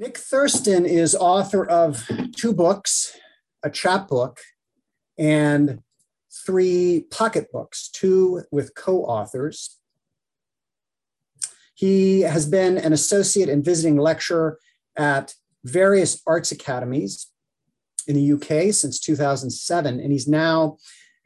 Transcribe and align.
Nick 0.00 0.16
Thurston 0.16 0.86
is 0.86 1.14
author 1.14 1.62
of 1.62 2.08
two 2.34 2.54
books, 2.54 3.18
a 3.62 3.68
chapbook, 3.68 4.38
and 5.18 5.82
three 6.46 7.04
pocketbooks, 7.10 7.90
two 7.90 8.44
with 8.50 8.74
co 8.74 9.02
authors. 9.04 9.76
He 11.74 12.22
has 12.22 12.46
been 12.46 12.78
an 12.78 12.94
associate 12.94 13.50
and 13.50 13.62
visiting 13.62 13.98
lecturer 13.98 14.58
at 14.96 15.34
various 15.64 16.22
arts 16.26 16.50
academies 16.50 17.26
in 18.06 18.16
the 18.16 18.32
UK 18.32 18.72
since 18.72 19.00
2007, 19.00 20.00
and 20.00 20.10
he's 20.10 20.26
now 20.26 20.78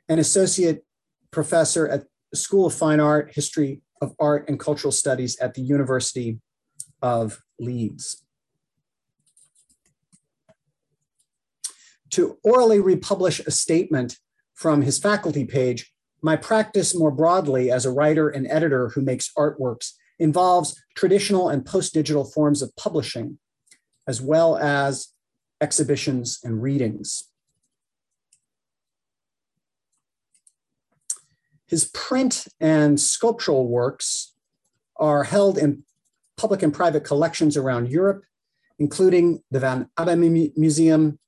an 0.08 0.18
associate 0.18 0.84
professor 1.30 1.86
at 1.86 2.06
the 2.32 2.36
School 2.36 2.66
of 2.66 2.74
Fine 2.74 2.98
Art, 2.98 3.34
History 3.36 3.82
of 4.02 4.16
Art, 4.18 4.48
and 4.48 4.58
Cultural 4.58 4.90
Studies 4.90 5.38
at 5.38 5.54
the 5.54 5.62
University 5.62 6.40
of 7.00 7.40
Leeds. 7.60 8.23
To 12.14 12.38
orally 12.44 12.78
republish 12.78 13.40
a 13.40 13.50
statement 13.50 14.18
from 14.54 14.82
his 14.82 14.98
faculty 15.00 15.44
page, 15.44 15.92
my 16.22 16.36
practice 16.36 16.94
more 16.94 17.10
broadly 17.10 17.72
as 17.72 17.84
a 17.84 17.90
writer 17.90 18.28
and 18.28 18.46
editor 18.46 18.90
who 18.90 19.00
makes 19.00 19.32
artworks 19.36 19.92
involves 20.20 20.80
traditional 20.94 21.48
and 21.48 21.66
post 21.66 21.92
digital 21.92 22.24
forms 22.24 22.62
of 22.62 22.74
publishing, 22.76 23.38
as 24.06 24.22
well 24.22 24.56
as 24.56 25.08
exhibitions 25.60 26.38
and 26.44 26.62
readings. 26.62 27.30
His 31.66 31.86
print 31.86 32.46
and 32.60 33.00
sculptural 33.00 33.66
works 33.66 34.34
are 34.96 35.24
held 35.24 35.58
in 35.58 35.82
public 36.36 36.62
and 36.62 36.72
private 36.72 37.02
collections 37.02 37.56
around 37.56 37.90
Europe, 37.90 38.22
including 38.78 39.42
the 39.50 39.58
Van 39.58 39.88
Abbe 39.98 40.52
Museum 40.56 41.18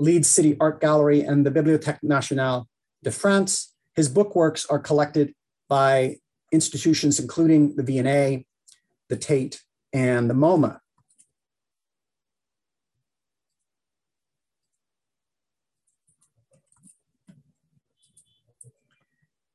Leeds 0.00 0.28
City 0.28 0.56
Art 0.58 0.80
Gallery, 0.80 1.20
and 1.20 1.44
the 1.44 1.50
Bibliothèque 1.50 2.02
Nationale 2.02 2.66
de 3.02 3.10
France. 3.10 3.74
His 3.94 4.08
book 4.08 4.34
works 4.34 4.66
are 4.66 4.78
collected 4.78 5.34
by 5.68 6.16
institutions 6.52 7.20
including 7.20 7.76
the 7.76 7.82
V&A, 7.82 8.44
the 9.08 9.16
Tate, 9.16 9.62
and 9.92 10.28
the 10.28 10.34
MoMA. 10.34 10.80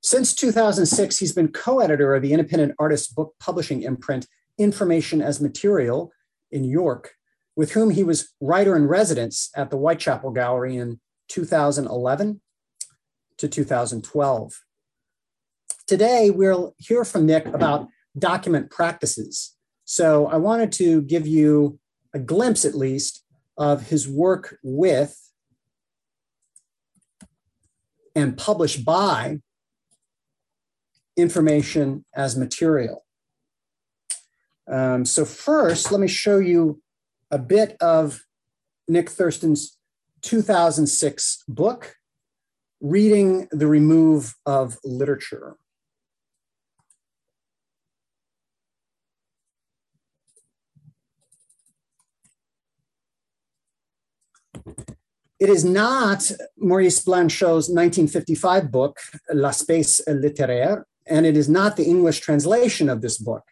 Since 0.02 0.36
2006, 0.36 1.18
he's 1.18 1.34
been 1.34 1.48
co-editor 1.48 2.14
of 2.14 2.22
the 2.22 2.32
independent 2.32 2.74
artist 2.78 3.16
book 3.16 3.34
publishing 3.40 3.82
imprint 3.82 4.28
Information 4.60 5.20
as 5.20 5.42
Material 5.42 6.12
in 6.52 6.64
York, 6.64 7.16
with 7.56 7.72
whom 7.72 7.90
he 7.90 8.04
was 8.04 8.34
writer 8.42 8.76
in 8.76 8.88
residence 8.88 9.50
at 9.56 9.70
the 9.70 9.78
Whitechapel 9.78 10.32
Gallery 10.32 10.78
in 10.78 11.00
2011 11.30 12.42
to 13.38 13.48
2012. 13.48 14.62
Today, 15.88 16.30
we'll 16.30 16.76
hear 16.78 17.06
from 17.06 17.26
Nick 17.26 17.46
about 17.46 17.88
document 18.18 18.72
practices. 18.72 19.56
So 19.86 20.28
I 20.28 20.38
wanted 20.38 20.72
to 20.74 21.02
give 21.04 21.28
you 21.28 21.80
a 22.14 22.20
glimpse, 22.20 22.66
at 22.66 22.76
least, 22.76 23.24
of 23.58 23.88
his 23.90 24.08
work 24.08 24.58
with 24.64 25.22
and 28.16 28.38
published 28.38 28.84
by 28.84 29.40
information 31.18 32.06
as 32.16 32.36
material. 32.36 33.06
Um, 34.68 35.06
so 35.06 35.26
first, 35.26 35.92
let 35.92 36.02
me 36.02 36.08
show 36.08 36.40
you 36.40 36.82
a 37.32 37.38
bit 37.38 37.76
of 37.82 38.22
Nick 38.88 39.10
Thurston's 39.10 39.78
2006 40.22 41.44
book, 41.48 41.96
Reading 42.82 43.48
the 43.52 43.68
Remove 43.68 44.36
of 44.46 44.78
Literature. 44.84 45.58
It 55.38 55.50
is 55.50 55.66
not 55.66 56.32
Maurice 56.58 57.04
Blanchot's 57.04 57.70
1955 57.70 58.72
book, 58.72 59.00
L'Espace 59.32 60.02
littéraire, 60.08 60.84
and 61.06 61.26
it 61.26 61.36
is 61.36 61.50
not 61.50 61.76
the 61.76 61.84
English 61.84 62.22
translation 62.22 62.90
of 62.90 63.02
this 63.02 63.18
book, 63.18 63.44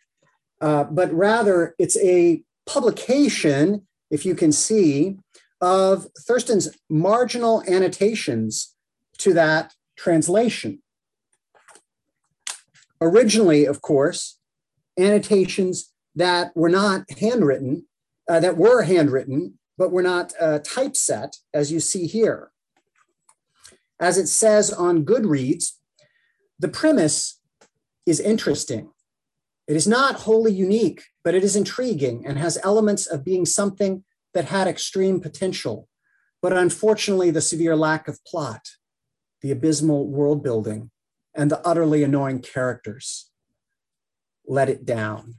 uh, 0.62 0.86
but 0.86 1.14
rather 1.14 1.76
it's 1.78 1.98
a 1.98 2.42
publication, 2.66 3.88
if 4.10 4.26
you 4.26 4.36
can 4.36 4.52
see, 4.52 5.18
of 5.62 6.08
Thurston's 6.20 6.70
marginal 6.90 7.64
annotations 7.68 8.76
to 9.20 9.34
that 9.34 9.74
translation. 9.98 10.82
Originally, 13.00 13.66
of 13.66 13.82
course, 13.82 14.40
annotations 14.98 15.94
that 16.16 16.56
were 16.56 16.70
not 16.70 17.10
handwritten, 17.20 17.86
uh, 18.30 18.40
that 18.40 18.58
were 18.58 18.84
handwritten, 18.84 19.58
but 19.78 19.92
were 19.92 20.04
not 20.04 20.34
uh, 20.40 20.60
typeset, 20.60 21.38
as 21.54 21.72
you 21.72 21.80
see 21.80 22.08
here. 22.08 22.52
As 24.00 24.18
it 24.18 24.28
says 24.28 24.72
on 24.72 25.06
Goodreads, 25.06 25.74
the 26.60 26.68
premise 26.68 27.40
is 28.06 28.20
interesting. 28.20 28.90
It 29.68 29.76
is 29.76 29.88
not 29.88 30.16
wholly 30.16 30.52
unique, 30.54 31.04
but 31.24 31.34
it 31.34 31.44
is 31.44 31.56
intriguing 31.56 32.26
and 32.26 32.38
has 32.38 32.58
elements 32.64 33.08
of 33.08 33.24
being 33.24 33.46
something 33.46 34.04
that 34.34 34.46
had 34.46 34.68
extreme 34.68 35.20
potential. 35.20 35.88
But 36.42 36.54
unfortunately, 36.54 37.32
the 37.32 37.42
severe 37.42 37.76
lack 37.76 38.08
of 38.08 38.24
plot, 38.26 38.72
the 39.42 39.52
abysmal 39.52 40.08
world 40.08 40.44
building, 40.44 40.92
and 41.34 41.50
the 41.50 41.66
utterly 41.66 42.04
annoying 42.04 42.42
characters 42.42 43.32
let 44.46 44.70
it 44.70 44.86
down. 44.86 45.36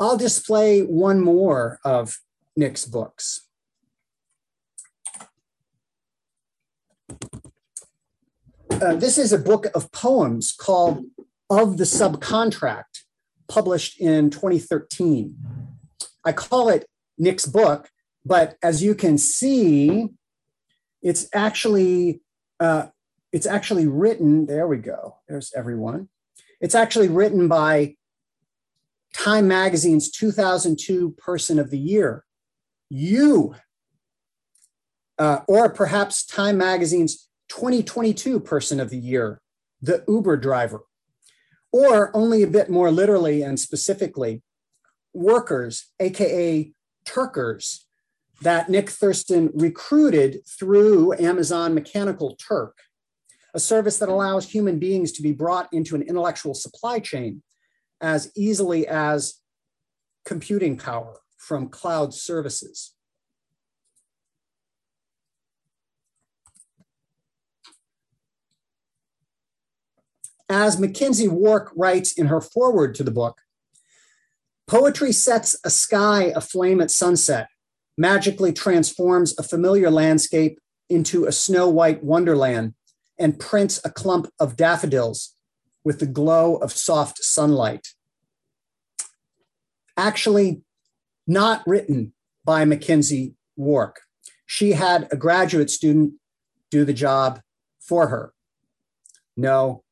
I'll 0.00 0.16
display 0.16 0.80
one 0.80 1.20
more 1.20 1.78
of 1.84 2.18
Nick's 2.56 2.84
books. 2.84 3.46
Uh, 8.70 8.96
this 8.96 9.18
is 9.18 9.32
a 9.32 9.38
book 9.38 9.66
of 9.74 9.92
poems 9.92 10.52
called 10.52 11.04
of 11.48 11.76
the 11.76 11.84
subcontract 11.84 13.03
published 13.48 14.00
in 14.00 14.30
2013. 14.30 15.36
I 16.24 16.32
call 16.32 16.68
it 16.68 16.86
Nick's 17.18 17.46
book, 17.46 17.90
but 18.24 18.56
as 18.62 18.82
you 18.82 18.94
can 18.94 19.18
see, 19.18 20.08
it's 21.02 21.28
actually 21.34 22.22
uh, 22.60 22.86
it's 23.32 23.46
actually 23.46 23.86
written. 23.86 24.46
There 24.46 24.66
we 24.66 24.78
go. 24.78 25.16
There's 25.28 25.52
everyone. 25.54 26.08
It's 26.60 26.74
actually 26.74 27.08
written 27.08 27.48
by 27.48 27.96
Time 29.12 29.48
Magazine's 29.48 30.10
2002 30.10 31.10
Person 31.18 31.58
of 31.58 31.70
the 31.70 31.78
Year, 31.78 32.24
you, 32.88 33.54
uh, 35.18 35.40
or 35.46 35.68
perhaps 35.68 36.24
Time 36.24 36.58
Magazine's 36.58 37.28
2022 37.48 38.40
Person 38.40 38.80
of 38.80 38.90
the 38.90 38.98
Year, 38.98 39.40
the 39.82 40.04
Uber 40.08 40.36
driver 40.38 40.82
or 41.74 42.16
only 42.16 42.44
a 42.44 42.46
bit 42.46 42.70
more 42.70 42.92
literally 42.92 43.42
and 43.42 43.58
specifically, 43.58 44.40
workers, 45.12 45.90
AKA 45.98 46.72
Turkers, 47.04 47.88
that 48.42 48.68
Nick 48.68 48.88
Thurston 48.88 49.50
recruited 49.54 50.46
through 50.46 51.14
Amazon 51.14 51.74
Mechanical 51.74 52.36
Turk, 52.36 52.78
a 53.54 53.58
service 53.58 53.98
that 53.98 54.08
allows 54.08 54.48
human 54.48 54.78
beings 54.78 55.10
to 55.12 55.22
be 55.22 55.32
brought 55.32 55.68
into 55.72 55.96
an 55.96 56.02
intellectual 56.02 56.54
supply 56.54 57.00
chain 57.00 57.42
as 58.00 58.30
easily 58.36 58.86
as 58.86 59.40
computing 60.24 60.76
power 60.76 61.18
from 61.38 61.68
cloud 61.68 62.14
services. 62.14 62.93
As 70.48 70.76
McKenzie 70.76 71.30
Wark 71.30 71.72
writes 71.74 72.12
in 72.12 72.26
her 72.26 72.40
foreword 72.40 72.94
to 72.96 73.02
the 73.02 73.10
book, 73.10 73.40
poetry 74.66 75.12
sets 75.12 75.56
a 75.64 75.70
sky 75.70 76.32
aflame 76.36 76.80
at 76.80 76.90
sunset, 76.90 77.48
magically 77.96 78.52
transforms 78.52 79.38
a 79.38 79.42
familiar 79.42 79.90
landscape 79.90 80.58
into 80.88 81.24
a 81.24 81.32
snow 81.32 81.68
white 81.68 82.04
wonderland, 82.04 82.74
and 83.18 83.38
prints 83.38 83.80
a 83.84 83.90
clump 83.90 84.28
of 84.40 84.56
daffodils 84.56 85.34
with 85.84 86.00
the 86.00 86.06
glow 86.06 86.56
of 86.56 86.72
soft 86.72 87.22
sunlight. 87.22 87.88
Actually, 89.96 90.62
not 91.26 91.62
written 91.66 92.12
by 92.44 92.64
McKenzie 92.64 93.34
Wark. 93.56 94.00
She 94.46 94.72
had 94.72 95.08
a 95.10 95.16
graduate 95.16 95.70
student 95.70 96.14
do 96.70 96.84
the 96.84 96.92
job 96.92 97.40
for 97.80 98.08
her. 98.08 98.32
No, 99.36 99.83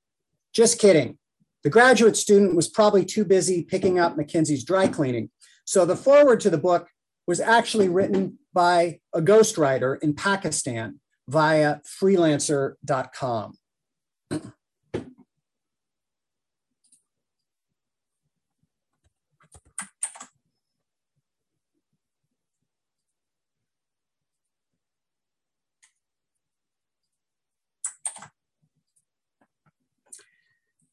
just 0.52 0.78
kidding. 0.78 1.18
The 1.64 1.70
graduate 1.70 2.16
student 2.16 2.56
was 2.56 2.68
probably 2.68 3.04
too 3.04 3.24
busy 3.24 3.62
picking 3.62 3.98
up 3.98 4.16
McKenzie's 4.16 4.64
dry 4.64 4.88
cleaning, 4.88 5.30
So 5.64 5.84
the 5.84 5.96
foreword 5.96 6.40
to 6.40 6.50
the 6.50 6.58
book 6.58 6.88
was 7.26 7.40
actually 7.40 7.88
written 7.88 8.38
by 8.52 9.00
a 9.14 9.20
ghostwriter 9.20 9.96
in 10.02 10.14
Pakistan 10.14 10.98
via 11.28 11.76
freelancer.com. 12.00 13.52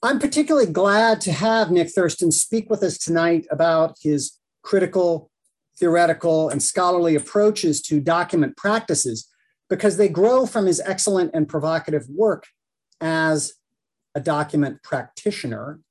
I'm 0.02 0.20
particularly 0.20 0.72
glad 0.72 1.20
to 1.22 1.34
have 1.34 1.72
Nick 1.72 1.90
Thurston 1.90 2.32
speak 2.32 2.70
with 2.70 2.84
us 2.84 2.98
tonight 2.98 3.46
about 3.52 3.98
his 4.02 4.38
critical, 4.62 5.30
theoretical, 5.78 6.48
and 6.48 6.64
scholarly 6.64 7.16
approaches 7.16 7.82
to 7.82 8.00
document 8.00 8.56
practices 8.56 9.28
because 9.70 9.98
they 9.98 10.08
grow 10.08 10.46
from 10.46 10.68
his 10.68 10.80
excellent 10.80 11.32
and 11.34 11.50
provocative 11.50 12.08
work 12.08 12.46
as 13.02 13.56
a 14.16 14.22
document 14.22 14.82
practitioner. 14.84 15.82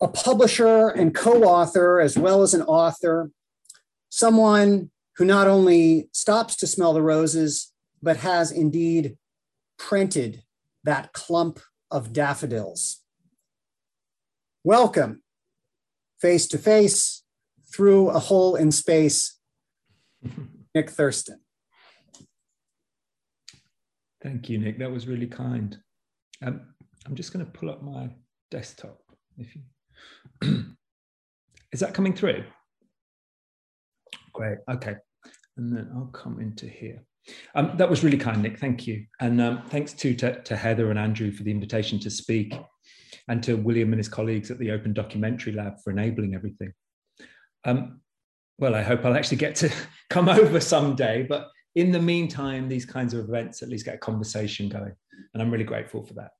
A 0.00 0.08
publisher 0.08 0.88
and 0.88 1.14
co 1.14 1.44
author, 1.44 2.00
as 2.00 2.16
well 2.16 2.40
as 2.40 2.54
an 2.54 2.62
author, 2.62 3.30
someone 4.08 4.90
who 5.16 5.24
not 5.24 5.46
only 5.46 6.08
stops 6.12 6.56
to 6.56 6.66
smell 6.66 6.92
the 6.92 7.02
roses, 7.02 7.72
but 8.02 8.18
has 8.18 8.50
indeed 8.50 9.16
printed 9.78 10.42
that 10.84 11.12
clump 11.12 11.60
of 11.90 12.12
daffodils. 12.12 13.00
Welcome, 14.64 15.22
face 16.20 16.46
to 16.48 16.58
face, 16.58 17.22
through 17.74 18.10
a 18.10 18.18
hole 18.18 18.54
in 18.56 18.70
space, 18.70 19.38
Nick 20.74 20.90
Thurston. 20.90 21.40
Thank 24.22 24.48
you, 24.48 24.58
Nick. 24.58 24.78
That 24.78 24.90
was 24.90 25.08
really 25.08 25.26
kind. 25.26 25.76
Um, 26.44 26.60
I'm 27.06 27.16
just 27.16 27.32
going 27.32 27.44
to 27.44 27.50
pull 27.50 27.70
up 27.70 27.82
my 27.82 28.08
desktop. 28.50 29.00
If 29.36 29.54
you 29.56 29.62
is 31.72 31.80
that 31.80 31.94
coming 31.94 32.14
through? 32.14 32.44
Great. 34.32 34.58
Okay. 34.70 34.96
And 35.56 35.76
then 35.76 35.90
I'll 35.94 36.06
come 36.06 36.40
into 36.40 36.66
here. 36.66 37.02
Um, 37.54 37.72
that 37.76 37.88
was 37.88 38.02
really 38.02 38.18
kind, 38.18 38.42
Nick. 38.42 38.58
Thank 38.58 38.86
you. 38.86 39.06
And 39.20 39.40
um, 39.40 39.62
thanks 39.68 39.92
to, 39.94 40.14
to, 40.16 40.42
to, 40.42 40.56
Heather 40.56 40.90
and 40.90 40.98
Andrew 40.98 41.30
for 41.30 41.44
the 41.44 41.50
invitation 41.50 42.00
to 42.00 42.10
speak, 42.10 42.54
and 43.28 43.42
to 43.44 43.54
William 43.54 43.92
and 43.92 43.98
his 43.98 44.08
colleagues 44.08 44.50
at 44.50 44.58
the 44.58 44.70
Open 44.70 44.92
Documentary 44.92 45.52
Lab 45.52 45.74
for 45.82 45.90
enabling 45.90 46.34
everything. 46.34 46.72
Um, 47.64 48.00
well, 48.58 48.74
I 48.74 48.82
hope 48.82 49.04
I'll 49.04 49.16
actually 49.16 49.36
get 49.36 49.54
to 49.56 49.72
come 50.10 50.28
over 50.28 50.60
someday. 50.60 51.22
But 51.22 51.48
in 51.74 51.92
the 51.92 52.00
meantime, 52.00 52.68
these 52.68 52.84
kinds 52.84 53.14
of 53.14 53.28
events 53.28 53.62
at 53.62 53.68
least 53.68 53.84
get 53.84 53.94
a 53.94 53.98
conversation 53.98 54.68
going. 54.68 54.92
And 55.32 55.42
I'm 55.42 55.50
really 55.50 55.64
grateful 55.64 56.02
for 56.02 56.14
that. 56.14 56.30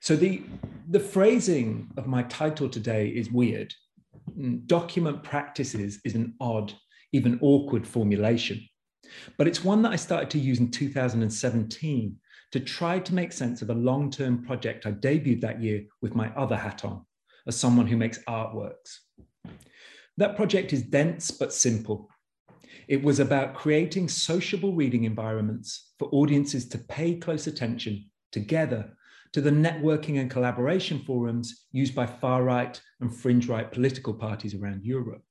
So 0.00 0.14
the, 0.14 0.42
the 0.88 1.00
phrasing 1.00 1.90
of 1.96 2.06
my 2.06 2.22
title 2.24 2.68
today 2.68 3.08
is 3.08 3.32
weird. 3.32 3.74
Document 4.66 5.22
practices 5.22 6.00
is 6.04 6.14
an 6.14 6.34
odd 6.40 6.72
even 7.12 7.38
awkward 7.40 7.86
formulation. 7.86 8.60
But 9.36 9.48
it's 9.48 9.64
one 9.64 9.82
that 9.82 9.92
I 9.92 9.96
started 9.96 10.30
to 10.30 10.38
use 10.38 10.58
in 10.58 10.70
2017 10.70 12.16
to 12.52 12.60
try 12.60 12.98
to 12.98 13.14
make 13.14 13.32
sense 13.32 13.62
of 13.62 13.70
a 13.70 13.74
long 13.74 14.10
term 14.10 14.44
project 14.44 14.86
I 14.86 14.92
debuted 14.92 15.40
that 15.42 15.62
year 15.62 15.84
with 16.00 16.14
my 16.14 16.30
other 16.34 16.56
hat 16.56 16.84
on, 16.84 17.04
as 17.46 17.56
someone 17.56 17.86
who 17.86 17.96
makes 17.96 18.18
artworks. 18.24 18.98
That 20.16 20.36
project 20.36 20.72
is 20.72 20.82
dense 20.82 21.30
but 21.30 21.52
simple. 21.52 22.08
It 22.88 23.02
was 23.02 23.20
about 23.20 23.54
creating 23.54 24.08
sociable 24.08 24.74
reading 24.74 25.04
environments 25.04 25.92
for 25.98 26.08
audiences 26.08 26.68
to 26.70 26.78
pay 26.78 27.14
close 27.16 27.46
attention 27.46 28.10
together 28.32 28.94
to 29.32 29.40
the 29.42 29.50
networking 29.50 30.20
and 30.20 30.30
collaboration 30.30 30.98
forums 31.00 31.66
used 31.70 31.94
by 31.94 32.06
far 32.06 32.42
right 32.42 32.80
and 33.00 33.14
fringe 33.14 33.46
right 33.46 33.70
political 33.70 34.14
parties 34.14 34.54
around 34.54 34.84
Europe. 34.84 35.22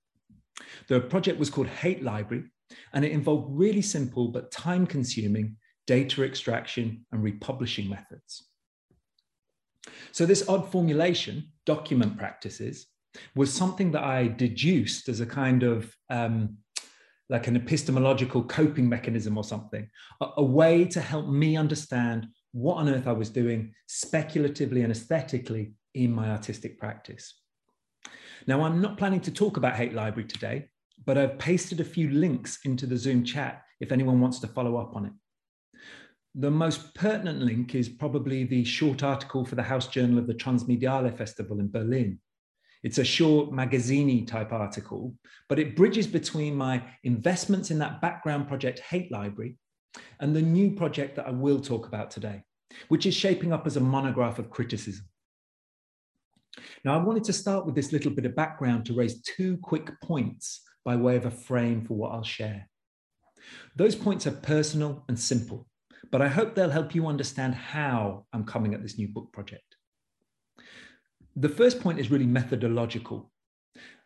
The 0.87 0.99
project 0.99 1.39
was 1.39 1.49
called 1.49 1.67
Hate 1.67 2.03
Library, 2.03 2.45
and 2.93 3.05
it 3.05 3.11
involved 3.11 3.47
really 3.49 3.81
simple 3.81 4.29
but 4.29 4.51
time 4.51 4.85
consuming 4.85 5.57
data 5.85 6.23
extraction 6.23 7.05
and 7.11 7.23
republishing 7.23 7.89
methods. 7.89 8.49
So, 10.11 10.25
this 10.25 10.47
odd 10.49 10.69
formulation, 10.71 11.51
document 11.65 12.17
practices, 12.17 12.87
was 13.35 13.53
something 13.53 13.91
that 13.91 14.03
I 14.03 14.27
deduced 14.27 15.09
as 15.09 15.21
a 15.21 15.25
kind 15.25 15.63
of 15.63 15.95
um, 16.09 16.57
like 17.29 17.47
an 17.47 17.55
epistemological 17.55 18.43
coping 18.43 18.87
mechanism 18.87 19.37
or 19.37 19.43
something, 19.43 19.89
a, 20.21 20.27
a 20.37 20.43
way 20.43 20.85
to 20.85 21.01
help 21.01 21.27
me 21.27 21.57
understand 21.57 22.27
what 22.51 22.75
on 22.75 22.89
earth 22.89 23.07
I 23.07 23.13
was 23.13 23.29
doing 23.29 23.73
speculatively 23.87 24.81
and 24.81 24.91
aesthetically 24.91 25.73
in 25.93 26.11
my 26.11 26.31
artistic 26.31 26.79
practice. 26.79 27.41
Now, 28.47 28.63
I'm 28.63 28.79
not 28.81 28.97
planning 28.97 29.19
to 29.21 29.31
talk 29.31 29.57
about 29.57 29.75
Hate 29.75 29.93
Library 29.93 30.25
today, 30.25 30.69
but 31.05 31.17
I've 31.17 31.37
pasted 31.37 31.81
a 31.81 31.85
few 31.85 32.09
links 32.09 32.59
into 32.63 32.85
the 32.85 32.95
Zoom 32.95 33.25
chat 33.25 33.63
if 33.81 33.91
anyone 33.91 34.21
wants 34.21 34.39
to 34.39 34.47
follow 34.47 34.77
up 34.77 34.95
on 34.95 35.05
it. 35.05 35.11
The 36.33 36.49
most 36.49 36.95
pertinent 36.95 37.41
link 37.41 37.75
is 37.75 37.89
probably 37.89 38.45
the 38.45 38.63
short 38.63 39.03
article 39.03 39.43
for 39.43 39.55
the 39.55 39.63
House 39.63 39.87
Journal 39.87 40.17
of 40.17 40.27
the 40.27 40.33
Transmediale 40.33 41.15
Festival 41.17 41.59
in 41.59 41.69
Berlin. 41.69 42.19
It's 42.83 42.99
a 42.99 43.03
short 43.03 43.51
magazine 43.51 44.25
type 44.25 44.53
article, 44.53 45.13
but 45.49 45.59
it 45.59 45.75
bridges 45.75 46.07
between 46.07 46.55
my 46.55 46.81
investments 47.03 47.69
in 47.69 47.79
that 47.79 47.99
background 47.99 48.47
project, 48.47 48.79
Hate 48.79 49.11
Library, 49.11 49.57
and 50.21 50.33
the 50.33 50.41
new 50.41 50.71
project 50.71 51.17
that 51.17 51.27
I 51.27 51.31
will 51.31 51.59
talk 51.59 51.85
about 51.85 52.11
today, 52.11 52.43
which 52.87 53.05
is 53.05 53.13
shaping 53.13 53.51
up 53.51 53.67
as 53.67 53.75
a 53.75 53.81
monograph 53.81 54.39
of 54.39 54.49
criticism. 54.49 55.05
Now, 56.83 56.99
I 56.99 57.03
wanted 57.03 57.23
to 57.25 57.33
start 57.33 57.65
with 57.65 57.75
this 57.75 57.91
little 57.91 58.11
bit 58.11 58.25
of 58.25 58.35
background 58.35 58.85
to 58.85 58.93
raise 58.93 59.21
two 59.21 59.57
quick 59.57 59.91
points 60.01 60.61
by 60.83 60.95
way 60.95 61.15
of 61.15 61.25
a 61.25 61.31
frame 61.31 61.85
for 61.85 61.95
what 61.95 62.11
I'll 62.11 62.23
share. 62.23 62.69
Those 63.75 63.95
points 63.95 64.25
are 64.27 64.31
personal 64.31 65.03
and 65.07 65.19
simple, 65.19 65.67
but 66.11 66.21
I 66.21 66.27
hope 66.27 66.55
they'll 66.55 66.69
help 66.69 66.95
you 66.95 67.07
understand 67.07 67.55
how 67.55 68.25
I'm 68.33 68.45
coming 68.45 68.73
at 68.73 68.81
this 68.81 68.97
new 68.97 69.07
book 69.07 69.31
project. 69.31 69.75
The 71.35 71.49
first 71.49 71.81
point 71.81 71.99
is 71.99 72.09
really 72.09 72.25
methodological. 72.25 73.31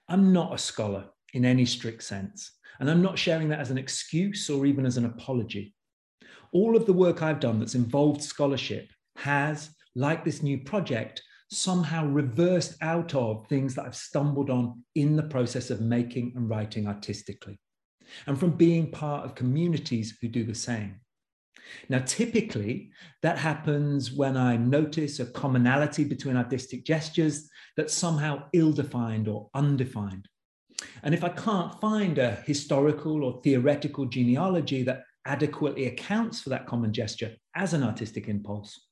I'm 0.09 0.33
not 0.33 0.53
a 0.53 0.57
scholar 0.57 1.05
in 1.33 1.45
any 1.45 1.65
strict 1.65 2.03
sense, 2.03 2.51
and 2.79 2.89
I'm 2.89 3.01
not 3.01 3.17
sharing 3.17 3.47
that 3.49 3.59
as 3.59 3.71
an 3.71 3.77
excuse 3.77 4.49
or 4.49 4.65
even 4.65 4.85
as 4.85 4.97
an 4.97 5.05
apology. 5.05 5.73
All 6.51 6.75
of 6.75 6.85
the 6.85 6.93
work 6.93 7.21
I've 7.21 7.39
done 7.39 7.59
that's 7.59 7.75
involved 7.75 8.21
scholarship 8.21 8.89
has, 9.15 9.69
like 9.95 10.25
this 10.25 10.43
new 10.43 10.57
project, 10.57 11.21
somehow 11.51 12.05
reversed 12.07 12.75
out 12.81 13.13
of 13.13 13.45
things 13.47 13.75
that 13.75 13.85
I've 13.85 13.95
stumbled 13.95 14.49
on 14.49 14.83
in 14.95 15.17
the 15.17 15.23
process 15.23 15.69
of 15.69 15.81
making 15.81 16.33
and 16.35 16.49
writing 16.49 16.87
artistically, 16.87 17.59
and 18.25 18.39
from 18.39 18.51
being 18.51 18.89
part 18.89 19.25
of 19.25 19.35
communities 19.35 20.17
who 20.21 20.29
do 20.29 20.43
the 20.45 20.55
same. 20.55 21.01
Now, 21.89 21.99
typically, 21.99 22.91
that 23.21 23.37
happens 23.37 24.11
when 24.11 24.37
I 24.37 24.57
notice 24.57 25.19
a 25.19 25.25
commonality 25.25 26.03
between 26.03 26.37
artistic 26.37 26.85
gestures 26.85 27.49
that's 27.77 27.93
somehow 27.93 28.43
ill 28.53 28.71
defined 28.71 29.27
or 29.27 29.49
undefined. 29.53 30.27
And 31.03 31.13
if 31.13 31.23
I 31.23 31.29
can't 31.29 31.79
find 31.79 32.17
a 32.17 32.35
historical 32.45 33.23
or 33.23 33.41
theoretical 33.41 34.05
genealogy 34.05 34.83
that 34.83 35.03
adequately 35.25 35.87
accounts 35.87 36.41
for 36.41 36.49
that 36.49 36.65
common 36.65 36.91
gesture 36.93 37.35
as 37.55 37.73
an 37.73 37.83
artistic 37.83 38.27
impulse, 38.27 38.87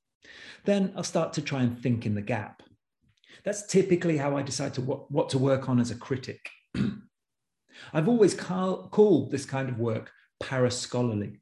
then 0.66 0.94
I'll 0.96 1.04
start 1.04 1.34
to 1.34 1.42
try 1.42 1.64
and 1.64 1.82
think 1.82 2.06
in 2.06 2.16
the 2.16 2.22
gap. 2.22 2.64
That's 3.44 3.66
typically 3.68 4.18
how 4.18 4.36
I 4.38 4.42
decide 4.42 4.74
to 4.76 4.82
what, 4.82 5.10
what 5.12 5.30
to 5.30 5.38
work 5.38 5.70
on 5.70 5.80
as 5.80 5.92
a 5.92 5.96
critic. 5.96 6.50
I've 7.94 8.10
always 8.10 8.34
call, 8.34 8.90
called 8.90 9.32
this 9.32 9.46
kind 9.46 9.70
of 9.70 9.80
work 9.80 10.12
parascholarly, 10.42 11.40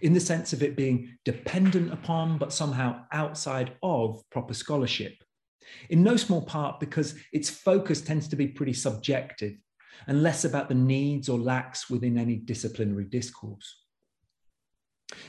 in 0.00 0.12
the 0.12 0.20
sense 0.20 0.52
of 0.52 0.62
it 0.62 0.76
being 0.76 1.16
dependent 1.24 1.92
upon, 1.92 2.38
but 2.38 2.52
somehow 2.52 3.04
outside 3.12 3.72
of 3.82 4.22
proper 4.30 4.54
scholarship. 4.54 5.14
In 5.88 6.02
no 6.02 6.16
small 6.16 6.42
part 6.42 6.80
because 6.80 7.14
its 7.32 7.48
focus 7.48 8.00
tends 8.00 8.28
to 8.28 8.36
be 8.36 8.48
pretty 8.48 8.72
subjective 8.72 9.54
and 10.06 10.22
less 10.22 10.44
about 10.44 10.68
the 10.68 10.74
needs 10.74 11.28
or 11.28 11.38
lacks 11.38 11.90
within 11.90 12.18
any 12.18 12.36
disciplinary 12.36 13.04
discourse. 13.04 13.79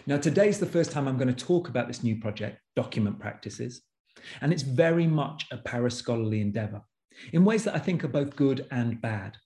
Now, 0.06 0.18
today's 0.18 0.60
the 0.60 0.66
first 0.66 0.92
time 0.92 1.08
I'm 1.08 1.18
going 1.18 1.34
to 1.34 1.46
talk 1.46 1.70
about 1.70 1.88
this 1.88 2.04
new 2.04 2.18
project, 2.18 2.60
Document 2.76 3.20
Practices, 3.20 3.82
and 4.42 4.52
it's 4.54 4.64
very 4.64 5.08
much 5.08 5.48
a 5.52 5.58
parascholarly 5.58 6.42
endeavor 6.42 6.82
in 7.34 7.46
ways 7.46 7.64
that 7.64 7.76
I 7.76 7.80
think 7.80 8.04
are 8.04 8.10
both 8.10 8.36
good 8.36 8.68
and 8.72 9.02
bad. 9.02 9.38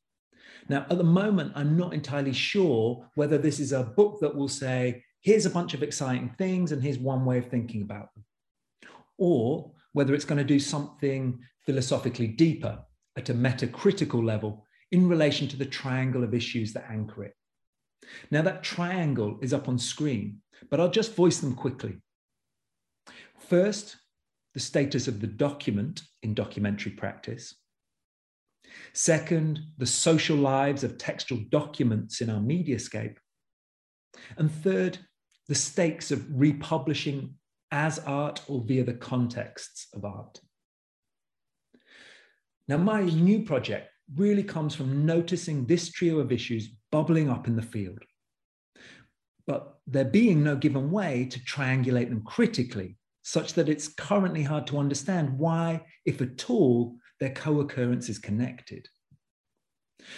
Now, 0.68 0.86
at 0.89 0.98
the 0.98 1.04
moment, 1.04 1.54
I'm 1.56 1.77
not 1.77 1.94
entirely 1.94 2.34
sure 2.34 3.08
whether 3.15 3.38
this 3.38 3.60
is 3.60 3.72
a 3.72 3.84
book 3.84 4.20
that 4.22 4.36
will 4.36 4.48
say, 4.48 5.04
here's 5.22 5.46
a 5.46 5.50
bunch 5.51 5.74
of 5.74 5.84
exciting 5.84 6.34
things 6.38 6.72
and 6.72 6.82
here's 6.82 7.00
one 7.00 7.25
way 7.25 7.38
of 7.38 7.50
thinking 7.50 7.82
about 7.82 8.13
them. 8.13 8.24
or 9.18 9.72
whether 9.94 10.13
it's 10.13 10.25
going 10.25 10.38
to 10.38 10.44
do 10.44 10.60
something 10.60 11.39
philosophically 11.65 12.27
deeper 12.27 12.80
at 13.18 13.30
a 13.30 13.34
metacritical 13.34 14.24
level 14.24 14.65
in 14.92 15.08
relation 15.08 15.48
to 15.48 15.58
the 15.58 15.65
triangle 15.65 16.24
of 16.24 16.34
issues 16.34 16.74
that 16.74 16.86
anchor 16.89 17.24
it. 17.24 17.34
Now, 18.32 18.42
that 18.44 18.64
triangle 18.64 19.40
is 19.42 19.54
up 19.54 19.68
on 19.68 19.78
screen, 19.80 20.42
but 20.70 20.80
I'll 20.80 20.90
just 20.90 21.16
voice 21.16 21.40
them 21.40 21.56
quickly. 21.56 21.98
First, 23.38 23.98
the 24.54 24.60
status 24.60 25.08
of 25.08 25.22
the 25.22 25.28
document 25.28 26.02
in 26.24 26.34
documentary 26.34 26.94
practice. 26.94 27.54
Second, 28.94 29.60
the 29.78 29.86
social 29.86 30.38
lives 30.38 30.84
of 30.84 30.98
textual 30.98 31.42
documents 31.50 32.22
in 32.22 32.30
our 32.30 32.40
mediascape. 32.40 33.18
And 34.38 34.52
third, 34.52 34.98
the 35.48 35.56
stakes 35.56 36.12
of 36.12 36.25
republishing 36.30 37.36
as 37.72 38.00
art 38.00 38.42
or 38.48 38.64
via 38.66 38.84
the 38.84 38.94
contexts 38.94 39.88
of 39.94 40.06
art. 40.06 40.40
Now, 42.68 42.78
my 42.78 43.02
new 43.02 43.44
project 43.44 43.90
really 44.14 44.44
comes 44.44 44.76
from 44.76 45.06
noticing 45.06 45.66
this 45.66 45.90
trio 45.92 46.20
of 46.20 46.32
issues 46.32 46.70
bubbling 46.92 47.30
up 47.30 47.48
in 47.48 47.56
the 47.56 47.62
field, 47.62 48.00
but 49.48 49.80
there 49.88 50.06
being 50.06 50.44
no 50.44 50.56
given 50.56 50.92
way 50.92 51.26
to 51.26 51.40
triangulate 51.40 52.10
them 52.10 52.24
critically, 52.24 52.98
such 53.24 53.54
that 53.54 53.70
it's 53.70 53.88
currently 53.88 54.44
hard 54.44 54.68
to 54.68 54.78
understand 54.78 55.38
why, 55.38 55.84
if 56.06 56.22
at 56.22 56.50
all, 56.50 56.96
their 57.20 57.32
co 57.32 57.60
occurrence 57.60 58.10
is 58.10 58.20
connected. 58.20 58.88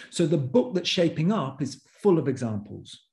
So 0.09 0.25
the 0.25 0.37
book 0.37 0.73
that's 0.73 0.89
shaping 0.89 1.31
up 1.31 1.61
is 1.61 1.85
full 2.01 2.19
of 2.19 2.27
examples. 2.27 3.05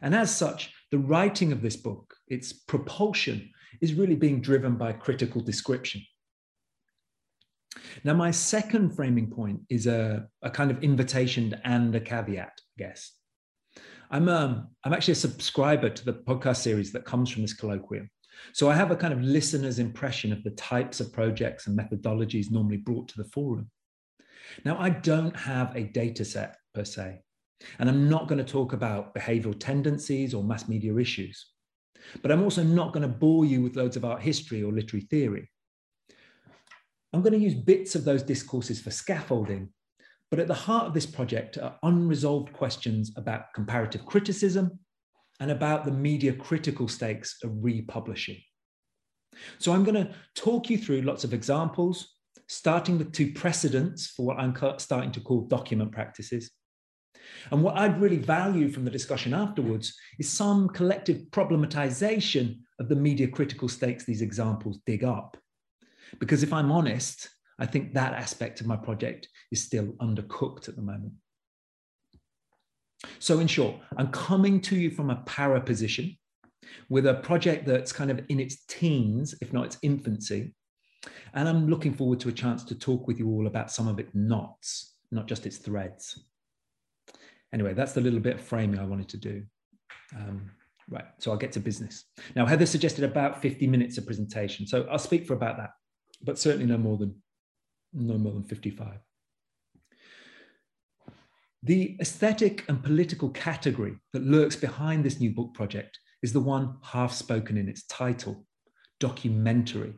And 0.00 0.14
as 0.14 0.34
such, 0.34 0.72
the 0.90 0.98
writing 0.98 1.52
of 1.52 1.62
this 1.62 1.76
book, 1.76 2.14
its 2.28 2.52
propulsion, 2.52 3.50
is 3.80 3.94
really 3.94 4.16
being 4.16 4.40
driven 4.40 4.76
by 4.76 4.92
critical 4.92 5.40
description. 5.40 6.02
Now, 8.04 8.14
my 8.14 8.30
second 8.30 8.90
framing 8.94 9.30
point 9.30 9.60
is 9.70 9.86
a, 9.86 10.26
a 10.42 10.50
kind 10.50 10.70
of 10.70 10.82
invitation 10.82 11.58
and 11.64 11.94
a 11.94 12.00
caveat, 12.00 12.52
I 12.58 12.82
guess. 12.82 13.12
I'm, 14.10 14.28
um, 14.28 14.68
I'm 14.84 14.92
actually 14.92 15.12
a 15.12 15.16
subscriber 15.16 15.88
to 15.88 16.04
the 16.04 16.12
podcast 16.12 16.58
series 16.58 16.92
that 16.92 17.06
comes 17.06 17.30
from 17.30 17.42
this 17.42 17.56
colloquium. 17.56 18.08
So 18.52 18.70
I 18.70 18.74
have 18.74 18.90
a 18.90 18.96
kind 18.96 19.12
of 19.12 19.22
listener's 19.22 19.78
impression 19.78 20.32
of 20.32 20.42
the 20.42 20.50
types 20.50 21.00
of 21.00 21.12
projects 21.12 21.66
and 21.66 21.78
methodologies 21.78 22.50
normally 22.50 22.78
brought 22.78 23.08
to 23.08 23.16
the 23.16 23.28
forum. 23.30 23.70
Now, 24.64 24.78
I 24.78 24.90
don't 24.90 25.36
have 25.36 25.74
a 25.76 25.84
data 25.84 26.24
set 26.24 26.56
per 26.74 26.84
se, 26.84 27.20
and 27.78 27.88
I'm 27.88 28.08
not 28.08 28.28
going 28.28 28.44
to 28.44 28.52
talk 28.52 28.72
about 28.72 29.14
behavioral 29.14 29.58
tendencies 29.58 30.34
or 30.34 30.42
mass 30.42 30.68
media 30.68 30.96
issues. 30.96 31.46
But 32.20 32.32
I'm 32.32 32.42
also 32.42 32.62
not 32.62 32.92
going 32.92 33.02
to 33.02 33.08
bore 33.08 33.44
you 33.44 33.62
with 33.62 33.76
loads 33.76 33.96
of 33.96 34.04
art 34.04 34.20
history 34.20 34.62
or 34.62 34.72
literary 34.72 35.06
theory. 35.06 35.48
I'm 37.12 37.22
going 37.22 37.34
to 37.34 37.38
use 37.38 37.54
bits 37.54 37.94
of 37.94 38.04
those 38.04 38.22
discourses 38.22 38.80
for 38.80 38.90
scaffolding, 38.90 39.68
but 40.30 40.40
at 40.40 40.48
the 40.48 40.54
heart 40.54 40.86
of 40.86 40.94
this 40.94 41.06
project 41.06 41.58
are 41.58 41.78
unresolved 41.82 42.52
questions 42.52 43.12
about 43.16 43.52
comparative 43.54 44.06
criticism 44.06 44.78
and 45.40 45.50
about 45.50 45.84
the 45.84 45.90
media 45.90 46.32
critical 46.32 46.88
stakes 46.88 47.36
of 47.44 47.50
republishing. 47.62 48.38
So 49.58 49.72
I'm 49.72 49.84
going 49.84 50.06
to 50.06 50.14
talk 50.34 50.70
you 50.70 50.78
through 50.78 51.02
lots 51.02 51.24
of 51.24 51.34
examples, 51.34 52.16
starting 52.48 52.96
with 52.96 53.12
two 53.12 53.32
precedents 53.32 54.08
for 54.08 54.24
what 54.24 54.38
I'm 54.38 54.54
starting 54.78 55.12
to 55.12 55.20
call 55.20 55.42
document 55.42 55.92
practices. 55.92 56.50
And 57.50 57.62
what 57.62 57.76
I'd 57.76 58.00
really 58.00 58.16
value 58.16 58.70
from 58.70 58.84
the 58.84 58.90
discussion 58.90 59.34
afterwards 59.34 59.94
is 60.18 60.28
some 60.28 60.68
collective 60.68 61.22
problematization 61.30 62.58
of 62.78 62.88
the 62.88 62.96
media 62.96 63.28
critical 63.28 63.68
stakes 63.68 64.04
these 64.04 64.22
examples 64.22 64.80
dig 64.86 65.04
up. 65.04 65.36
Because 66.18 66.42
if 66.42 66.52
I'm 66.52 66.70
honest, 66.70 67.28
I 67.58 67.66
think 67.66 67.94
that 67.94 68.14
aspect 68.14 68.60
of 68.60 68.66
my 68.66 68.76
project 68.76 69.28
is 69.50 69.62
still 69.62 69.88
undercooked 70.00 70.68
at 70.68 70.76
the 70.76 70.82
moment. 70.82 71.12
So, 73.18 73.40
in 73.40 73.48
short, 73.48 73.76
I'm 73.96 74.08
coming 74.08 74.60
to 74.62 74.76
you 74.76 74.90
from 74.90 75.10
a 75.10 75.16
para 75.26 75.60
position 75.60 76.16
with 76.88 77.06
a 77.06 77.14
project 77.14 77.66
that's 77.66 77.92
kind 77.92 78.10
of 78.10 78.20
in 78.28 78.40
its 78.40 78.64
teens, 78.66 79.34
if 79.40 79.52
not 79.52 79.66
its 79.66 79.78
infancy. 79.82 80.54
And 81.34 81.48
I'm 81.48 81.68
looking 81.68 81.92
forward 81.92 82.20
to 82.20 82.28
a 82.28 82.32
chance 82.32 82.62
to 82.64 82.74
talk 82.74 83.08
with 83.08 83.18
you 83.18 83.28
all 83.28 83.46
about 83.46 83.70
some 83.70 83.88
of 83.88 83.98
its 83.98 84.14
knots, 84.14 84.94
not 85.10 85.26
just 85.26 85.46
its 85.46 85.58
threads. 85.58 86.24
Anyway, 87.52 87.74
that's 87.74 87.92
the 87.92 88.00
little 88.00 88.20
bit 88.20 88.36
of 88.36 88.40
framing 88.40 88.78
I 88.78 88.84
wanted 88.84 89.08
to 89.10 89.16
do. 89.16 89.42
Um, 90.16 90.50
right, 90.88 91.04
so 91.18 91.30
I'll 91.30 91.36
get 91.36 91.52
to 91.52 91.60
business. 91.60 92.04
Now, 92.36 92.46
Heather 92.46 92.66
suggested 92.66 93.04
about 93.04 93.42
50 93.42 93.66
minutes 93.66 93.98
of 93.98 94.06
presentation, 94.06 94.66
so 94.66 94.86
I'll 94.90 94.98
speak 94.98 95.26
for 95.26 95.34
about 95.34 95.56
that, 95.58 95.70
but 96.22 96.38
certainly 96.38 96.66
no 96.66 96.78
more 96.78 96.96
than 96.96 97.14
no 97.92 98.16
more 98.16 98.32
than 98.32 98.44
55. 98.44 98.98
The 101.62 101.96
aesthetic 102.00 102.64
and 102.68 102.82
political 102.82 103.30
category 103.30 103.96
that 104.12 104.24
lurks 104.24 104.56
behind 104.56 105.04
this 105.04 105.20
new 105.20 105.30
book 105.30 105.54
project 105.54 105.98
is 106.22 106.32
the 106.32 106.40
one 106.40 106.76
half 106.82 107.12
spoken 107.12 107.56
in 107.56 107.68
its 107.68 107.84
title 107.86 108.46
documentary. 108.98 109.94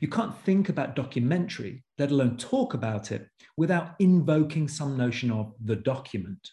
You 0.00 0.08
can't 0.08 0.38
think 0.42 0.68
about 0.68 0.96
documentary, 0.96 1.84
let 1.98 2.10
alone 2.10 2.36
talk 2.36 2.74
about 2.74 3.12
it, 3.12 3.26
without 3.56 3.96
invoking 3.98 4.68
some 4.68 4.96
notion 4.96 5.30
of 5.30 5.54
the 5.64 5.76
document. 5.76 6.48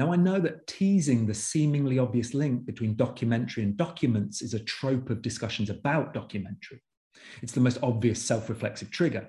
Now, 0.00 0.14
I 0.14 0.16
know 0.16 0.40
that 0.40 0.66
teasing 0.66 1.26
the 1.26 1.34
seemingly 1.34 1.98
obvious 1.98 2.32
link 2.32 2.64
between 2.64 2.96
documentary 2.96 3.64
and 3.64 3.76
documents 3.76 4.40
is 4.40 4.54
a 4.54 4.64
trope 4.64 5.10
of 5.10 5.20
discussions 5.20 5.68
about 5.68 6.14
documentary. 6.14 6.82
It's 7.42 7.52
the 7.52 7.60
most 7.60 7.76
obvious 7.82 8.24
self 8.24 8.48
reflexive 8.48 8.90
trigger. 8.90 9.28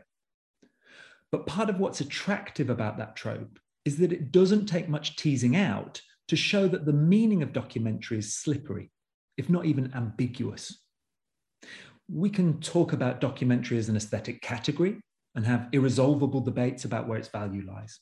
But 1.30 1.46
part 1.46 1.70
of 1.70 1.82
what's 1.82 2.00
attractive 2.00 2.70
about 2.70 2.98
that 3.00 3.18
trope 3.18 3.60
is 3.84 3.98
that 3.98 4.14
it 4.14 4.32
doesn't 4.32 4.68
take 4.68 4.88
much 4.88 5.18
teasing 5.18 5.58
out 5.58 6.02
to 6.30 6.38
show 6.38 6.70
that 6.70 6.86
the 6.86 6.94
meaning 6.94 7.44
of 7.44 7.52
documentary 7.52 8.20
is 8.20 8.34
slippery, 8.34 8.92
if 9.36 9.50
not 9.50 9.66
even 9.66 9.92
ambiguous 9.94 10.78
we 12.14 12.30
can 12.30 12.60
talk 12.60 12.92
about 12.92 13.22
documentary 13.22 13.78
as 13.78 13.88
an 13.88 13.96
aesthetic 13.96 14.42
category 14.42 15.00
and 15.36 15.46
have 15.46 15.70
irresolvable 15.72 16.42
debates 16.42 16.84
about 16.84 17.08
where 17.08 17.18
its 17.18 17.30
value 17.30 17.66
lies. 17.66 18.00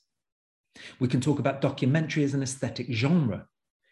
We 0.99 1.07
can 1.07 1.21
talk 1.21 1.39
about 1.39 1.61
documentary 1.61 2.23
as 2.23 2.33
an 2.33 2.43
aesthetic 2.43 2.91
genre, 2.91 3.47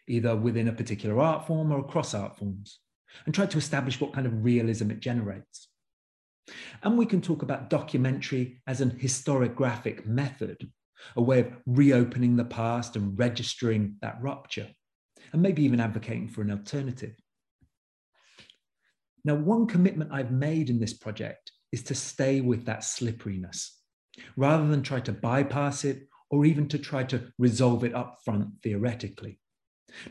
either 0.06 0.36
within 0.36 0.68
a 0.68 0.72
particular 0.72 1.20
art 1.20 1.46
form 1.46 1.72
or 1.72 1.80
across 1.80 2.14
art 2.14 2.36
forms, 2.36 2.80
and 3.26 3.34
try 3.34 3.46
to 3.46 3.58
establish 3.58 4.00
what 4.00 4.12
kind 4.12 4.26
of 4.26 4.44
realism 4.44 4.90
it 4.90 5.00
generates. 5.00 5.68
And 6.82 6.96
we 6.96 7.06
can 7.06 7.20
talk 7.20 7.42
about 7.42 7.70
documentary 7.70 8.60
as 8.66 8.80
an 8.80 8.92
historiographic 8.92 10.06
method, 10.06 10.70
a 11.16 11.22
way 11.22 11.40
of 11.40 11.52
reopening 11.66 12.36
the 12.36 12.44
past 12.44 12.96
and 12.96 13.18
registering 13.18 13.96
that 14.00 14.18
rupture, 14.20 14.68
and 15.32 15.42
maybe 15.42 15.62
even 15.64 15.80
advocating 15.80 16.28
for 16.28 16.42
an 16.42 16.50
alternative. 16.50 17.14
Now, 19.24 19.34
one 19.34 19.66
commitment 19.66 20.12
I've 20.12 20.30
made 20.30 20.70
in 20.70 20.80
this 20.80 20.94
project 20.94 21.52
is 21.70 21.82
to 21.84 21.94
stay 21.94 22.40
with 22.40 22.64
that 22.64 22.84
slipperiness 22.84 23.78
rather 24.36 24.66
than 24.66 24.82
try 24.82 25.00
to 25.00 25.12
bypass 25.12 25.84
it 25.84 26.08
or 26.30 26.44
even 26.44 26.68
to 26.68 26.78
try 26.78 27.04
to 27.04 27.32
resolve 27.38 27.84
it 27.84 27.94
up 27.94 28.18
front 28.24 28.48
theoretically. 28.62 29.38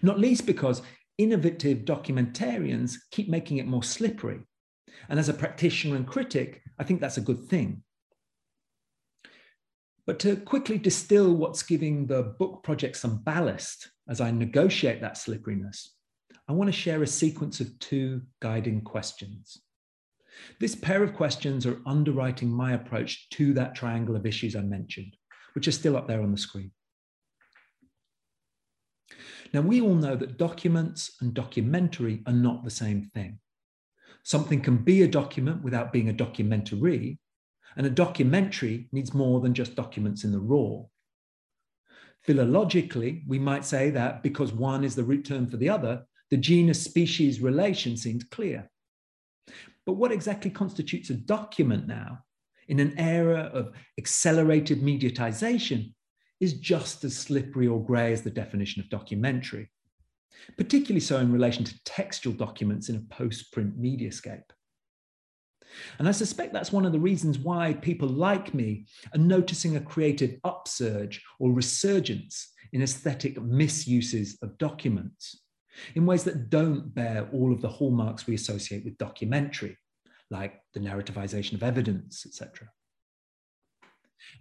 Not 0.01 0.19
least 0.19 0.45
because 0.45 0.81
innovative 1.17 1.79
documentarians 1.79 2.95
keep 3.11 3.29
making 3.29 3.57
it 3.57 3.67
more 3.67 3.83
slippery. 3.83 4.39
And 5.09 5.19
as 5.19 5.29
a 5.29 5.33
practitioner 5.33 5.95
and 5.95 6.07
critic, 6.07 6.61
I 6.79 6.83
think 6.83 7.01
that's 7.01 7.17
a 7.17 7.21
good 7.21 7.47
thing. 7.47 7.83
But 10.05 10.19
to 10.19 10.37
quickly 10.37 10.77
distill 10.77 11.35
what's 11.35 11.63
giving 11.63 12.07
the 12.07 12.23
book 12.23 12.63
project 12.63 12.95
some 12.95 13.17
ballast 13.23 13.91
as 14.07 14.21
I 14.21 14.31
negotiate 14.31 15.01
that 15.01 15.17
slipperiness, 15.17 15.95
I 16.47 16.53
want 16.53 16.69
to 16.69 16.71
share 16.71 17.03
a 17.03 17.07
sequence 17.07 17.59
of 17.59 17.77
two 17.79 18.21
guiding 18.39 18.81
questions. 18.81 19.61
This 20.59 20.75
pair 20.75 21.03
of 21.03 21.13
questions 21.13 21.65
are 21.65 21.81
underwriting 21.85 22.49
my 22.49 22.73
approach 22.73 23.27
to 23.31 23.53
that 23.55 23.75
triangle 23.75 24.15
of 24.15 24.25
issues 24.25 24.55
I 24.55 24.61
mentioned, 24.61 25.16
which 25.57 25.67
are 25.67 25.71
still 25.71 25.97
up 25.97 26.07
there 26.07 26.21
on 26.21 26.31
the 26.31 26.37
screen. 26.37 26.69
Now, 29.55 29.61
we 29.61 29.81
all 29.81 29.95
know 29.95 30.15
that 30.15 30.37
documents 30.37 31.15
and 31.19 31.33
documentary 31.33 32.21
are 32.27 32.33
not 32.47 32.63
the 32.63 32.69
same 32.69 33.09
thing. 33.15 33.39
Something 34.21 34.61
can 34.61 34.77
be 34.77 35.01
a 35.01 35.07
document 35.07 35.63
without 35.63 35.91
being 35.91 36.09
a 36.09 36.13
documentary, 36.13 37.17
and 37.75 37.87
a 37.87 37.89
documentary 37.89 38.87
needs 38.91 39.15
more 39.15 39.41
than 39.41 39.55
just 39.55 39.73
documents 39.73 40.23
in 40.23 40.31
the 40.31 40.39
raw. 40.39 40.83
Philologically, 42.27 43.23
we 43.27 43.39
might 43.39 43.65
say 43.65 43.89
that 43.89 44.21
because 44.21 44.53
one 44.53 44.83
is 44.83 44.95
the 44.95 45.03
root 45.03 45.25
term 45.25 45.47
for 45.47 45.57
the 45.57 45.69
other, 45.69 46.03
the 46.29 46.37
genus 46.37 46.83
species 46.83 47.41
relation 47.41 47.97
seems 47.97 48.23
clear. 48.25 48.69
But 49.87 49.93
what 49.93 50.11
exactly 50.11 50.51
constitutes 50.51 51.09
a 51.09 51.15
document 51.15 51.87
now 51.87 52.19
in 52.67 52.79
an 52.79 52.97
era 52.97 53.49
of 53.53 53.71
accelerated 53.97 54.81
mediatization 54.81 55.93
is 56.39 56.53
just 56.53 57.03
as 57.03 57.17
slippery 57.17 57.67
or 57.67 57.83
grey 57.83 58.13
as 58.13 58.21
the 58.21 58.29
definition 58.29 58.81
of 58.81 58.89
documentary. 58.89 59.69
particularly 60.57 60.99
so 60.99 61.17
in 61.17 61.31
relation 61.31 61.63
to 61.63 61.83
textual 61.83 62.35
documents 62.35 62.89
in 62.89 62.95
a 62.95 63.13
post-print 63.13 63.79
mediascape. 63.79 64.43
And 65.99 66.07
I 66.07 66.11
suspect 66.11 66.53
that's 66.53 66.71
one 66.71 66.85
of 66.85 66.93
the 66.93 66.99
reasons 66.99 67.37
why 67.37 67.73
people 67.73 68.07
like 68.07 68.53
me 68.53 68.87
are 69.13 69.19
noticing 69.19 69.75
a 69.75 69.81
creative 69.81 70.39
upsurge 70.43 71.21
or 71.39 71.51
resurgence 71.51 72.53
in 72.71 72.81
aesthetic 72.81 73.41
misuses 73.41 74.37
of 74.41 74.57
documents 74.57 75.41
in 75.95 76.05
ways 76.05 76.23
that 76.23 76.49
don't 76.49 76.93
bear 76.95 77.29
all 77.33 77.53
of 77.53 77.61
the 77.61 77.69
hallmarks 77.69 78.25
we 78.25 78.33
associate 78.33 78.83
with 78.83 78.97
documentary, 78.97 79.77
like 80.31 80.59
the 80.77 80.89
narrativization 80.89 81.53
of 81.53 81.63
evidence, 81.63 82.25
etc. 82.25 82.67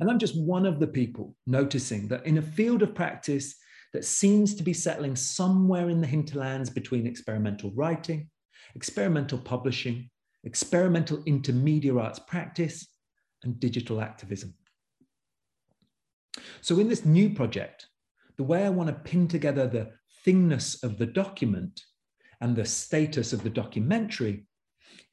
And 0.00 0.10
I'm 0.10 0.18
just 0.18 0.38
one 0.38 0.66
of 0.66 0.80
the 0.80 0.86
people 0.86 1.34
noticing 1.46 2.08
that 2.08 2.26
in 2.26 2.38
a 2.38 2.42
field 2.42 2.82
of 2.82 2.94
practice 2.94 3.56
that 3.92 4.04
seems 4.04 4.54
to 4.54 4.62
be 4.62 4.72
settling 4.72 5.16
somewhere 5.16 5.88
in 5.88 6.00
the 6.00 6.06
hinterlands 6.06 6.68
between 6.68 7.06
experimental 7.06 7.70
writing, 7.74 8.28
experimental 8.74 9.38
publishing, 9.38 10.10
experimental 10.44 11.22
intermediate 11.24 11.96
arts 11.96 12.18
practice, 12.18 12.86
and 13.42 13.60
digital 13.60 14.00
activism. 14.00 14.54
So, 16.60 16.78
in 16.78 16.88
this 16.88 17.04
new 17.04 17.30
project, 17.30 17.86
the 18.36 18.44
way 18.44 18.64
I 18.64 18.70
want 18.70 18.88
to 18.88 19.10
pin 19.10 19.28
together 19.28 19.66
the 19.66 19.92
thingness 20.26 20.82
of 20.82 20.98
the 20.98 21.06
document 21.06 21.80
and 22.40 22.54
the 22.54 22.64
status 22.64 23.32
of 23.32 23.42
the 23.42 23.50
documentary 23.50 24.44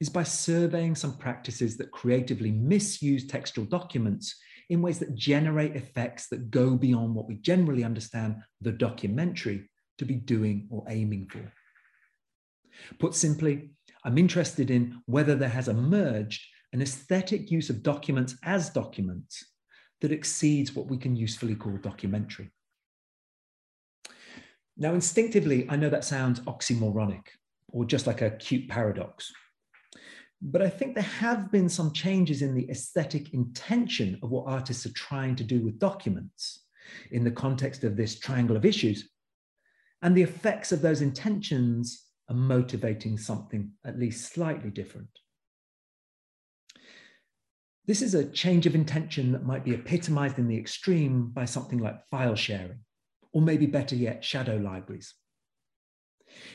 is 0.00 0.08
by 0.08 0.22
surveying 0.22 0.94
some 0.94 1.16
practices 1.16 1.76
that 1.76 1.90
creatively 1.90 2.50
misuse 2.50 3.26
textual 3.26 3.66
documents 3.66 4.36
in 4.70 4.82
ways 4.82 4.98
that 4.98 5.14
generate 5.14 5.76
effects 5.76 6.28
that 6.28 6.50
go 6.50 6.76
beyond 6.76 7.14
what 7.14 7.28
we 7.28 7.36
generally 7.36 7.84
understand 7.84 8.36
the 8.60 8.72
documentary 8.72 9.68
to 9.98 10.04
be 10.04 10.14
doing 10.14 10.66
or 10.70 10.84
aiming 10.88 11.28
for. 11.30 11.52
Put 12.98 13.14
simply, 13.14 13.70
I'm 14.04 14.18
interested 14.18 14.70
in 14.70 15.00
whether 15.06 15.34
there 15.34 15.48
has 15.48 15.68
emerged 15.68 16.42
an 16.72 16.82
aesthetic 16.82 17.50
use 17.50 17.70
of 17.70 17.82
documents 17.82 18.36
as 18.42 18.70
documents 18.70 19.44
that 20.00 20.12
exceeds 20.12 20.74
what 20.74 20.88
we 20.88 20.98
can 20.98 21.14
usefully 21.14 21.54
call 21.54 21.76
documentary. 21.76 22.50
Now, 24.76 24.92
instinctively, 24.92 25.66
I 25.70 25.76
know 25.76 25.88
that 25.88 26.04
sounds 26.04 26.40
oxymoronic 26.40 27.26
or 27.68 27.84
just 27.84 28.06
like 28.06 28.22
a 28.22 28.32
cute 28.32 28.68
paradox. 28.68 29.32
But 30.46 30.60
I 30.60 30.68
think 30.68 30.94
there 30.94 31.02
have 31.02 31.50
been 31.50 31.70
some 31.70 31.92
changes 31.92 32.42
in 32.42 32.54
the 32.54 32.68
aesthetic 32.70 33.32
intention 33.32 34.18
of 34.22 34.30
what 34.30 34.44
artists 34.46 34.84
are 34.84 34.92
trying 34.92 35.36
to 35.36 35.44
do 35.44 35.64
with 35.64 35.78
documents 35.78 36.66
in 37.10 37.24
the 37.24 37.30
context 37.30 37.82
of 37.82 37.96
this 37.96 38.18
triangle 38.18 38.54
of 38.54 38.66
issues. 38.66 39.08
And 40.02 40.14
the 40.14 40.22
effects 40.22 40.70
of 40.70 40.82
those 40.82 41.00
intentions 41.00 42.04
are 42.28 42.36
motivating 42.36 43.16
something 43.16 43.70
at 43.86 43.98
least 43.98 44.34
slightly 44.34 44.68
different. 44.68 45.08
This 47.86 48.02
is 48.02 48.14
a 48.14 48.30
change 48.30 48.66
of 48.66 48.74
intention 48.74 49.32
that 49.32 49.46
might 49.46 49.64
be 49.64 49.72
epitomized 49.72 50.38
in 50.38 50.46
the 50.46 50.58
extreme 50.58 51.30
by 51.30 51.46
something 51.46 51.78
like 51.78 52.06
file 52.10 52.34
sharing, 52.34 52.80
or 53.32 53.40
maybe 53.40 53.64
better 53.64 53.94
yet, 53.94 54.22
shadow 54.22 54.56
libraries. 54.56 55.14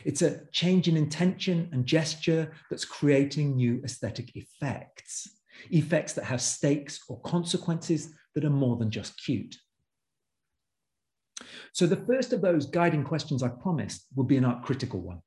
It's 0.06 0.22
a 0.22 0.46
change 0.52 0.88
in 0.88 0.98
intention 0.98 1.70
and 1.72 1.86
gesture 1.86 2.52
that's 2.70 2.86
creating 2.86 3.56
new 3.56 3.82
aesthetic 3.84 4.36
effects, 4.36 5.28
effects 5.70 6.14
that 6.14 6.26
have 6.26 6.42
stakes 6.42 7.02
or 7.08 7.20
consequences 7.22 8.14
that 8.36 8.46
are 8.46 8.50
more 8.50 8.78
than 8.78 8.92
just 8.92 9.22
cute. 9.24 9.58
So, 11.74 11.86
the 11.88 11.96
first 12.06 12.34
of 12.34 12.42
those 12.42 12.66
guiding 12.66 13.04
questions 13.04 13.44
I 13.44 13.50
promised 13.50 14.08
will 14.16 14.26
be 14.26 14.38
an 14.38 14.46
art 14.46 14.64
critical 14.64 15.00
one. 15.02 15.22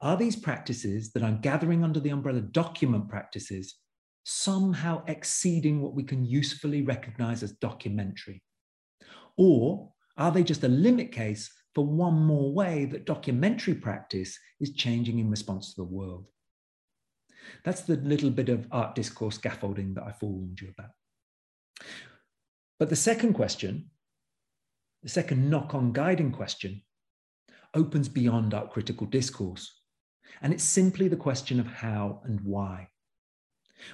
Are 0.00 0.16
these 0.16 0.36
practices 0.36 1.12
that 1.12 1.22
I'm 1.22 1.40
gathering 1.40 1.84
under 1.84 2.00
the 2.00 2.10
umbrella 2.10 2.40
document 2.40 3.08
practices 3.08 3.76
somehow 4.24 5.02
exceeding 5.06 5.82
what 5.82 5.94
we 5.94 6.02
can 6.02 6.24
usefully 6.24 6.82
recognize 6.82 7.42
as 7.42 7.52
documentary? 7.52 8.42
Or 9.36 9.90
are 10.16 10.30
they 10.30 10.42
just 10.42 10.64
a 10.64 10.68
limit 10.68 11.12
case 11.12 11.50
for 11.74 11.86
one 11.86 12.14
more 12.14 12.52
way 12.52 12.84
that 12.86 13.06
documentary 13.06 13.74
practice 13.74 14.38
is 14.60 14.72
changing 14.72 15.18
in 15.18 15.30
response 15.30 15.70
to 15.70 15.80
the 15.80 15.88
world. 15.88 16.26
That's 17.64 17.82
the 17.82 17.96
little 17.96 18.30
bit 18.30 18.48
of 18.48 18.66
art 18.70 18.94
discourse 18.94 19.36
scaffolding 19.36 19.94
that 19.94 20.04
I 20.04 20.12
forewarned 20.12 20.60
you 20.60 20.72
about. 20.76 20.90
But 22.78 22.88
the 22.88 22.96
second 22.96 23.34
question, 23.34 23.90
the 25.02 25.08
second 25.08 25.48
knock 25.48 25.74
on 25.74 25.92
guiding 25.92 26.32
question, 26.32 26.82
opens 27.74 28.08
beyond 28.08 28.54
art 28.54 28.70
critical 28.70 29.06
discourse. 29.06 29.70
And 30.42 30.52
it's 30.52 30.64
simply 30.64 31.08
the 31.08 31.16
question 31.16 31.60
of 31.60 31.66
how 31.66 32.20
and 32.24 32.40
why. 32.40 32.88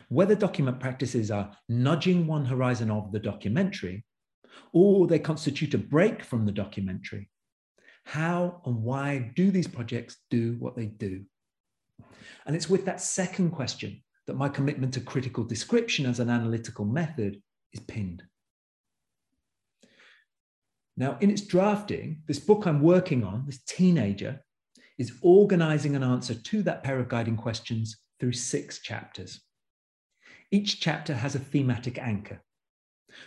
Whether 0.08 0.34
document 0.34 0.80
practices 0.80 1.30
are 1.30 1.56
nudging 1.68 2.26
one 2.26 2.44
horizon 2.44 2.90
of 2.90 3.12
the 3.12 3.20
documentary, 3.20 4.04
or 4.72 5.06
they 5.06 5.18
constitute 5.18 5.74
a 5.74 5.78
break 5.78 6.22
from 6.24 6.44
the 6.44 6.52
documentary, 6.52 7.28
how 8.06 8.60
and 8.64 8.84
why 8.84 9.32
do 9.34 9.50
these 9.50 9.66
projects 9.66 10.18
do 10.30 10.54
what 10.60 10.76
they 10.76 10.86
do? 10.86 11.24
And 12.46 12.54
it's 12.54 12.70
with 12.70 12.84
that 12.84 13.00
second 13.00 13.50
question 13.50 14.00
that 14.28 14.36
my 14.36 14.48
commitment 14.48 14.94
to 14.94 15.00
critical 15.00 15.42
description 15.42 16.06
as 16.06 16.20
an 16.20 16.30
analytical 16.30 16.84
method 16.84 17.42
is 17.72 17.80
pinned. 17.80 18.22
Now, 20.96 21.18
in 21.20 21.30
its 21.30 21.42
drafting, 21.42 22.22
this 22.28 22.38
book 22.38 22.64
I'm 22.64 22.80
working 22.80 23.24
on, 23.24 23.44
this 23.44 23.62
teenager, 23.64 24.40
is 24.98 25.18
organizing 25.20 25.96
an 25.96 26.04
answer 26.04 26.34
to 26.34 26.62
that 26.62 26.84
pair 26.84 27.00
of 27.00 27.08
guiding 27.08 27.36
questions 27.36 27.96
through 28.20 28.32
six 28.32 28.78
chapters. 28.78 29.40
Each 30.52 30.80
chapter 30.80 31.12
has 31.12 31.34
a 31.34 31.40
thematic 31.40 31.98
anchor. 31.98 32.40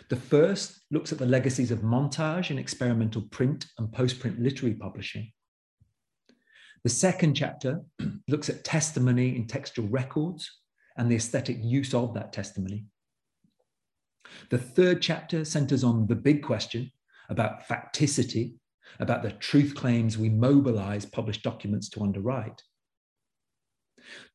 The 0.08 0.16
first 0.16 0.80
looks 0.90 1.12
at 1.12 1.18
the 1.18 1.26
legacies 1.26 1.70
of 1.70 1.80
montage 1.80 2.50
in 2.50 2.58
experimental 2.58 3.22
print 3.22 3.66
and 3.78 3.92
post 3.92 4.20
print 4.20 4.40
literary 4.40 4.74
publishing. 4.74 5.32
The 6.82 6.90
second 6.90 7.34
chapter 7.34 7.82
looks 8.28 8.48
at 8.48 8.64
testimony 8.64 9.36
in 9.36 9.46
textual 9.46 9.88
records 9.88 10.50
and 10.96 11.10
the 11.10 11.16
aesthetic 11.16 11.58
use 11.60 11.94
of 11.94 12.14
that 12.14 12.32
testimony. 12.32 12.86
The 14.50 14.58
third 14.58 15.02
chapter 15.02 15.44
centers 15.44 15.84
on 15.84 16.06
the 16.06 16.14
big 16.14 16.42
question 16.42 16.90
about 17.28 17.66
facticity, 17.68 18.54
about 18.98 19.22
the 19.22 19.32
truth 19.32 19.74
claims 19.74 20.18
we 20.18 20.28
mobilize 20.28 21.06
published 21.06 21.42
documents 21.42 21.88
to 21.90 22.02
underwrite. 22.02 22.62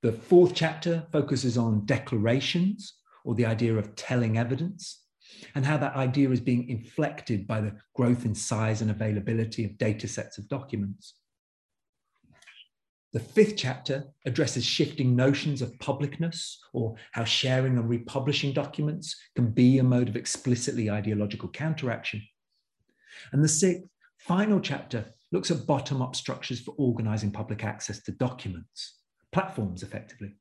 The 0.01 0.13
fourth 0.13 0.53
chapter 0.53 1.07
focuses 1.11 1.57
on 1.57 1.85
declarations 1.85 2.95
or 3.23 3.35
the 3.35 3.45
idea 3.45 3.75
of 3.75 3.95
telling 3.95 4.37
evidence 4.37 5.04
and 5.55 5.65
how 5.65 5.77
that 5.77 5.95
idea 5.95 6.29
is 6.29 6.39
being 6.39 6.69
inflected 6.69 7.47
by 7.47 7.61
the 7.61 7.73
growth 7.95 8.25
in 8.25 8.35
size 8.35 8.81
and 8.81 8.91
availability 8.91 9.65
of 9.65 9.77
data 9.77 10.07
sets 10.07 10.37
of 10.37 10.47
documents. 10.49 11.15
The 13.13 13.21
fifth 13.21 13.55
chapter 13.55 14.03
addresses 14.25 14.65
shifting 14.65 15.15
notions 15.15 15.61
of 15.61 15.77
publicness 15.77 16.57
or 16.73 16.95
how 17.13 17.23
sharing 17.23 17.77
and 17.77 17.87
republishing 17.87 18.51
documents 18.51 19.15
can 19.37 19.51
be 19.51 19.77
a 19.77 19.83
mode 19.83 20.09
of 20.09 20.17
explicitly 20.17 20.89
ideological 20.89 21.47
counteraction. 21.47 22.21
And 23.31 23.41
the 23.41 23.47
sixth, 23.47 23.87
final 24.19 24.59
chapter 24.59 25.05
looks 25.31 25.49
at 25.49 25.65
bottom 25.65 26.01
up 26.01 26.13
structures 26.13 26.59
for 26.59 26.75
organizing 26.77 27.31
public 27.31 27.63
access 27.63 28.01
to 28.03 28.11
documents, 28.11 28.99
platforms 29.31 29.81
effectively, 29.81 30.33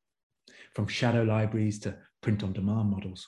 from 0.74 0.88
shadow 0.88 1.22
libraries 1.22 1.78
to 1.80 1.96
print 2.22 2.42
on 2.42 2.52
demand 2.52 2.90
models. 2.90 3.24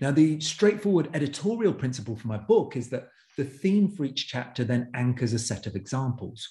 Now, 0.00 0.10
the 0.10 0.40
straightforward 0.40 1.10
editorial 1.14 1.72
principle 1.72 2.16
for 2.16 2.28
my 2.28 2.38
book 2.38 2.76
is 2.76 2.90
that 2.90 3.08
the 3.36 3.44
theme 3.44 3.88
for 3.88 4.04
each 4.04 4.28
chapter 4.28 4.64
then 4.64 4.90
anchors 4.94 5.32
a 5.32 5.38
set 5.38 5.66
of 5.66 5.76
examples. 5.76 6.48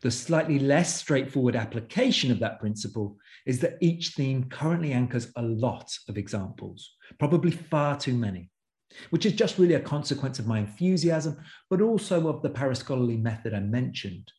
The 0.00 0.10
slightly 0.10 0.58
less 0.58 0.96
straightforward 0.96 1.54
application 1.54 2.30
of 2.30 2.40
that 2.40 2.58
principle 2.58 3.16
is 3.46 3.60
that 3.60 3.78
each 3.80 4.10
theme 4.10 4.48
currently 4.48 4.92
anchors 4.92 5.30
a 5.36 5.42
lot 5.42 5.96
of 6.08 6.18
examples, 6.18 6.96
probably 7.18 7.50
far 7.50 7.96
too 7.96 8.14
many, 8.14 8.50
which 9.10 9.26
is 9.26 9.32
just 9.34 9.58
really 9.58 9.74
a 9.74 9.80
consequence 9.80 10.38
of 10.38 10.46
my 10.46 10.58
enthusiasm, 10.58 11.36
but 11.70 11.80
also 11.80 12.28
of 12.28 12.42
the 12.42 12.50
parascholarly 12.50 13.16
method 13.16 13.54
I 13.54 13.60
mentioned. 13.60 14.32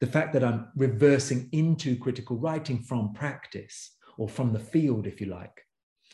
The 0.00 0.06
fact 0.06 0.32
that 0.32 0.44
I'm 0.44 0.68
reversing 0.76 1.48
into 1.52 1.96
critical 1.96 2.36
writing 2.38 2.82
from 2.82 3.12
practice 3.12 3.96
or 4.16 4.28
from 4.28 4.52
the 4.52 4.58
field, 4.58 5.06
if 5.06 5.20
you 5.20 5.26
like, 5.28 5.62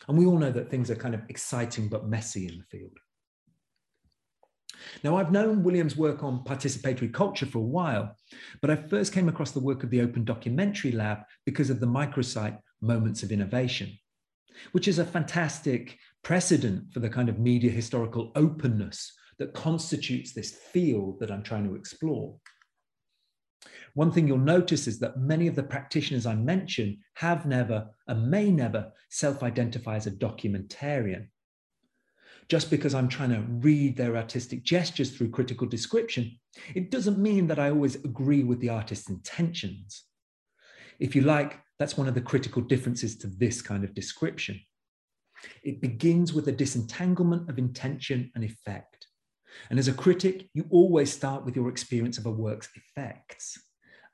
and 0.09 0.17
we 0.17 0.27
all 0.27 0.39
know 0.39 0.53
that 0.53 0.71
things 0.71 0.91
are 0.91 0.97
kind 0.97 1.15
of 1.15 1.23
exciting 1.29 1.89
but 1.89 2.09
messy 2.09 2.47
in 2.47 2.59
the 2.59 2.65
field. 2.65 2.97
Now, 5.03 5.17
I've 5.17 5.33
known 5.33 5.63
William's 5.63 5.97
work 5.97 6.23
on 6.23 6.45
participatory 6.45 7.13
culture 7.13 7.47
for 7.47 7.59
a 7.59 7.63
while, 7.63 8.15
but 8.61 8.71
I 8.71 8.77
first 8.77 9.13
came 9.13 9.29
across 9.29 9.53
the 9.53 9.61
work 9.61 9.83
of 9.83 9.91
the 9.91 10.01
Open 10.01 10.25
Documentary 10.25 10.93
Lab 10.93 11.19
because 11.45 11.71
of 11.71 11.81
the 11.81 11.87
microsite 11.87 12.59
Moments 12.81 13.23
of 13.23 13.33
Innovation, 13.33 13.97
which 14.73 14.87
is 14.87 14.99
a 14.99 15.05
fantastic 15.05 15.99
precedent 16.23 16.93
for 16.93 17.01
the 17.01 17.09
kind 17.09 17.29
of 17.29 17.39
media 17.39 17.71
historical 17.71 18.33
openness 18.37 19.13
that 19.39 19.55
constitutes 19.55 20.33
this 20.33 20.53
field 20.73 21.21
that 21.21 21.31
I'm 21.31 21.43
trying 21.43 21.69
to 21.69 21.75
explore. 21.75 22.37
One 23.95 24.13
thing 24.13 24.29
you'll 24.29 24.39
notice 24.39 24.87
is 24.87 24.99
that 25.01 25.19
many 25.19 25.47
of 25.47 25.55
the 25.55 25.63
practitioners 25.63 26.27
I 26.27 26.35
mentioned 26.35 26.99
have 27.15 27.47
never 27.47 27.89
and 28.07 28.31
may 28.31 28.51
never 28.51 28.93
self 29.09 29.43
identify 29.43 29.97
as 29.97 30.07
a 30.07 30.11
documentarian. 30.11 31.29
Just 32.49 32.71
because 32.71 32.95
I'm 32.95 33.09
trying 33.09 33.31
to 33.31 33.41
read 33.41 33.97
their 33.97 34.17
artistic 34.17 34.63
gestures 34.63 35.11
through 35.11 35.31
critical 35.31 35.67
description, 35.67 36.39
it 36.75 36.91
doesn't 36.91 37.19
mean 37.19 37.47
that 37.49 37.59
I 37.59 37.71
always 37.71 37.97
agree 37.97 38.45
with 38.45 38.61
the 38.61 38.69
artist's 38.69 39.11
intentions. 39.11 40.05
If 41.01 41.17
you 41.17 41.23
like, 41.23 41.61
that's 41.79 41.97
one 41.97 42.09
of 42.09 42.15
the 42.15 42.21
critical 42.21 42.63
differences 42.63 43.17
to 43.19 43.27
this 43.27 43.61
kind 43.61 43.85
of 43.85 43.95
description. 43.95 44.61
It 45.63 45.81
begins 45.81 46.33
with 46.33 46.49
a 46.49 46.53
disentanglement 46.53 47.51
of 47.51 47.59
intention 47.59 48.31
and 48.35 48.45
effect. 48.45 49.06
And 49.71 49.79
as 49.79 49.89
a 49.89 49.93
critic, 49.93 50.49
you 50.55 50.67
always 50.71 51.13
start 51.13 51.45
with 51.45 51.57
your 51.57 51.69
experience 51.69 52.19
of 52.19 52.27
a 52.27 52.31
work's 52.31 52.69
effects 52.75 53.59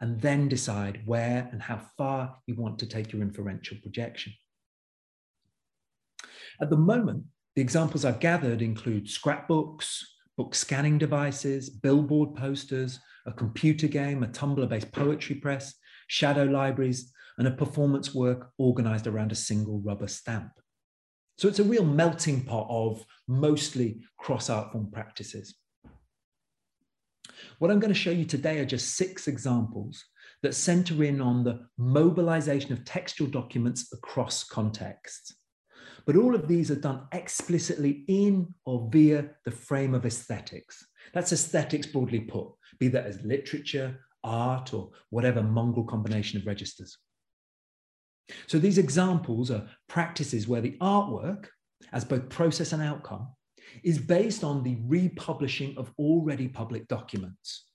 and 0.00 0.20
then 0.20 0.48
decide 0.48 1.02
where 1.06 1.48
and 1.52 1.62
how 1.62 1.80
far 1.96 2.36
you 2.46 2.56
want 2.56 2.78
to 2.80 2.86
take 2.86 3.12
your 3.12 3.22
inferential 3.22 3.76
projection. 3.82 4.32
At 6.60 6.70
the 6.70 6.76
moment, 6.76 7.24
the 7.54 7.62
examples 7.62 8.04
I've 8.04 8.20
gathered 8.20 8.62
include 8.62 9.08
scrapbooks, 9.08 10.04
book 10.36 10.54
scanning 10.54 10.98
devices, 10.98 11.70
billboard 11.70 12.34
posters, 12.34 12.98
a 13.26 13.32
computer 13.32 13.86
game, 13.88 14.22
a 14.22 14.28
Tumblr 14.28 14.68
based 14.68 14.90
poetry 14.92 15.36
press, 15.36 15.74
shadow 16.08 16.44
libraries, 16.44 17.12
and 17.38 17.46
a 17.46 17.52
performance 17.52 18.14
work 18.14 18.50
organized 18.58 19.06
around 19.06 19.32
a 19.32 19.36
single 19.36 19.80
rubber 19.80 20.08
stamp. 20.08 20.52
So 21.38 21.48
it's 21.48 21.58
a 21.58 21.64
real 21.64 21.84
melting 21.84 22.44
pot 22.44 22.66
of 22.68 23.04
mostly 23.26 24.02
cross 24.18 24.50
art 24.50 24.72
form 24.72 24.90
practices. 24.92 25.54
What 27.58 27.70
I'm 27.70 27.80
going 27.80 27.92
to 27.92 27.98
show 27.98 28.10
you 28.10 28.24
today 28.24 28.58
are 28.58 28.64
just 28.64 28.96
six 28.96 29.28
examples 29.28 30.04
that 30.42 30.54
center 30.54 31.02
in 31.04 31.20
on 31.20 31.44
the 31.44 31.66
mobilization 31.78 32.72
of 32.72 32.84
textual 32.84 33.30
documents 33.30 33.92
across 33.92 34.44
contexts. 34.44 35.34
But 36.04 36.16
all 36.16 36.34
of 36.34 36.48
these 36.48 36.70
are 36.70 36.76
done 36.76 37.06
explicitly 37.12 38.04
in 38.08 38.52
or 38.66 38.88
via 38.92 39.30
the 39.44 39.50
frame 39.50 39.94
of 39.94 40.04
aesthetics. 40.04 40.84
That's 41.14 41.32
aesthetics 41.32 41.86
broadly 41.86 42.20
put, 42.20 42.48
be 42.78 42.88
that 42.88 43.06
as 43.06 43.22
literature, 43.22 44.00
art, 44.24 44.74
or 44.74 44.90
whatever 45.10 45.42
mongrel 45.42 45.84
combination 45.84 46.40
of 46.40 46.46
registers. 46.46 46.98
So 48.46 48.58
these 48.58 48.78
examples 48.78 49.50
are 49.50 49.68
practices 49.88 50.48
where 50.48 50.60
the 50.60 50.76
artwork, 50.80 51.46
as 51.92 52.04
both 52.04 52.28
process 52.28 52.72
and 52.72 52.82
outcome, 52.82 53.28
is 53.82 53.98
based 53.98 54.44
on 54.44 54.62
the 54.62 54.78
republishing 54.86 55.74
of 55.76 55.92
already 55.98 56.48
public 56.48 56.88
documents. 56.88 57.66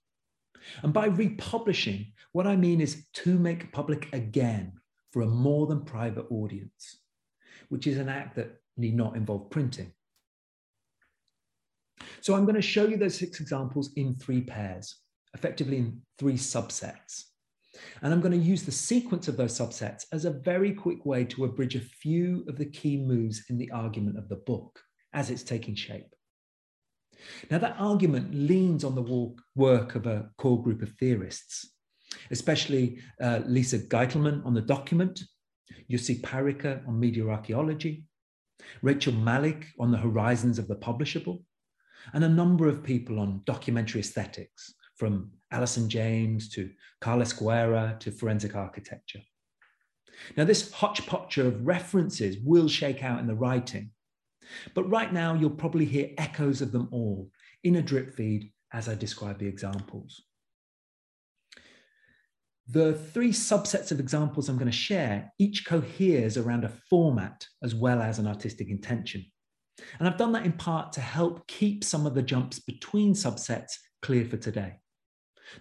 And 0.83 0.93
by 0.93 1.07
republishing, 1.07 2.13
what 2.31 2.47
I 2.47 2.55
mean 2.55 2.81
is 2.81 3.07
to 3.13 3.37
make 3.37 3.71
public 3.71 4.13
again 4.13 4.73
for 5.11 5.21
a 5.21 5.27
more 5.27 5.67
than 5.67 5.85
private 5.85 6.25
audience, 6.29 6.99
which 7.69 7.87
is 7.87 7.97
an 7.97 8.09
act 8.09 8.35
that 8.35 8.57
need 8.75 8.95
not 8.95 9.15
involve 9.15 9.49
printing. 9.49 9.91
So 12.21 12.35
I'm 12.35 12.43
going 12.43 12.55
to 12.55 12.61
show 12.61 12.85
you 12.85 12.97
those 12.97 13.17
six 13.17 13.39
examples 13.39 13.91
in 13.95 14.15
three 14.15 14.41
pairs, 14.41 14.97
effectively 15.33 15.77
in 15.77 16.01
three 16.19 16.35
subsets. 16.35 17.23
And 18.01 18.13
I'm 18.13 18.21
going 18.21 18.39
to 18.39 18.45
use 18.45 18.63
the 18.63 18.71
sequence 18.71 19.27
of 19.27 19.37
those 19.37 19.57
subsets 19.57 20.05
as 20.11 20.25
a 20.25 20.31
very 20.31 20.73
quick 20.73 21.05
way 21.05 21.25
to 21.25 21.45
abridge 21.45 21.75
a 21.75 21.81
few 21.81 22.45
of 22.47 22.57
the 22.57 22.65
key 22.65 22.97
moves 22.97 23.43
in 23.49 23.57
the 23.57 23.71
argument 23.71 24.17
of 24.17 24.29
the 24.29 24.35
book 24.35 24.79
as 25.13 25.29
it's 25.29 25.43
taking 25.43 25.75
shape. 25.75 26.13
Now, 27.49 27.57
that 27.57 27.75
argument 27.79 28.33
leans 28.33 28.83
on 28.83 28.95
the 28.95 29.35
work 29.55 29.95
of 29.95 30.05
a 30.05 30.29
core 30.37 30.61
group 30.61 30.81
of 30.81 30.91
theorists, 30.99 31.73
especially 32.31 32.99
uh, 33.21 33.39
Lisa 33.45 33.79
Gitelman 33.79 34.45
on 34.45 34.53
the 34.53 34.61
document, 34.61 35.23
Jussi 35.91 36.21
Parikka 36.21 36.87
on 36.87 36.99
media 36.99 37.27
archaeology, 37.27 38.05
Rachel 38.81 39.13
Malik 39.13 39.65
on 39.79 39.91
the 39.91 39.97
horizons 39.97 40.59
of 40.59 40.67
the 40.67 40.75
publishable, 40.75 41.43
and 42.13 42.23
a 42.23 42.29
number 42.29 42.67
of 42.67 42.83
people 42.83 43.19
on 43.19 43.41
documentary 43.45 44.01
aesthetics, 44.01 44.73
from 44.97 45.31
Alison 45.51 45.89
James 45.89 46.49
to 46.49 46.69
Carlos 47.01 47.33
Guerra 47.33 47.95
to 47.99 48.11
forensic 48.11 48.55
architecture. 48.55 49.21
Now, 50.35 50.43
this 50.43 50.71
hodgepodge 50.71 51.37
of 51.37 51.65
references 51.65 52.37
will 52.43 52.67
shake 52.67 53.03
out 53.03 53.19
in 53.19 53.27
the 53.27 53.35
writing, 53.35 53.91
but 54.73 54.89
right 54.89 55.13
now 55.13 55.35
you'll 55.35 55.51
probably 55.51 55.85
hear 55.85 56.09
echoes 56.17 56.61
of 56.61 56.71
them 56.71 56.89
all 56.91 57.29
in 57.63 57.75
a 57.75 57.81
drip 57.81 58.15
feed 58.15 58.51
as 58.73 58.89
I 58.89 58.95
describe 58.95 59.37
the 59.39 59.47
examples. 59.47 60.23
The 62.69 62.93
three 62.93 63.31
subsets 63.31 63.91
of 63.91 63.99
examples 63.99 64.49
I'm 64.49 64.57
going 64.57 64.65
to 64.69 64.75
share 64.75 65.31
each 65.39 65.65
coheres 65.65 66.35
around 66.35 66.65
a 66.65 66.73
format 66.89 67.45
as 67.63 67.73
well 67.73 68.01
as 68.01 68.19
an 68.19 68.27
artistic 68.27 68.69
intention. 68.69 69.23
And 69.99 70.07
I've 70.07 70.17
done 70.17 70.33
that 70.33 70.45
in 70.45 70.53
part 70.53 70.91
to 70.93 71.01
help 71.01 71.47
keep 71.47 71.83
some 71.83 72.05
of 72.05 72.13
the 72.13 72.21
jumps 72.21 72.59
between 72.59 73.13
subsets 73.13 73.71
clear 74.01 74.25
for 74.25 74.37
today. 74.37 74.79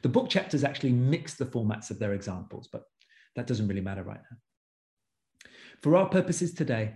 The 0.03 0.09
book 0.09 0.29
chapters 0.29 0.65
actually 0.65 0.93
mix 0.93 1.35
the 1.35 1.47
formats 1.47 1.91
of 1.91 1.99
their 1.99 2.15
examples, 2.15 2.69
but 2.73 2.85
that 3.35 3.47
doesn't 3.47 3.69
really 3.69 3.81
matter 3.81 4.03
right 4.03 4.21
now. 4.31 5.51
For 5.83 5.97
our 5.97 6.09
purposes 6.09 6.55
today, 6.55 6.95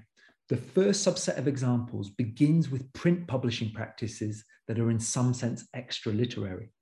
the 0.49 0.57
first 0.57 1.07
subset 1.07 1.39
of 1.39 1.47
examples 1.47 2.11
begins 2.11 2.71
with 2.71 2.93
print 2.93 3.29
publishing 3.29 3.71
practices 3.73 4.45
that 4.67 4.79
are 4.79 4.91
in 4.91 4.99
some 4.99 5.33
sense 5.33 5.69
extra 5.75 6.13
literary. 6.13 6.73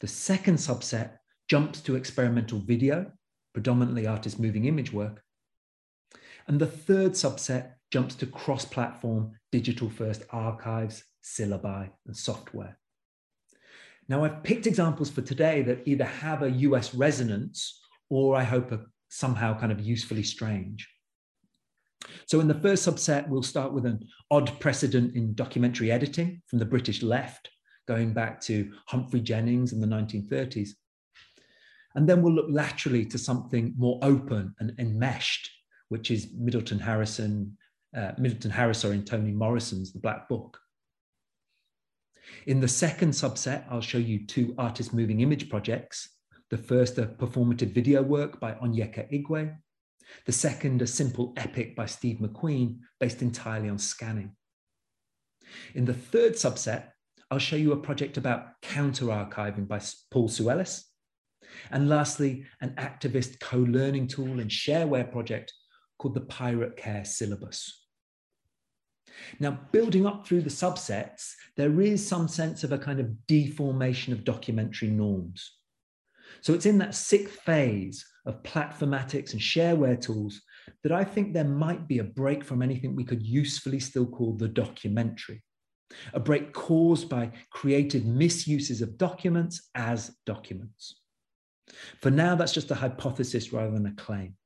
The 0.00 0.06
second 0.06 0.56
subset 0.56 1.18
jumps 1.48 1.80
to 1.82 1.96
experimental 1.96 2.60
video, 2.60 3.10
predominantly 3.52 4.06
artist 4.06 4.38
moving 4.38 4.66
image 4.66 4.92
work. 4.92 5.22
And 6.46 6.58
the 6.58 6.66
third 6.66 7.12
subset 7.12 7.72
jumps 7.90 8.14
to 8.16 8.26
cross 8.26 8.64
platform 8.64 9.32
digital 9.50 9.90
first 9.90 10.22
archives, 10.30 11.04
syllabi, 11.22 11.90
and 12.06 12.16
software. 12.16 12.78
Now, 14.08 14.24
I've 14.24 14.42
picked 14.42 14.66
examples 14.66 15.10
for 15.10 15.20
today 15.20 15.62
that 15.62 15.86
either 15.86 16.04
have 16.04 16.42
a 16.42 16.50
US 16.50 16.94
resonance 16.94 17.80
or 18.08 18.36
I 18.36 18.42
hope 18.42 18.72
are 18.72 18.90
somehow 19.10 19.58
kind 19.58 19.70
of 19.70 19.80
usefully 19.80 20.22
strange. 20.22 20.88
So, 22.26 22.40
in 22.40 22.48
the 22.48 22.54
first 22.54 22.86
subset, 22.86 23.28
we'll 23.28 23.42
start 23.42 23.72
with 23.72 23.84
an 23.84 24.06
odd 24.30 24.58
precedent 24.60 25.14
in 25.14 25.34
documentary 25.34 25.90
editing 25.90 26.40
from 26.46 26.58
the 26.58 26.64
British 26.64 27.02
left, 27.02 27.50
going 27.86 28.14
back 28.14 28.40
to 28.42 28.72
Humphrey 28.86 29.20
Jennings 29.20 29.72
in 29.72 29.80
the 29.80 29.86
1930s. 29.86 30.70
And 31.94 32.08
then 32.08 32.22
we'll 32.22 32.34
look 32.34 32.48
laterally 32.48 33.04
to 33.06 33.18
something 33.18 33.74
more 33.76 33.98
open 34.02 34.54
and 34.60 34.74
enmeshed, 34.78 35.50
which 35.88 36.10
is 36.10 36.28
Middleton 36.34 36.78
Harrison, 36.78 37.56
uh, 37.96 38.12
Middleton 38.18 38.50
Harris, 38.50 38.78
sorry, 38.78 38.94
and 38.94 39.06
Toni 39.06 39.32
Morrison's 39.32 39.92
The 39.92 39.98
Black 39.98 40.28
Book. 40.28 40.58
In 42.46 42.60
the 42.60 42.68
second 42.68 43.10
subset, 43.10 43.64
I'll 43.70 43.80
show 43.80 43.98
you 43.98 44.26
two 44.26 44.54
artist 44.58 44.92
moving 44.92 45.20
image 45.20 45.48
projects. 45.48 46.08
The 46.50 46.58
first, 46.58 46.98
a 46.98 47.06
performative 47.06 47.72
video 47.72 48.02
work 48.02 48.40
by 48.40 48.52
Onyeka 48.54 49.10
Igwe. 49.12 49.54
The 50.24 50.32
second, 50.32 50.80
a 50.80 50.86
simple 50.86 51.34
epic 51.36 51.76
by 51.76 51.86
Steve 51.86 52.18
McQueen, 52.18 52.78
based 53.00 53.20
entirely 53.22 53.68
on 53.68 53.78
scanning. 53.78 54.34
In 55.74 55.84
the 55.84 55.94
third 55.94 56.34
subset, 56.34 56.88
I'll 57.30 57.38
show 57.38 57.56
you 57.56 57.72
a 57.72 57.76
project 57.76 58.16
about 58.16 58.60
counter 58.62 59.06
archiving 59.06 59.68
by 59.68 59.80
Paul 60.10 60.28
Soulellis. 60.28 60.84
And 61.70 61.88
lastly, 61.88 62.46
an 62.60 62.74
activist 62.76 63.40
co 63.40 63.58
learning 63.58 64.08
tool 64.08 64.40
and 64.40 64.50
shareware 64.50 65.10
project 65.10 65.52
called 65.98 66.14
the 66.14 66.22
Pirate 66.22 66.76
Care 66.76 67.04
Syllabus. 67.04 67.87
Now, 69.40 69.58
building 69.72 70.06
up 70.06 70.26
through 70.26 70.42
the 70.42 70.50
subsets, 70.50 71.32
there 71.56 71.80
is 71.80 72.06
some 72.06 72.28
sense 72.28 72.64
of 72.64 72.72
a 72.72 72.78
kind 72.78 73.00
of 73.00 73.26
deformation 73.26 74.12
of 74.12 74.24
documentary 74.24 74.88
norms. 74.88 75.52
So 76.40 76.54
it's 76.54 76.66
in 76.66 76.78
that 76.78 76.94
sixth 76.94 77.36
phase 77.40 78.04
of 78.26 78.42
platformatics 78.42 79.32
and 79.32 79.40
shareware 79.40 80.00
tools 80.00 80.40
that 80.82 80.92
I 80.92 81.04
think 81.04 81.32
there 81.32 81.44
might 81.44 81.88
be 81.88 81.98
a 81.98 82.04
break 82.04 82.44
from 82.44 82.62
anything 82.62 82.94
we 82.94 83.04
could 83.04 83.22
usefully 83.22 83.80
still 83.80 84.06
call 84.06 84.34
the 84.34 84.48
documentary, 84.48 85.42
a 86.12 86.20
break 86.20 86.52
caused 86.52 87.08
by 87.08 87.32
creative 87.50 88.04
misuses 88.04 88.82
of 88.82 88.98
documents 88.98 89.68
as 89.74 90.14
documents. 90.26 91.00
For 92.00 92.10
now, 92.10 92.34
that's 92.34 92.52
just 92.52 92.70
a 92.70 92.74
hypothesis 92.74 93.52
rather 93.52 93.72
than 93.72 93.86
a 93.86 93.94
claim, 93.94 94.36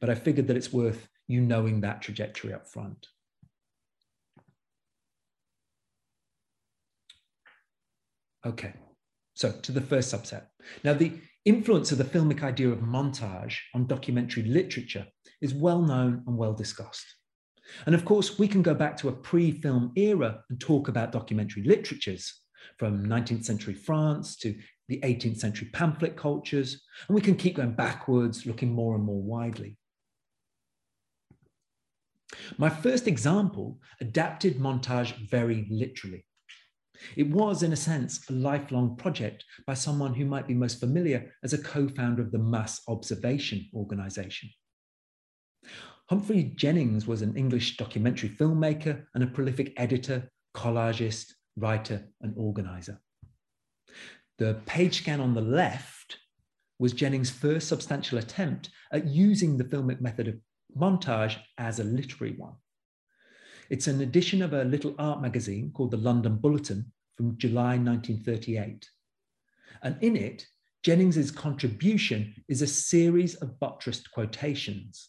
but 0.00 0.10
I 0.10 0.14
figured 0.14 0.46
that 0.48 0.56
it's 0.56 0.72
worth 0.72 1.08
you 1.26 1.40
knowing 1.40 1.80
that 1.80 2.02
trajectory 2.02 2.52
up 2.52 2.68
front. 2.68 3.08
Okay, 8.46 8.74
so 9.34 9.50
to 9.50 9.72
the 9.72 9.80
first 9.80 10.14
subset. 10.14 10.44
Now, 10.84 10.94
the 10.94 11.12
influence 11.44 11.90
of 11.90 11.98
the 11.98 12.04
filmic 12.04 12.44
idea 12.44 12.68
of 12.68 12.78
montage 12.78 13.56
on 13.74 13.88
documentary 13.88 14.44
literature 14.44 15.04
is 15.40 15.52
well 15.52 15.82
known 15.82 16.22
and 16.28 16.36
well 16.36 16.54
discussed. 16.54 17.04
And 17.86 17.94
of 17.94 18.04
course, 18.04 18.38
we 18.38 18.46
can 18.46 18.62
go 18.62 18.72
back 18.72 18.96
to 18.98 19.08
a 19.08 19.12
pre 19.12 19.50
film 19.50 19.90
era 19.96 20.44
and 20.48 20.60
talk 20.60 20.86
about 20.86 21.10
documentary 21.10 21.64
literatures 21.64 22.40
from 22.78 23.04
19th 23.04 23.44
century 23.44 23.74
France 23.74 24.36
to 24.36 24.54
the 24.88 25.00
18th 25.00 25.38
century 25.38 25.68
pamphlet 25.72 26.16
cultures, 26.16 26.84
and 27.08 27.16
we 27.16 27.20
can 27.20 27.34
keep 27.34 27.56
going 27.56 27.72
backwards, 27.72 28.46
looking 28.46 28.72
more 28.72 28.94
and 28.94 29.02
more 29.02 29.20
widely. 29.20 29.76
My 32.58 32.70
first 32.70 33.08
example 33.08 33.80
adapted 34.00 34.60
montage 34.60 35.28
very 35.28 35.66
literally. 35.68 36.24
It 37.16 37.28
was, 37.30 37.62
in 37.62 37.72
a 37.72 37.76
sense, 37.76 38.28
a 38.28 38.32
lifelong 38.32 38.96
project 38.96 39.44
by 39.66 39.74
someone 39.74 40.14
who 40.14 40.24
might 40.24 40.46
be 40.46 40.54
most 40.54 40.80
familiar 40.80 41.32
as 41.42 41.52
a 41.52 41.62
co 41.62 41.88
founder 41.88 42.22
of 42.22 42.32
the 42.32 42.38
Mass 42.38 42.80
Observation 42.88 43.66
Organization. 43.74 44.50
Humphrey 46.08 46.52
Jennings 46.54 47.06
was 47.06 47.22
an 47.22 47.36
English 47.36 47.76
documentary 47.76 48.28
filmmaker 48.28 49.04
and 49.14 49.24
a 49.24 49.26
prolific 49.26 49.72
editor, 49.76 50.30
collagist, 50.54 51.32
writer, 51.56 52.06
and 52.20 52.32
organizer. 52.36 53.00
The 54.38 54.60
page 54.66 54.98
scan 54.98 55.20
on 55.20 55.34
the 55.34 55.40
left 55.40 56.18
was 56.78 56.92
Jennings' 56.92 57.30
first 57.30 57.68
substantial 57.68 58.18
attempt 58.18 58.70
at 58.92 59.06
using 59.06 59.56
the 59.56 59.64
filmic 59.64 60.00
method 60.00 60.28
of 60.28 60.36
montage 60.76 61.38
as 61.58 61.80
a 61.80 61.84
literary 61.84 62.34
one. 62.36 62.54
It's 63.68 63.88
an 63.88 64.00
edition 64.00 64.42
of 64.42 64.52
a 64.52 64.64
little 64.64 64.94
art 64.98 65.20
magazine 65.20 65.72
called 65.72 65.90
the 65.90 65.96
London 65.96 66.36
Bulletin 66.36 66.92
from 67.16 67.36
July 67.36 67.78
1938. 67.78 68.88
And 69.82 69.96
in 70.02 70.16
it, 70.16 70.46
Jennings's 70.84 71.32
contribution 71.32 72.34
is 72.48 72.62
a 72.62 72.66
series 72.66 73.34
of 73.36 73.58
buttressed 73.58 74.10
quotations, 74.12 75.08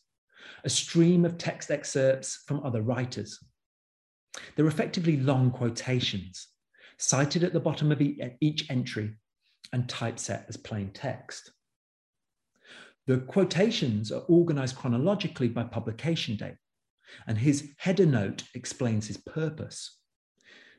a 0.63 0.69
stream 0.69 1.23
of 1.23 1.37
text 1.37 1.69
excerpts 1.69 2.43
from 2.47 2.63
other 2.63 2.81
writers. 2.81 3.39
They're 4.55 4.67
effectively 4.67 5.17
long 5.17 5.51
quotations, 5.51 6.47
cited 6.97 7.43
at 7.43 7.53
the 7.53 7.59
bottom 7.59 7.91
of 7.91 8.01
each 8.01 8.69
entry 8.71 9.13
and 9.71 9.87
typeset 9.87 10.45
as 10.49 10.57
plain 10.57 10.89
text. 10.93 11.51
The 13.05 13.19
quotations 13.19 14.11
are 14.11 14.23
organized 14.27 14.75
chronologically 14.75 15.47
by 15.47 15.63
publication 15.63 16.37
date, 16.37 16.55
and 17.27 17.37
his 17.37 17.71
header 17.77 18.05
note 18.05 18.43
explains 18.53 19.07
his 19.07 19.17
purpose. 19.17 19.97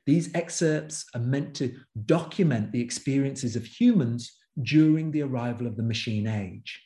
These 0.07 0.35
excerpts 0.35 1.05
are 1.15 1.21
meant 1.21 1.55
to 1.57 1.75
document 2.07 2.73
the 2.73 2.81
experiences 2.81 3.57
of 3.57 3.67
humans 3.67 4.35
during 4.63 5.11
the 5.11 5.23
arrival 5.23 5.67
of 5.67 5.77
the 5.77 5.83
machine 5.83 6.27
age. 6.27 6.83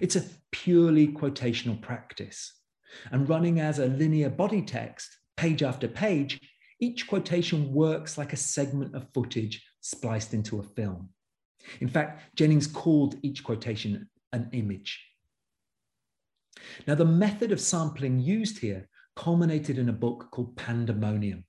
It's 0.00 0.16
a 0.16 0.24
purely 0.52 1.08
quotational 1.08 1.80
practice. 1.80 2.54
And 3.10 3.28
running 3.28 3.60
as 3.60 3.78
a 3.78 3.86
linear 3.86 4.30
body 4.30 4.62
text, 4.62 5.08
page 5.36 5.62
after 5.62 5.88
page, 5.88 6.40
each 6.80 7.06
quotation 7.06 7.72
works 7.72 8.16
like 8.16 8.32
a 8.32 8.36
segment 8.36 8.94
of 8.94 9.08
footage 9.12 9.64
spliced 9.80 10.34
into 10.34 10.58
a 10.58 10.62
film. 10.62 11.10
In 11.80 11.88
fact, 11.88 12.36
Jennings 12.36 12.66
called 12.66 13.16
each 13.22 13.44
quotation 13.44 14.08
an 14.32 14.48
image. 14.52 15.04
Now, 16.86 16.94
the 16.94 17.04
method 17.04 17.52
of 17.52 17.60
sampling 17.60 18.18
used 18.18 18.58
here 18.58 18.88
culminated 19.16 19.78
in 19.78 19.88
a 19.88 19.94
book 19.94 20.28
called 20.30 20.56
Pandemonium. 20.56 21.44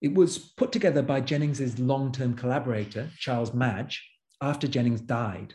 It 0.00 0.14
was 0.14 0.38
put 0.38 0.72
together 0.72 1.02
by 1.02 1.20
Jennings's 1.20 1.78
long-term 1.78 2.34
collaborator, 2.34 3.10
Charles 3.18 3.52
Madge, 3.52 4.02
after 4.40 4.66
Jennings 4.66 5.02
died, 5.02 5.54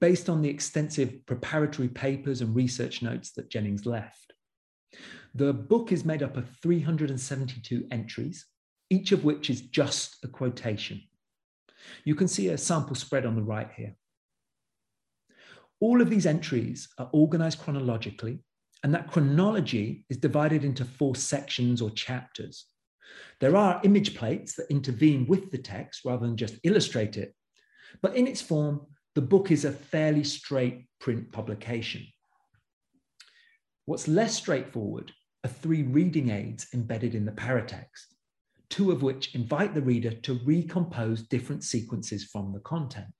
based 0.00 0.30
on 0.30 0.40
the 0.40 0.48
extensive 0.48 1.26
preparatory 1.26 1.88
papers 1.88 2.40
and 2.40 2.56
research 2.56 3.02
notes 3.02 3.32
that 3.32 3.50
Jennings 3.50 3.84
left. 3.84 4.32
The 5.34 5.52
book 5.52 5.92
is 5.92 6.06
made 6.06 6.22
up 6.22 6.38
of 6.38 6.48
372 6.62 7.86
entries, 7.90 8.46
each 8.88 9.12
of 9.12 9.24
which 9.24 9.50
is 9.50 9.60
just 9.60 10.24
a 10.24 10.28
quotation. 10.28 11.02
You 12.04 12.14
can 12.14 12.28
see 12.28 12.48
a 12.48 12.58
sample 12.58 12.96
spread 12.96 13.26
on 13.26 13.36
the 13.36 13.42
right 13.42 13.70
here. 13.76 13.94
All 15.80 16.00
of 16.00 16.08
these 16.10 16.26
entries 16.26 16.88
are 16.98 17.10
organized 17.12 17.60
chronologically, 17.60 18.40
and 18.82 18.94
that 18.94 19.10
chronology 19.10 20.04
is 20.08 20.16
divided 20.16 20.64
into 20.64 20.84
four 20.84 21.14
sections 21.14 21.82
or 21.82 21.90
chapters. 21.90 22.66
There 23.40 23.56
are 23.56 23.80
image 23.84 24.14
plates 24.16 24.54
that 24.54 24.70
intervene 24.70 25.26
with 25.26 25.50
the 25.50 25.58
text 25.58 26.04
rather 26.04 26.26
than 26.26 26.36
just 26.36 26.58
illustrate 26.62 27.16
it, 27.16 27.34
but 28.02 28.16
in 28.16 28.26
its 28.26 28.40
form, 28.40 28.86
the 29.14 29.22
book 29.22 29.50
is 29.50 29.64
a 29.64 29.72
fairly 29.72 30.24
straight 30.24 30.86
print 31.00 31.32
publication. 31.32 32.06
What's 33.86 34.08
less 34.08 34.34
straightforward 34.34 35.12
are 35.44 35.50
three 35.50 35.82
reading 35.82 36.30
aids 36.30 36.66
embedded 36.74 37.14
in 37.14 37.24
the 37.24 37.32
paratext, 37.32 38.14
two 38.68 38.90
of 38.90 39.02
which 39.02 39.34
invite 39.34 39.74
the 39.74 39.82
reader 39.82 40.10
to 40.10 40.40
recompose 40.44 41.22
different 41.22 41.64
sequences 41.64 42.24
from 42.24 42.52
the 42.52 42.60
content. 42.60 43.14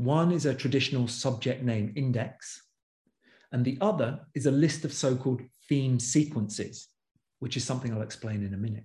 One 0.00 0.32
is 0.32 0.46
a 0.46 0.54
traditional 0.54 1.08
subject 1.08 1.62
name 1.62 1.92
index, 1.94 2.62
and 3.52 3.62
the 3.62 3.76
other 3.82 4.20
is 4.34 4.46
a 4.46 4.50
list 4.50 4.86
of 4.86 4.94
so 4.94 5.14
called 5.14 5.42
theme 5.68 6.00
sequences, 6.00 6.88
which 7.40 7.54
is 7.54 7.64
something 7.64 7.92
I'll 7.92 8.00
explain 8.00 8.42
in 8.42 8.54
a 8.54 8.56
minute. 8.56 8.84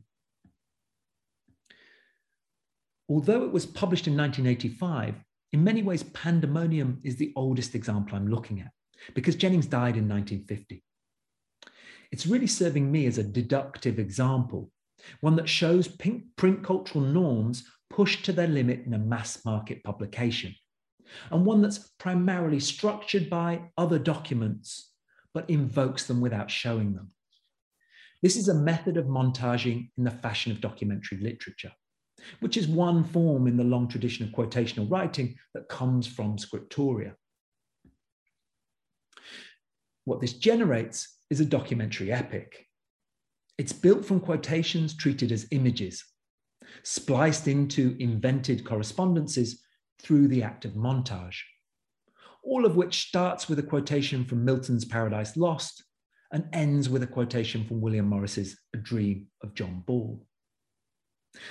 Although 3.08 3.46
it 3.46 3.54
was 3.54 3.66
published 3.66 4.08
in 4.08 4.18
1985, 4.18 5.16
in 5.54 5.64
many 5.64 5.84
ways, 5.84 6.04
Pandemonium 6.04 7.00
is 7.06 7.16
the 7.16 7.32
oldest 7.38 7.76
example 7.76 8.18
I'm 8.18 8.28
looking 8.28 8.60
at 8.60 8.72
because 9.14 9.38
Jennings 9.38 9.68
died 9.68 9.96
in 9.96 10.10
1950. 10.10 10.84
It's 12.12 12.28
really 12.28 12.48
serving 12.48 12.92
me 12.92 13.06
as 13.06 13.18
a 13.18 13.24
deductive 13.24 14.00
example, 14.00 14.70
one 15.22 15.38
that 15.38 15.48
shows 15.48 15.88
print 15.88 16.62
cultural 16.62 17.06
norms 17.06 17.64
pushed 17.90 18.26
to 18.26 18.34
their 18.34 18.48
limit 18.48 18.82
in 18.86 18.94
a 18.94 19.00
mass 19.00 19.46
market 19.46 19.82
publication 19.82 20.54
and 21.32 21.46
one 21.46 21.62
that's 21.62 21.90
primarily 22.00 22.60
structured 22.60 23.30
by 23.30 23.62
other 23.78 24.00
documents, 24.00 24.92
but 25.34 25.50
invokes 25.50 26.06
them 26.08 26.22
without 26.22 26.50
showing 26.50 26.94
them. 26.94 27.12
This 28.22 28.38
is 28.38 28.48
a 28.48 28.54
method 28.54 28.98
of 28.98 29.06
montaging 29.06 29.90
in 29.98 30.04
the 30.04 30.12
fashion 30.12 30.52
of 30.52 30.62
documentary 30.62 31.20
literature, 31.20 31.72
which 32.40 32.58
is 32.58 32.68
one 32.68 33.04
form 33.04 33.48
in 33.48 33.58
the 33.58 33.64
long 33.64 33.88
tradition 33.88 34.26
of 34.26 34.32
quotational 34.34 34.90
writing 34.90 35.36
that 35.54 35.70
comes 35.70 36.08
from 36.08 36.38
scriptoria. 36.38 37.14
What 40.06 40.22
this 40.22 40.34
generates 40.34 41.18
is 41.30 41.40
a 41.40 41.46
documentary 41.46 42.12
epic. 42.12 42.66
It's 43.58 43.74
built 43.74 44.06
from 44.06 44.20
quotations 44.20 44.96
treated 44.96 45.32
as 45.32 45.48
images, 45.52 46.04
spliced 46.84 47.48
into 47.48 47.96
invented 48.00 48.66
correspondences 48.66 49.65
through 50.02 50.28
the 50.28 50.44
act 50.44 50.66
of 50.66 50.74
montage, 50.74 51.38
all 52.44 52.66
of 52.66 52.76
which 52.76 53.08
starts 53.08 53.50
with 53.50 53.60
a 53.60 53.64
quotation 53.64 54.26
from 54.26 54.46
Milton's 54.46 54.86
Paradise 54.86 55.36
Lost 55.36 55.84
and 56.32 56.48
ends 56.54 56.90
with 56.90 57.04
a 57.04 57.08
quotation 57.08 57.66
from 57.66 57.82
William 57.82 58.08
Morris's 58.08 58.60
A 58.74 58.78
Dream 58.78 59.28
of 59.44 59.54
John 59.54 59.84
Ball. 59.86 60.26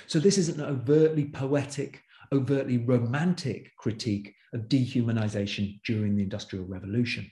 So, 0.07 0.19
this 0.19 0.37
is 0.37 0.49
an 0.49 0.61
overtly 0.61 1.25
poetic, 1.25 2.01
overtly 2.31 2.77
romantic 2.77 3.71
critique 3.77 4.33
of 4.53 4.67
dehumanization 4.67 5.79
during 5.85 6.15
the 6.15 6.23
Industrial 6.23 6.65
Revolution, 6.65 7.29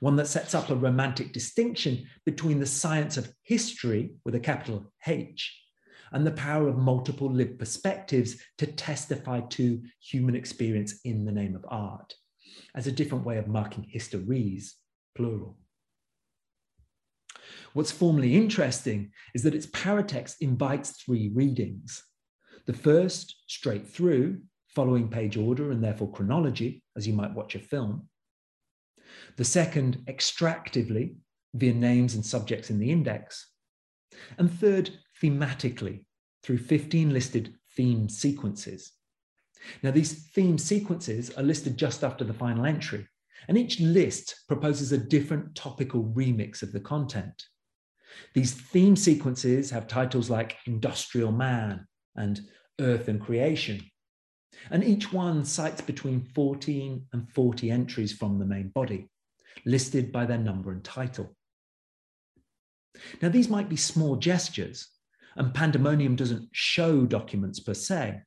one 0.00 0.16
that 0.16 0.26
sets 0.26 0.54
up 0.54 0.68
a 0.68 0.74
romantic 0.74 1.32
distinction 1.32 2.06
between 2.26 2.60
the 2.60 2.66
science 2.66 3.16
of 3.16 3.32
history 3.42 4.16
with 4.24 4.34
a 4.34 4.40
capital 4.40 4.92
H 5.06 5.59
and 6.12 6.26
the 6.26 6.32
power 6.32 6.68
of 6.68 6.76
multiple 6.76 7.30
lived 7.30 7.58
perspectives 7.58 8.36
to 8.58 8.66
testify 8.66 9.40
to 9.40 9.82
human 10.00 10.34
experience 10.34 11.00
in 11.04 11.24
the 11.24 11.32
name 11.32 11.54
of 11.54 11.64
art 11.68 12.14
as 12.74 12.86
a 12.86 12.92
different 12.92 13.24
way 13.24 13.38
of 13.38 13.48
marking 13.48 13.84
histories, 13.84 14.76
plural. 15.14 15.58
What's 17.72 17.92
formally 17.92 18.36
interesting 18.36 19.12
is 19.34 19.42
that 19.44 19.54
its 19.54 19.66
paratext 19.66 20.36
invites 20.40 21.02
three 21.02 21.30
readings. 21.34 22.02
The 22.66 22.72
first, 22.72 23.36
straight 23.46 23.86
through, 23.86 24.40
following 24.68 25.08
page 25.08 25.36
order 25.36 25.70
and 25.70 25.82
therefore 25.82 26.12
chronology, 26.12 26.82
as 26.96 27.06
you 27.06 27.12
might 27.12 27.34
watch 27.34 27.54
a 27.54 27.60
film. 27.60 28.08
The 29.36 29.44
second, 29.44 30.04
extractively, 30.06 31.16
via 31.54 31.72
names 31.72 32.14
and 32.14 32.24
subjects 32.24 32.70
in 32.70 32.78
the 32.78 32.90
index. 32.90 33.50
And 34.38 34.50
third, 34.50 34.90
thematically 35.22 36.04
through 36.42 36.58
15 36.58 37.12
listed 37.12 37.54
theme 37.76 38.08
sequences. 38.08 38.92
Now, 39.82 39.90
these 39.90 40.30
theme 40.30 40.58
sequences 40.58 41.30
are 41.36 41.42
listed 41.42 41.76
just 41.76 42.02
after 42.02 42.24
the 42.24 42.34
final 42.34 42.64
entry, 42.64 43.06
and 43.48 43.58
each 43.58 43.80
list 43.80 44.44
proposes 44.48 44.92
a 44.92 44.98
different 44.98 45.54
topical 45.54 46.04
remix 46.04 46.62
of 46.62 46.72
the 46.72 46.80
content. 46.80 47.42
These 48.34 48.52
theme 48.52 48.96
sequences 48.96 49.70
have 49.70 49.86
titles 49.86 50.30
like 50.30 50.56
Industrial 50.66 51.30
Man 51.30 51.86
and 52.16 52.40
Earth 52.80 53.08
and 53.08 53.20
Creation, 53.20 53.82
and 54.70 54.82
each 54.82 55.12
one 55.12 55.44
cites 55.44 55.80
between 55.80 56.24
14 56.34 57.06
and 57.12 57.30
40 57.30 57.70
entries 57.70 58.12
from 58.12 58.38
the 58.38 58.46
main 58.46 58.68
body, 58.68 59.08
listed 59.64 60.10
by 60.10 60.26
their 60.26 60.38
number 60.38 60.72
and 60.72 60.82
title. 60.82 61.36
Now, 63.22 63.28
these 63.28 63.48
might 63.48 63.68
be 63.68 63.76
small 63.76 64.16
gestures, 64.16 64.88
and 65.36 65.54
Pandemonium 65.54 66.16
doesn't 66.16 66.48
show 66.52 67.06
documents 67.06 67.60
per 67.60 67.74
se, 67.74 68.20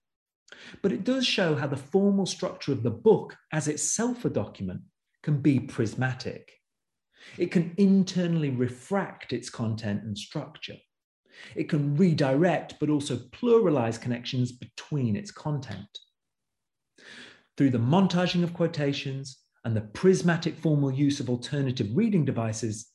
but 0.82 0.92
it 0.92 1.04
does 1.04 1.26
show 1.26 1.56
how 1.56 1.68
the 1.68 1.78
formal 1.78 2.26
structure 2.26 2.72
of 2.72 2.84
the 2.84 2.92
book 2.92 3.36
as 3.52 3.68
itself 3.68 4.26
a 4.26 4.30
document 4.30 4.82
can 5.22 5.42
be 5.42 5.60
prismatic. 5.60 6.52
It 7.38 7.52
can 7.52 7.74
internally 7.78 8.50
refract 8.50 9.34
its 9.34 9.50
content 9.50 10.04
and 10.04 10.18
structure. 10.18 10.78
It 11.56 11.70
can 11.70 11.96
redirect, 11.96 12.76
but 12.80 12.90
also 12.90 13.18
pluralize 13.18 14.00
connections 14.00 14.52
between 14.52 15.16
its 15.16 15.32
content. 15.32 15.88
Through 17.58 17.72
the 17.72 17.80
montaging 17.80 18.44
of 18.44 18.54
quotations 18.54 19.40
and 19.64 19.76
the 19.76 19.82
prismatic 19.82 20.58
formal 20.58 20.92
use 20.92 21.20
of 21.20 21.30
alternative 21.30 21.90
reading 21.94 22.26
devices, 22.26 22.90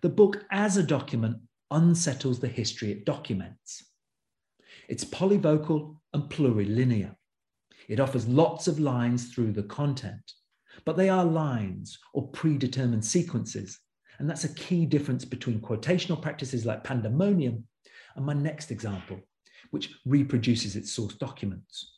the 0.00 0.08
book 0.08 0.44
as 0.50 0.76
a 0.76 0.82
document 0.82 1.36
unsettles 1.74 2.40
the 2.40 2.48
history 2.48 2.92
it 2.92 3.04
documents. 3.04 3.84
It's 4.88 5.04
polyvocal 5.04 5.96
and 6.12 6.24
plurilinear. 6.30 7.14
It 7.88 8.00
offers 8.00 8.26
lots 8.26 8.66
of 8.66 8.80
lines 8.80 9.34
through 9.34 9.52
the 9.52 9.64
content, 9.64 10.32
but 10.84 10.96
they 10.96 11.08
are 11.08 11.24
lines 11.24 11.98
or 12.14 12.28
predetermined 12.28 13.04
sequences. 13.04 13.78
And 14.18 14.30
that's 14.30 14.44
a 14.44 14.54
key 14.54 14.86
difference 14.86 15.24
between 15.24 15.60
quotational 15.60 16.20
practices 16.20 16.64
like 16.64 16.84
Pandemonium 16.84 17.66
and 18.16 18.24
my 18.24 18.32
next 18.32 18.70
example, 18.70 19.20
which 19.70 19.94
reproduces 20.06 20.76
its 20.76 20.92
source 20.92 21.14
documents. 21.14 21.93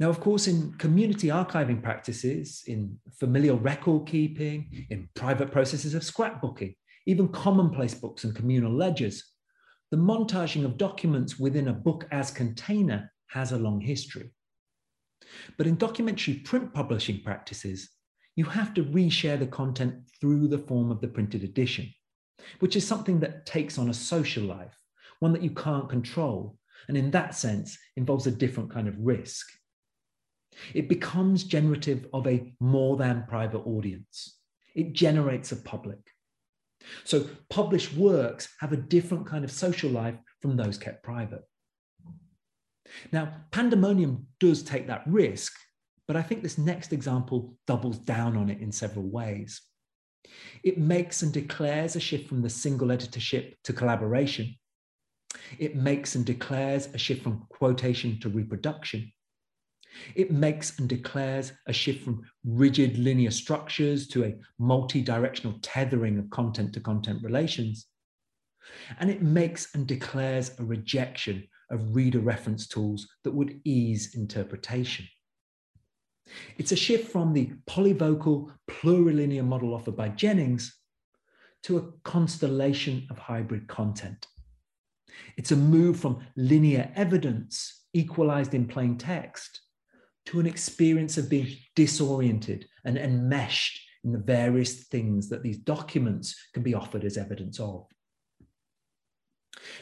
Now, 0.00 0.08
of 0.08 0.20
course, 0.20 0.48
in 0.48 0.72
community 0.74 1.28
archiving 1.28 1.82
practices, 1.82 2.64
in 2.66 2.98
familial 3.18 3.58
record 3.58 4.06
keeping, 4.06 4.86
in 4.90 5.08
private 5.14 5.52
processes 5.52 5.94
of 5.94 6.02
scrapbooking, 6.02 6.74
even 7.06 7.28
commonplace 7.28 7.94
books 7.94 8.24
and 8.24 8.34
communal 8.34 8.72
ledgers, 8.72 9.22
the 9.90 9.96
montaging 9.96 10.64
of 10.64 10.78
documents 10.78 11.38
within 11.38 11.68
a 11.68 11.72
book 11.72 12.08
as 12.10 12.30
container 12.32 13.12
has 13.28 13.52
a 13.52 13.58
long 13.58 13.80
history. 13.80 14.30
But 15.56 15.68
in 15.68 15.76
documentary 15.76 16.34
print 16.34 16.74
publishing 16.74 17.20
practices, 17.22 17.90
you 18.36 18.44
have 18.46 18.74
to 18.74 18.84
reshare 18.84 19.38
the 19.38 19.46
content 19.46 19.94
through 20.20 20.48
the 20.48 20.58
form 20.58 20.90
of 20.90 21.00
the 21.00 21.08
printed 21.08 21.44
edition, 21.44 21.92
which 22.58 22.74
is 22.74 22.86
something 22.86 23.20
that 23.20 23.46
takes 23.46 23.78
on 23.78 23.90
a 23.90 23.94
social 23.94 24.42
life, 24.42 24.76
one 25.20 25.32
that 25.32 25.42
you 25.42 25.50
can't 25.50 25.88
control, 25.88 26.58
and 26.88 26.96
in 26.96 27.12
that 27.12 27.34
sense 27.34 27.78
involves 27.96 28.26
a 28.26 28.32
different 28.32 28.72
kind 28.72 28.88
of 28.88 28.98
risk. 28.98 29.46
It 30.72 30.88
becomes 30.88 31.44
generative 31.44 32.06
of 32.12 32.26
a 32.26 32.54
more 32.60 32.96
than 32.96 33.26
private 33.28 33.66
audience. 33.66 34.38
It 34.74 34.92
generates 34.92 35.52
a 35.52 35.56
public. 35.56 35.98
So 37.04 37.26
published 37.48 37.94
works 37.94 38.48
have 38.60 38.72
a 38.72 38.76
different 38.76 39.26
kind 39.26 39.44
of 39.44 39.50
social 39.50 39.90
life 39.90 40.16
from 40.42 40.56
those 40.56 40.78
kept 40.78 41.02
private. 41.02 41.42
Now, 43.12 43.32
Pandemonium 43.50 44.26
does 44.40 44.62
take 44.62 44.86
that 44.88 45.02
risk, 45.06 45.54
but 46.06 46.16
I 46.16 46.22
think 46.22 46.42
this 46.42 46.58
next 46.58 46.92
example 46.92 47.56
doubles 47.66 47.98
down 47.98 48.36
on 48.36 48.50
it 48.50 48.60
in 48.60 48.70
several 48.70 49.06
ways. 49.06 49.62
It 50.62 50.78
makes 50.78 51.22
and 51.22 51.32
declares 51.32 51.96
a 51.96 52.00
shift 52.00 52.28
from 52.28 52.42
the 52.42 52.50
single 52.50 52.92
editorship 52.92 53.56
to 53.64 53.72
collaboration. 53.72 54.54
It 55.58 55.76
makes 55.76 56.14
and 56.14 56.24
declares 56.24 56.88
a 56.94 56.98
shift 56.98 57.22
from 57.22 57.46
quotation 57.48 58.20
to 58.20 58.28
reproduction. 58.28 59.12
It 60.14 60.30
makes 60.30 60.78
and 60.78 60.88
declares 60.88 61.52
a 61.66 61.72
shift 61.72 62.04
from 62.04 62.22
rigid 62.44 62.98
linear 62.98 63.30
structures 63.30 64.08
to 64.08 64.24
a 64.24 64.34
multi 64.58 65.02
directional 65.02 65.58
tethering 65.62 66.18
of 66.18 66.30
content 66.30 66.72
to 66.74 66.80
content 66.80 67.22
relations. 67.22 67.86
And 68.98 69.10
it 69.10 69.22
makes 69.22 69.74
and 69.74 69.86
declares 69.86 70.52
a 70.58 70.64
rejection 70.64 71.46
of 71.70 71.94
reader 71.94 72.20
reference 72.20 72.66
tools 72.66 73.08
that 73.24 73.34
would 73.34 73.60
ease 73.64 74.14
interpretation. 74.14 75.06
It's 76.56 76.72
a 76.72 76.76
shift 76.76 77.10
from 77.10 77.32
the 77.32 77.52
polyvocal 77.66 78.50
plurilinear 78.68 79.44
model 79.44 79.74
offered 79.74 79.96
by 79.96 80.08
Jennings 80.08 80.78
to 81.64 81.78
a 81.78 81.92
constellation 82.02 83.06
of 83.10 83.18
hybrid 83.18 83.68
content. 83.68 84.26
It's 85.36 85.52
a 85.52 85.56
move 85.56 85.98
from 85.98 86.24
linear 86.36 86.90
evidence 86.96 87.84
equalized 87.92 88.54
in 88.54 88.66
plain 88.66 88.96
text 88.98 89.60
to 90.26 90.40
an 90.40 90.46
experience 90.46 91.18
of 91.18 91.28
being 91.28 91.48
disoriented 91.74 92.66
and 92.84 92.98
enmeshed 92.98 93.80
in 94.04 94.12
the 94.12 94.18
various 94.18 94.84
things 94.84 95.28
that 95.28 95.42
these 95.42 95.58
documents 95.58 96.34
can 96.52 96.62
be 96.62 96.74
offered 96.74 97.04
as 97.04 97.16
evidence 97.16 97.58
of. 97.58 97.86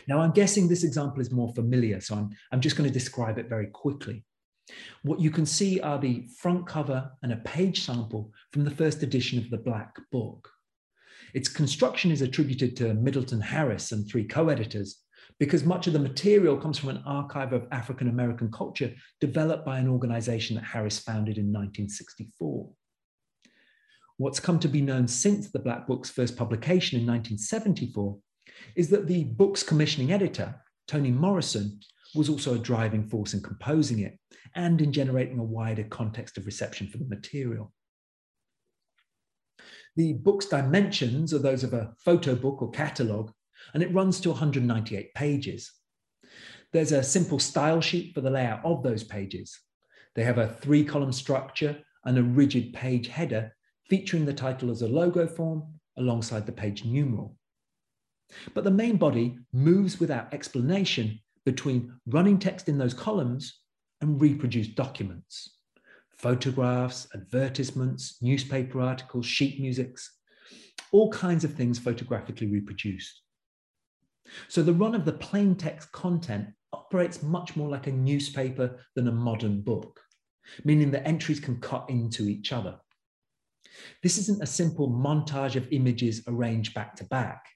Now, 0.07 0.21
I'm 0.21 0.33
guessing 0.33 0.69
this 0.69 0.85
example 0.85 1.21
is 1.21 1.31
more 1.31 1.53
familiar, 1.55 2.01
so 2.01 2.15
I'm, 2.15 2.31
I'm 2.53 2.61
just 2.61 2.77
going 2.77 2.89
to 2.89 2.93
describe 2.93 3.39
it 3.39 3.49
very 3.49 3.67
quickly. 3.69 4.25
What 5.03 5.21
you 5.21 5.31
can 5.31 5.47
see 5.47 5.81
are 5.81 5.99
the 5.99 6.29
front 6.39 6.67
cover 6.67 7.11
and 7.23 7.33
a 7.33 7.37
page 7.39 7.85
sample 7.85 8.33
from 8.53 8.65
the 8.65 8.71
first 8.71 9.03
edition 9.03 9.39
of 9.39 9.51
the 9.51 9.59
Black 9.59 9.97
Book. 10.11 10.49
Its 11.35 11.49
construction 11.49 12.11
is 12.11 12.23
attributed 12.23 12.77
to 12.77 12.95
Middleton 12.95 13.41
Harris 13.41 13.93
and 13.93 14.07
three 14.07 14.25
co 14.25 14.49
editors, 14.49 15.02
because 15.43 15.65
much 15.65 15.89
of 15.89 15.93
the 15.93 15.99
material 15.99 16.57
comes 16.57 16.79
from 16.79 16.91
an 16.91 17.03
archive 17.05 17.53
of 17.53 17.67
African 17.73 18.07
American 18.07 18.49
culture 18.53 18.95
developed 19.21 19.67
by 19.67 19.77
an 19.77 19.89
organization 19.89 20.55
that 20.55 20.63
Harris 20.63 21.01
founded 21.01 21.37
in 21.37 21.47
1964. 21.47 22.71
What's 24.19 24.39
come 24.39 24.61
to 24.61 24.69
be 24.69 24.81
known 24.81 25.09
since 25.09 25.51
the 25.51 25.59
Black 25.59 25.89
Book's 25.89 26.11
first 26.11 26.37
publication 26.37 27.01
in 27.01 27.05
1974 27.09 28.17
is 28.77 28.89
that 28.91 29.09
the 29.09 29.25
book's 29.25 29.65
commissioning 29.65 30.13
editor, 30.13 30.55
Toni 30.87 31.11
Morrison, 31.11 31.81
was 32.15 32.29
also 32.29 32.55
a 32.55 32.59
driving 32.61 33.09
force 33.09 33.35
in 33.35 33.43
composing 33.43 33.99
it 33.99 34.17
and 34.55 34.81
in 34.81 34.93
generating 34.93 35.41
a 35.41 35.45
wider 35.45 35.83
context 35.83 36.39
of 36.39 36.47
reception 36.47 36.87
for 36.87 36.99
the 36.99 37.09
material. 37.09 37.73
The 39.97 40.13
book's 40.13 40.47
dimensions 40.47 41.35
are 41.35 41.41
those 41.41 41.65
of 41.65 41.75
a 41.75 41.95
photo 41.99 42.37
book 42.37 42.63
or 42.63 42.71
catalogue, 42.71 43.33
and 43.75 43.83
it 43.83 43.93
runs 43.93 44.21
to 44.21 44.31
198 44.31 45.15
pages. 45.15 45.73
There's 46.73 46.93
a 46.93 47.03
simple 47.03 47.39
style 47.39 47.81
sheet 47.81 48.15
for 48.15 48.21
the 48.21 48.31
layout 48.31 48.65
of 48.65 48.83
those 48.83 49.05
pages. 49.05 49.59
They 50.15 50.25
have 50.25 50.39
a 50.39 50.49
three 50.49 50.85
column 50.85 51.13
structure 51.13 51.79
and 52.05 52.19
a 52.19 52.23
rigid 52.23 52.73
page 52.73 53.09
header 53.09 53.55
featuring 53.89 54.25
the 54.25 54.33
title 54.33 54.71
as 54.71 54.83
a 54.83 54.89
logo 54.89 55.27
form 55.27 55.65
alongside 55.97 56.47
the 56.47 56.53
page 56.53 56.85
numeral. 56.85 57.37
But 58.55 58.65
the 58.65 58.71
main 58.71 58.97
body 58.97 59.39
moves 59.53 60.01
without 60.01 60.33
explanation 60.33 61.21
between 61.45 61.93
running 62.07 62.39
text 62.39 62.69
in 62.69 62.79
those 62.79 62.95
columns 62.95 63.61
and 64.01 64.21
reproduced 64.21 64.75
documents, 64.75 65.59
photographs, 66.11 67.07
advertisements, 67.15 68.19
newspaper 68.23 68.81
articles, 68.81 69.27
sheet 69.27 69.61
musics, 69.61 70.19
all 70.93 71.11
kinds 71.11 71.45
of 71.45 71.55
things 71.55 71.79
photographically 71.79 72.47
reproduced. 72.47 73.23
So 74.49 74.63
the 74.63 74.73
run 74.73 74.95
of 74.95 75.05
the 75.05 75.13
plain 75.13 75.55
text 75.55 75.93
content 75.93 76.49
operates 76.73 77.23
much 77.23 77.57
more 77.57 77.69
like 77.69 77.87
a 77.87 77.93
newspaper 77.93 78.79
than 78.95 79.09
a 79.09 79.13
modern 79.13 79.61
book, 79.61 80.01
meaning 80.65 80.91
that 80.93 81.07
entries 81.07 81.41
can 81.41 81.61
cut 81.61 81.89
into 81.89 82.29
each 82.29 82.53
other. 82.53 82.79
This 84.03 84.19
isn't 84.19 84.43
a 84.43 84.47
simple 84.47 84.89
montage 84.89 85.57
of 85.57 85.69
images 85.73 86.23
arranged 86.27 86.75
back 86.75 86.95
to 86.97 87.05
back. 87.05 87.47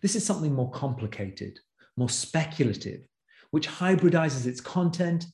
This 0.00 0.16
is 0.16 0.24
something 0.24 0.52
more 0.52 0.70
complicated, 0.70 1.58
more 1.96 2.08
speculative, 2.08 3.06
which 3.50 3.68
hybridizes 3.68 4.46
its 4.46 4.60
content. 4.60 5.26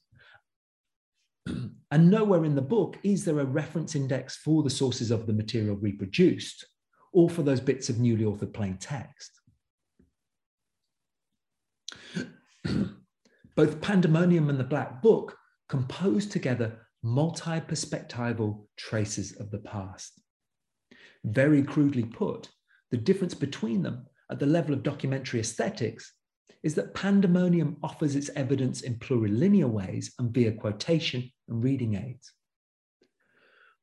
and 1.47 2.11
nowhere 2.11 2.45
in 2.45 2.55
the 2.55 2.63
book 2.63 2.99
is 3.03 3.25
there 3.25 3.41
a 3.41 3.45
reference 3.45 3.95
index 3.95 4.37
for 4.37 4.63
the 4.63 4.71
sources 4.71 5.11
of 5.11 5.27
the 5.27 5.33
material 5.33 5.77
reproduced 5.77 6.67
or 7.13 7.31
for 7.31 7.43
those 7.43 7.61
bits 7.61 7.89
of 7.89 7.99
newly 7.99 8.25
authored 8.25 8.53
plain 8.53 8.77
text. 8.77 9.38
Both 13.57 13.81
Pandemonium 13.81 14.51
and 14.51 14.59
the 14.59 14.65
Black 14.65 15.03
Book 15.03 15.37
compose 15.69 16.27
together 16.27 16.87
multi 17.03 17.61
perspectival 17.61 18.67
traces 18.77 19.37
of 19.37 19.51
the 19.51 19.59
past. 19.59 20.21
Very 21.25 21.63
crudely 21.63 22.05
put, 22.05 22.49
the 22.91 22.97
difference 22.97 23.35
between 23.35 23.83
them 23.83 24.07
at 24.31 24.39
the 24.39 24.47
level 24.47 24.75
of 24.75 24.83
documentary 24.83 25.41
aesthetics 25.41 26.13
is 26.63 26.75
that 26.75 26.95
Pandemonium 26.95 27.77
offers 27.83 28.17
its 28.17 28.31
evidence 28.35 28.83
in 28.83 28.97
plurilinear 28.97 29.69
ways 29.69 30.13
and 30.19 30.33
via 30.33 30.53
quotation 30.53 31.31
and 31.49 31.63
reading 31.63 31.95
aids. 31.95 32.33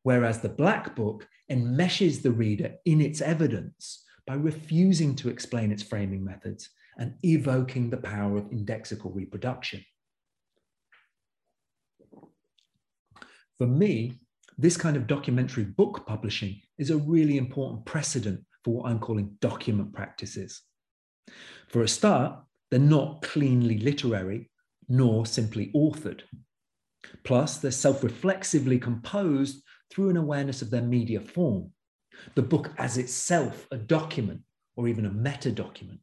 Whereas 0.04 0.42
the 0.42 0.50
Black 0.50 0.96
Book 0.96 1.28
enmeshes 1.50 2.22
the 2.22 2.32
reader 2.32 2.76
in 2.86 3.02
its 3.02 3.22
evidence 3.22 4.04
by 4.28 4.36
refusing 4.36 5.16
to 5.16 5.30
explain 5.30 5.72
its 5.72 5.84
framing 5.84 6.24
methods 6.24 6.70
and 6.98 7.16
evoking 7.24 7.90
the 7.90 7.98
power 7.98 8.38
of 8.38 8.46
indexical 8.52 9.14
reproduction. 9.14 9.84
For 13.58 13.68
me, 13.68 14.20
This 14.58 14.78
kind 14.78 14.96
of 14.96 15.08
documentary 15.08 15.66
book 15.66 16.06
publishing 16.08 16.62
is 16.78 16.90
a 16.90 16.98
really 16.98 17.38
important 17.38 17.86
precedent 17.86 18.46
for 18.64 18.76
what 18.76 18.90
I'm 18.90 19.00
calling 19.00 19.38
document 19.42 19.94
practices. 19.94 20.62
For 21.68 21.84
a 21.84 21.88
start, 21.88 22.40
they're 22.72 22.80
not 22.80 23.22
cleanly 23.22 23.80
literary 23.80 24.50
nor 24.88 25.26
simply 25.26 25.72
authored. 25.76 26.22
Plus, 27.24 27.58
they're 27.58 27.72
self 27.72 28.04
reflexively 28.04 28.80
composed 28.80 29.62
through 29.92 30.10
an 30.10 30.18
awareness 30.18 30.62
of 30.62 30.70
their 30.70 30.82
media 30.82 31.20
form, 31.20 31.72
the 32.36 32.42
book 32.42 32.72
as 32.78 32.98
itself 32.98 33.68
a 33.72 33.78
document 33.78 34.42
or 34.78 34.88
even 34.88 35.06
a 35.06 35.12
meta 35.12 35.52
document. 35.52 36.00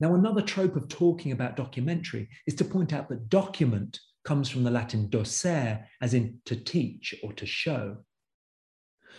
Now, 0.00 0.14
another 0.14 0.40
trope 0.40 0.76
of 0.76 0.88
talking 0.88 1.32
about 1.32 1.56
documentary 1.56 2.28
is 2.46 2.54
to 2.54 2.64
point 2.64 2.92
out 2.92 3.08
that 3.10 3.28
document 3.28 4.00
comes 4.24 4.48
from 4.48 4.64
the 4.64 4.70
Latin 4.70 5.08
docere, 5.08 5.84
as 6.00 6.14
in 6.14 6.40
to 6.46 6.56
teach 6.56 7.14
or 7.22 7.32
to 7.34 7.46
show. 7.46 7.98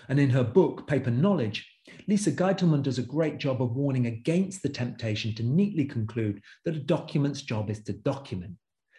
And 0.09 0.19
in 0.19 0.31
her 0.31 0.43
book, 0.43 0.87
Paper 0.87 1.11
Knowledge, 1.11 1.67
Lisa 2.07 2.31
Gitelman 2.31 2.81
does 2.81 2.97
a 2.97 3.03
great 3.03 3.37
job 3.37 3.61
of 3.61 3.75
warning 3.75 4.07
against 4.07 4.63
the 4.63 4.69
temptation 4.69 5.35
to 5.35 5.43
neatly 5.43 5.85
conclude 5.85 6.41
that 6.65 6.75
a 6.75 6.79
document's 6.79 7.43
job 7.43 7.69
is 7.69 7.83
to 7.83 7.93
document, 7.93 8.55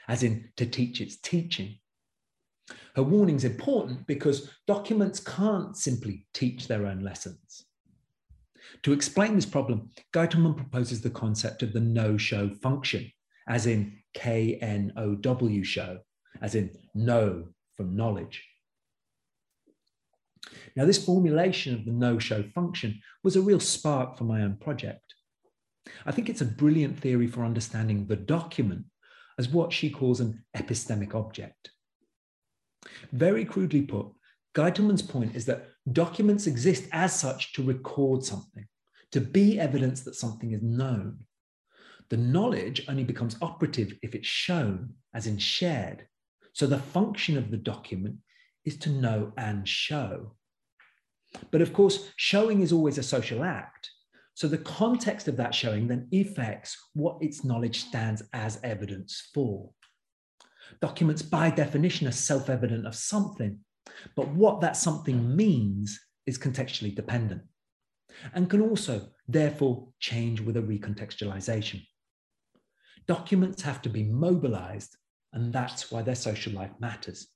as 0.09 0.23
in 0.23 0.51
to 0.57 0.67
teach 0.67 1.01
its 1.01 1.17
teaching. 1.19 1.79
Her 2.95 3.03
warning 3.03 3.37
is 3.37 3.45
important 3.45 4.07
because 4.07 4.51
documents 4.67 5.19
can't 5.19 5.77
simply 5.77 6.27
teach 6.33 6.69
their 6.69 6.87
own 6.87 7.01
lessons. 7.01 7.65
To 8.83 8.93
explain 8.93 9.35
this 9.35 9.47
problem, 9.47 9.91
Gitelman 10.13 10.57
proposes 10.57 11.01
the 11.01 11.11
concept 11.11 11.63
of 11.63 11.73
the 11.73 11.81
no-show 11.81 12.51
function, 12.63 13.11
as 13.49 13.67
in 13.67 13.99
K-N-O-W 14.15 15.65
show, 15.65 15.99
as 16.41 16.55
in 16.55 16.71
know 16.95 17.49
from 17.77 17.97
knowledge. 17.97 18.45
Now, 20.77 20.85
this 20.85 21.05
formulation 21.05 21.75
of 21.75 21.85
the 21.85 21.93
no-show 21.93 22.43
function 22.55 23.01
was 23.23 23.37
a 23.37 23.43
real 23.43 23.61
spark 23.61 24.17
for 24.17 24.25
my 24.25 24.43
own 24.43 24.57
project. 24.57 25.15
I 26.07 26.13
think 26.13 26.29
it's 26.29 26.41
a 26.41 26.47
brilliant 26.47 26.99
theory 26.99 27.27
for 27.27 27.45
understanding 27.45 28.07
the 28.07 28.17
document 28.17 28.85
as 29.39 29.49
what 29.49 29.73
she 29.73 29.91
calls 29.91 30.21
an 30.21 30.45
epistemic 30.57 31.15
object. 31.15 31.71
Very 33.13 33.45
crudely 33.45 33.83
put, 33.83 34.09
Gitelman's 34.55 35.03
point 35.03 35.35
is 35.35 35.47
that 35.47 35.69
documents 35.91 36.47
exist 36.47 36.85
as 36.93 37.19
such 37.19 37.53
to 37.55 37.63
record 37.63 38.25
something, 38.25 38.67
to 39.11 39.21
be 39.21 39.59
evidence 39.59 40.03
that 40.03 40.15
something 40.15 40.53
is 40.53 40.63
known. 40.63 41.19
The 42.11 42.17
knowledge 42.17 42.85
only 42.89 43.05
becomes 43.05 43.37
operative 43.43 43.95
if 44.03 44.15
it's 44.15 44.29
shown, 44.29 44.95
as 45.15 45.27
in 45.27 45.39
shared. 45.39 46.07
So 46.53 46.67
the 46.67 46.79
function 46.79 47.39
of 47.39 47.51
the 47.51 47.57
document 47.57 48.17
is 48.65 48.77
to 48.79 48.91
know 48.91 49.33
and 49.37 49.67
show. 49.67 50.35
But 51.51 51.63
of 51.63 51.73
course, 51.73 52.11
showing 52.17 52.61
is 52.61 52.73
always 52.73 52.99
a 52.99 53.03
social 53.03 53.43
act. 53.43 53.91
So 54.35 54.49
the 54.49 54.59
context 54.59 55.29
of 55.29 55.37
that 55.37 55.55
showing 55.55 55.89
then 55.89 56.09
affects 56.13 56.77
what 56.95 57.23
its 57.23 57.45
knowledge 57.45 57.81
stands 57.81 58.23
as 58.33 58.61
evidence 58.63 59.31
for. 59.35 59.71
Documents, 60.81 61.23
by 61.23 61.51
definition, 61.51 62.07
are 62.09 62.13
self 62.13 62.49
evident 62.49 62.87
of 62.87 62.95
something, 62.95 63.59
but 64.17 64.29
what 64.29 64.61
that 64.61 64.77
something 64.77 65.37
means 65.37 65.99
is 66.27 66.39
contextually 66.39 66.95
dependent 66.95 67.43
and 68.35 68.49
can 68.49 68.61
also, 68.61 69.09
therefore, 69.29 69.89
change 69.99 70.41
with 70.41 70.57
a 70.57 70.63
recontextualization. 70.63 71.83
Documents 73.07 73.63
have 73.63 73.83
to 73.83 73.89
be 73.89 74.05
mobilized, 74.05 74.97
and 75.33 75.53
that's 75.53 75.91
why 75.91 76.03
their 76.03 76.15
social 76.15 76.53
life 76.53 76.73
matters. 76.79 77.29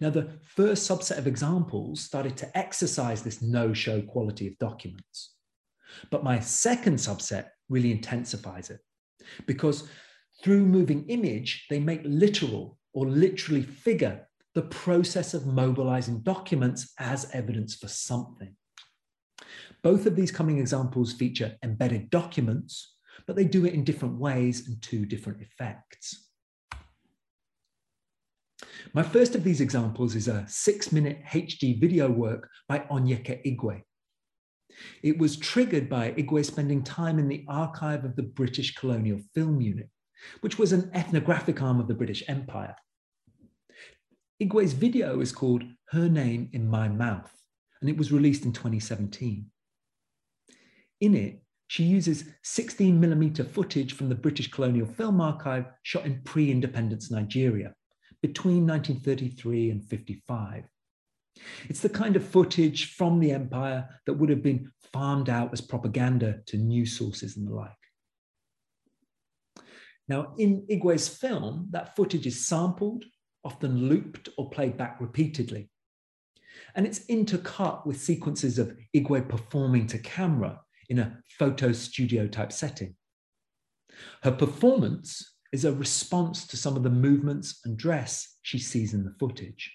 Now, 0.00 0.10
the 0.10 0.28
first 0.42 0.90
subset 0.90 1.18
of 1.18 1.26
examples 1.26 2.00
started 2.00 2.36
to 2.38 2.58
exercise 2.58 3.22
this 3.22 3.40
no 3.40 3.72
show 3.72 4.02
quality 4.02 4.48
of 4.48 4.58
documents. 4.58 5.34
But 6.10 6.24
my 6.24 6.40
second 6.40 6.96
subset 6.96 7.48
really 7.68 7.92
intensifies 7.92 8.70
it 8.70 8.80
because 9.46 9.88
through 10.42 10.64
moving 10.64 11.06
image, 11.08 11.66
they 11.70 11.78
make 11.78 12.00
literal 12.04 12.78
or 12.92 13.06
literally 13.06 13.62
figure 13.62 14.26
the 14.54 14.62
process 14.62 15.34
of 15.34 15.46
mobilizing 15.46 16.20
documents 16.20 16.92
as 16.98 17.30
evidence 17.32 17.74
for 17.74 17.88
something. 17.88 18.56
Both 19.82 20.06
of 20.06 20.16
these 20.16 20.30
coming 20.30 20.58
examples 20.58 21.12
feature 21.12 21.56
embedded 21.62 22.10
documents, 22.10 22.96
but 23.26 23.36
they 23.36 23.44
do 23.44 23.64
it 23.64 23.74
in 23.74 23.84
different 23.84 24.18
ways 24.18 24.66
and 24.66 24.82
to 24.82 25.06
different 25.06 25.40
effects. 25.40 26.28
My 28.92 29.02
first 29.02 29.34
of 29.34 29.44
these 29.44 29.60
examples 29.60 30.14
is 30.14 30.28
a 30.28 30.44
six 30.48 30.92
minute 30.92 31.22
HD 31.30 31.80
video 31.80 32.10
work 32.10 32.50
by 32.68 32.80
Onyeka 32.90 33.40
Igwe. 33.46 33.82
It 35.02 35.18
was 35.18 35.36
triggered 35.36 35.88
by 35.88 36.12
Igwe 36.12 36.44
spending 36.44 36.82
time 36.82 37.18
in 37.18 37.28
the 37.28 37.44
archive 37.48 38.04
of 38.04 38.16
the 38.16 38.22
British 38.22 38.74
Colonial 38.74 39.20
Film 39.34 39.60
Unit, 39.60 39.88
which 40.40 40.58
was 40.58 40.72
an 40.72 40.90
ethnographic 40.94 41.62
arm 41.62 41.80
of 41.80 41.88
the 41.88 41.94
British 41.94 42.22
Empire. 42.28 42.76
Igwe's 44.42 44.72
video 44.72 45.20
is 45.20 45.32
called 45.32 45.64
Her 45.90 46.08
Name 46.08 46.48
in 46.52 46.68
My 46.68 46.88
Mouth, 46.88 47.32
and 47.80 47.90
it 47.90 47.96
was 47.96 48.12
released 48.12 48.44
in 48.44 48.52
2017. 48.52 49.50
In 51.00 51.14
it, 51.14 51.42
she 51.66 51.84
uses 51.84 52.24
16 52.42 52.98
millimeter 52.98 53.44
footage 53.44 53.92
from 53.92 54.08
the 54.08 54.14
British 54.14 54.50
Colonial 54.50 54.86
Film 54.86 55.20
Archive 55.20 55.66
shot 55.82 56.04
in 56.04 56.20
pre 56.24 56.50
independence 56.50 57.10
Nigeria 57.10 57.74
between 58.22 58.66
1933 58.66 59.70
and 59.70 59.84
55. 59.84 60.64
It's 61.68 61.80
the 61.80 61.88
kind 61.88 62.16
of 62.16 62.24
footage 62.24 62.94
from 62.94 63.20
the 63.20 63.32
empire 63.32 63.88
that 64.06 64.14
would 64.14 64.30
have 64.30 64.42
been 64.42 64.70
farmed 64.92 65.30
out 65.30 65.52
as 65.52 65.60
propaganda 65.60 66.40
to 66.46 66.56
news 66.56 66.98
sources 66.98 67.36
and 67.36 67.46
the 67.46 67.54
like. 67.54 67.79
Now, 70.10 70.34
in 70.38 70.66
Igwe's 70.68 71.06
film, 71.06 71.68
that 71.70 71.94
footage 71.94 72.26
is 72.26 72.44
sampled, 72.44 73.04
often 73.44 73.88
looped 73.88 74.28
or 74.36 74.50
played 74.50 74.76
back 74.76 75.00
repeatedly. 75.00 75.70
And 76.74 76.84
it's 76.84 77.06
intercut 77.06 77.86
with 77.86 78.00
sequences 78.00 78.58
of 78.58 78.76
Igwe 78.92 79.28
performing 79.28 79.86
to 79.86 79.98
camera 79.98 80.62
in 80.88 80.98
a 80.98 81.16
photo 81.38 81.70
studio 81.70 82.26
type 82.26 82.50
setting. 82.50 82.96
Her 84.24 84.32
performance 84.32 85.36
is 85.52 85.64
a 85.64 85.72
response 85.72 86.44
to 86.48 86.56
some 86.56 86.76
of 86.76 86.82
the 86.82 86.90
movements 86.90 87.60
and 87.64 87.78
dress 87.78 88.36
she 88.42 88.58
sees 88.58 88.94
in 88.94 89.04
the 89.04 89.14
footage. 89.20 89.72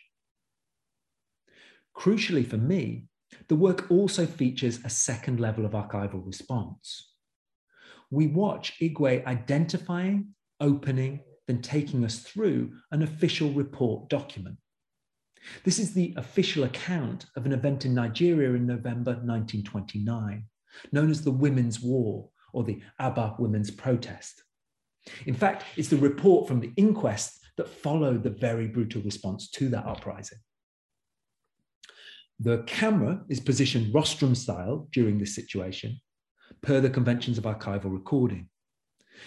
Crucially 1.97 2.45
for 2.45 2.57
me, 2.57 3.05
the 3.47 3.55
work 3.55 3.89
also 3.89 4.25
features 4.25 4.81
a 4.83 4.89
second 4.89 5.39
level 5.39 5.65
of 5.65 5.71
archival 5.71 6.25
response. 6.27 7.14
We 8.11 8.27
watch 8.27 8.79
Igwe 8.81 9.25
identifying, 9.25 10.29
opening, 10.59 11.21
then 11.47 11.61
taking 11.61 12.03
us 12.03 12.19
through 12.19 12.73
an 12.91 13.03
official 13.03 13.51
report 13.51 14.09
document. 14.09 14.57
This 15.63 15.79
is 15.79 15.93
the 15.93 16.13
official 16.17 16.63
account 16.63 17.25
of 17.35 17.45
an 17.45 17.51
event 17.51 17.85
in 17.85 17.93
Nigeria 17.93 18.53
in 18.53 18.65
November 18.65 19.11
1929, 19.11 20.43
known 20.91 21.11
as 21.11 21.23
the 21.23 21.31
Women's 21.31 21.79
War 21.79 22.29
or 22.53 22.63
the 22.63 22.81
Aba 22.99 23.35
Women's 23.37 23.69
Protest. 23.69 24.43
In 25.25 25.35
fact, 25.35 25.65
it's 25.77 25.89
the 25.89 25.97
report 25.97 26.47
from 26.47 26.59
the 26.59 26.73
inquest 26.77 27.39
that 27.57 27.69
followed 27.69 28.23
the 28.23 28.29
very 28.29 28.67
brutal 28.67 29.01
response 29.03 29.49
to 29.51 29.69
that 29.69 29.85
uprising. 29.85 30.39
The 32.39 32.63
camera 32.63 33.21
is 33.29 33.39
positioned 33.39 33.93
rostrum 33.93 34.35
style 34.35 34.87
during 34.91 35.17
this 35.17 35.35
situation, 35.35 36.01
per 36.65 36.81
the 36.81 36.89
conventions 36.89 37.37
of 37.37 37.43
archival 37.43 37.93
recording. 37.93 38.49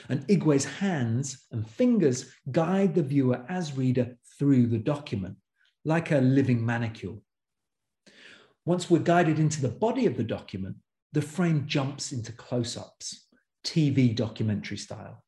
And 0.09 0.27
Igwe's 0.27 0.65
hands 0.65 1.47
and 1.53 1.67
fingers 1.67 2.35
guide 2.51 2.95
the 2.95 3.03
viewer 3.03 3.45
as 3.49 3.77
reader 3.77 4.17
through 4.39 4.67
the 4.67 4.79
document, 4.79 5.37
like 5.85 6.11
a 6.11 6.19
living 6.19 6.61
manicule. 6.61 7.21
Once 8.67 8.91
we're 8.91 8.99
guided 8.99 9.39
into 9.39 9.63
the 9.63 9.69
body 9.69 10.05
of 10.07 10.17
the 10.17 10.25
document, 10.25 10.77
the 11.13 11.23
frame 11.23 11.65
jumps 11.67 12.13
into 12.13 12.33
close 12.33 12.77
ups, 12.77 13.29
TV 13.65 14.15
documentary 14.15 14.77
style. 14.77 15.23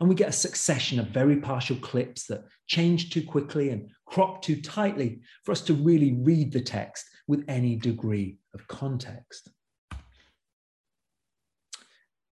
And 0.00 0.08
we 0.08 0.14
get 0.14 0.28
a 0.28 0.32
succession 0.32 1.00
of 1.00 1.08
very 1.08 1.38
partial 1.38 1.76
clips 1.76 2.26
that 2.26 2.44
change 2.66 3.10
too 3.10 3.22
quickly 3.22 3.70
and 3.70 3.88
crop 4.06 4.42
too 4.42 4.60
tightly 4.60 5.22
for 5.44 5.52
us 5.52 5.62
to 5.62 5.74
really 5.74 6.12
read 6.12 6.52
the 6.52 6.60
text 6.60 7.06
with 7.26 7.44
any 7.48 7.74
degree 7.74 8.36
of 8.54 8.68
context. 8.68 9.50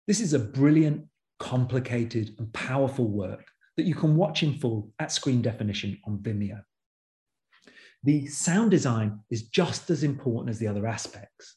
This 0.07 0.21
is 0.21 0.33
a 0.33 0.39
brilliant, 0.39 1.07
complicated, 1.39 2.35
and 2.39 2.53
powerful 2.53 3.09
work 3.09 3.45
that 3.77 3.87
you 3.87 3.95
can 3.95 4.17
watch 4.17 4.43
in 4.43 4.55
full 4.55 4.93
at 4.99 5.13
screen 5.13 5.43
definition 5.43 5.99
on 6.05 6.19
Vimeo. 6.19 6.63
The 8.03 8.27
sound 8.27 8.73
design 8.73 9.21
is 9.31 9.45
just 9.45 9.89
as 9.91 10.03
important 10.03 10.51
as 10.51 10.59
the 10.59 10.67
other 10.67 10.87
aspects. 10.89 11.57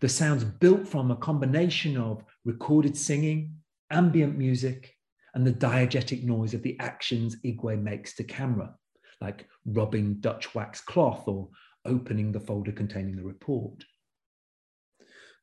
The 0.00 0.08
sound's 0.08 0.44
built 0.44 0.86
from 0.86 1.10
a 1.10 1.16
combination 1.16 1.96
of 1.96 2.22
recorded 2.44 2.96
singing, 2.96 3.56
ambient 3.90 4.38
music, 4.38 4.94
and 5.34 5.46
the 5.46 5.52
diegetic 5.52 6.22
noise 6.22 6.54
of 6.54 6.62
the 6.62 6.78
actions 6.78 7.36
Igwe 7.44 7.82
makes 7.82 8.14
to 8.16 8.24
camera, 8.24 8.74
like 9.20 9.48
rubbing 9.66 10.14
Dutch 10.20 10.54
wax 10.54 10.80
cloth 10.80 11.26
or 11.26 11.48
opening 11.84 12.30
the 12.30 12.40
folder 12.40 12.72
containing 12.72 13.16
the 13.16 13.24
report. 13.24 13.84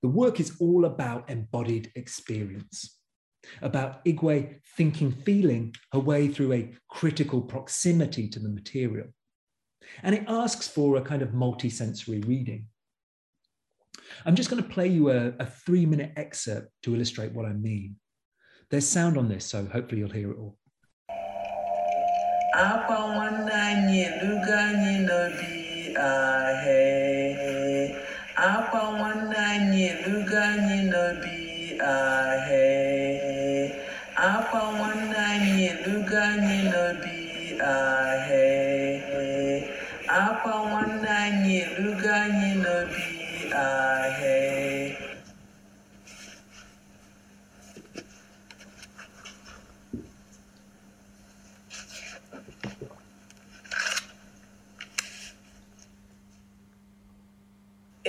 The 0.03 0.09
work 0.09 0.39
is 0.41 0.57
all 0.59 0.83
about 0.83 1.29
embodied 1.29 1.89
experience, 1.95 2.99
about 3.61 4.03
Igwe 4.03 4.59
thinking, 4.75 5.13
feeling 5.13 5.73
her 5.93 5.99
way 5.99 6.27
through 6.27 6.51
a 6.51 6.73
critical 6.89 7.41
proximity 7.41 8.27
to 8.27 8.39
the 8.39 8.49
material. 8.49 9.07
And 10.03 10.13
it 10.13 10.25
asks 10.27 10.67
for 10.67 10.97
a 10.97 11.01
kind 11.01 11.21
of 11.21 11.33
multi-sensory 11.33 12.19
reading. 12.19 12.67
I'm 14.25 14.35
just 14.35 14.49
going 14.49 14.61
to 14.61 14.69
play 14.69 14.89
you 14.89 15.09
a, 15.09 15.27
a 15.39 15.45
three 15.45 15.85
minute 15.85 16.11
excerpt 16.17 16.69
to 16.83 16.93
illustrate 16.93 17.31
what 17.31 17.45
I 17.45 17.53
mean. 17.53 17.95
There's 18.69 18.87
sound 18.87 19.17
on 19.17 19.29
this, 19.29 19.45
so 19.45 19.65
hopefully 19.65 20.01
you'll 20.01 20.09
hear 20.09 20.31
it 20.31 20.37
all. 20.37 20.57
n'obi 25.07 25.63
akwa 28.35 28.81
nwanne 28.97 29.37
anyị 29.53 29.81
elugo 29.93 30.37
anyị 30.51 30.77
n'obi 30.91 31.37
ahee 31.93 33.69
akwa 34.29 34.61
nwanne 34.77 35.17
anyị 35.33 35.55
elugo 35.71 36.17
anyị 36.31 36.57
n'obi 36.71 37.15
ahee 37.89 39.01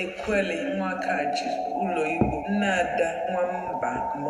Ekweli 0.03 0.59
ụlọ 0.79 1.49
ụlọikwuu 1.83 2.43
nne 2.51 2.69
Ada 2.81 3.09
Nwamba 3.31 3.91
m 4.23 4.25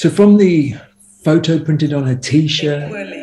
So 0.00 0.08
from 0.08 0.38
the 0.38 0.76
photo 1.24 1.62
printed 1.62 1.92
on 1.92 2.08
a 2.08 2.16
t-shirt, 2.16 3.19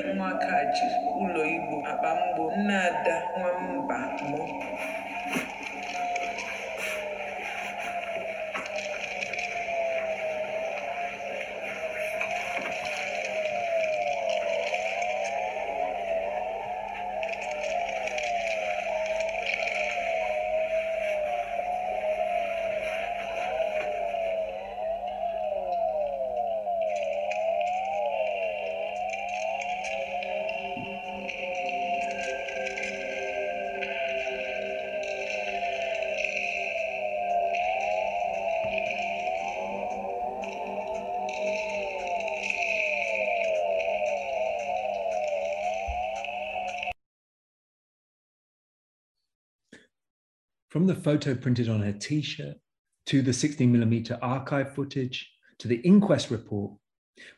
photo 51.08 51.34
printed 51.34 51.70
on 51.70 51.80
her 51.80 51.94
t 51.94 52.22
shirt 52.22 52.58
to 53.06 53.22
the 53.22 53.32
16 53.32 53.72
millimeter 53.72 54.20
archive 54.22 54.76
footage 54.76 55.32
to 55.58 55.70
the 55.70 55.78
inquest 55.78 56.30
report, 56.30 56.74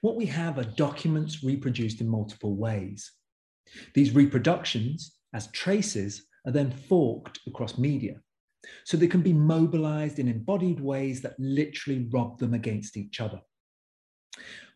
what 0.02 0.16
we 0.16 0.26
have 0.26 0.58
are 0.58 0.64
documents 0.64 1.44
reproduced 1.44 2.02
in 2.02 2.10
multiple 2.10 2.56
ways. 2.56 3.12
These 3.94 4.16
reproductions, 4.16 5.20
as 5.36 5.52
traces, 5.52 6.26
are 6.48 6.52
then 6.52 6.72
forked 6.72 7.42
across 7.46 7.78
media. 7.78 8.16
So 8.86 8.98
they 8.98 9.06
can 9.06 9.22
be 9.22 9.34
mobilized 9.34 10.18
in 10.18 10.28
embodied 10.28 10.80
ways 10.80 11.22
that 11.22 11.36
literally 11.38 12.10
rub 12.12 12.40
them 12.40 12.56
against 12.56 12.98
each 12.98 13.22
other. 13.22 13.40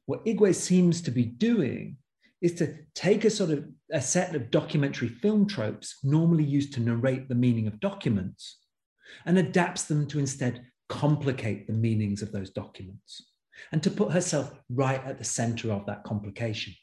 What 0.06 0.24
Igwe 0.24 0.54
seems 0.54 1.02
to 1.02 1.10
be 1.10 1.26
doing 1.26 1.98
is 2.44 2.54
to 2.56 2.78
take 2.94 3.26
a 3.26 3.32
sort 3.32 3.50
of 3.50 3.66
a 3.92 4.02
set 4.02 4.36
of 4.36 4.52
documentary 4.52 5.08
film 5.08 5.48
tropes 5.48 5.98
normally 6.04 6.44
used 6.44 6.74
to 6.74 6.80
narrate 6.80 7.28
the 7.28 7.34
meaning 7.34 7.66
of 7.66 7.80
documents 7.80 8.60
and 9.26 9.38
adapts 9.38 9.84
them 9.84 10.08
to 10.08 10.20
instead 10.20 10.66
complicate 10.90 11.68
the 11.68 11.74
meanings 11.74 12.22
of 12.22 12.32
those 12.32 12.50
documents 12.50 13.32
and 13.72 13.82
to 13.84 13.92
put 13.92 14.12
herself 14.12 14.54
right 14.70 15.04
at 15.06 15.18
the 15.18 15.24
center 15.24 15.72
of 15.72 15.86
that 15.86 16.04
complication. 16.04 16.74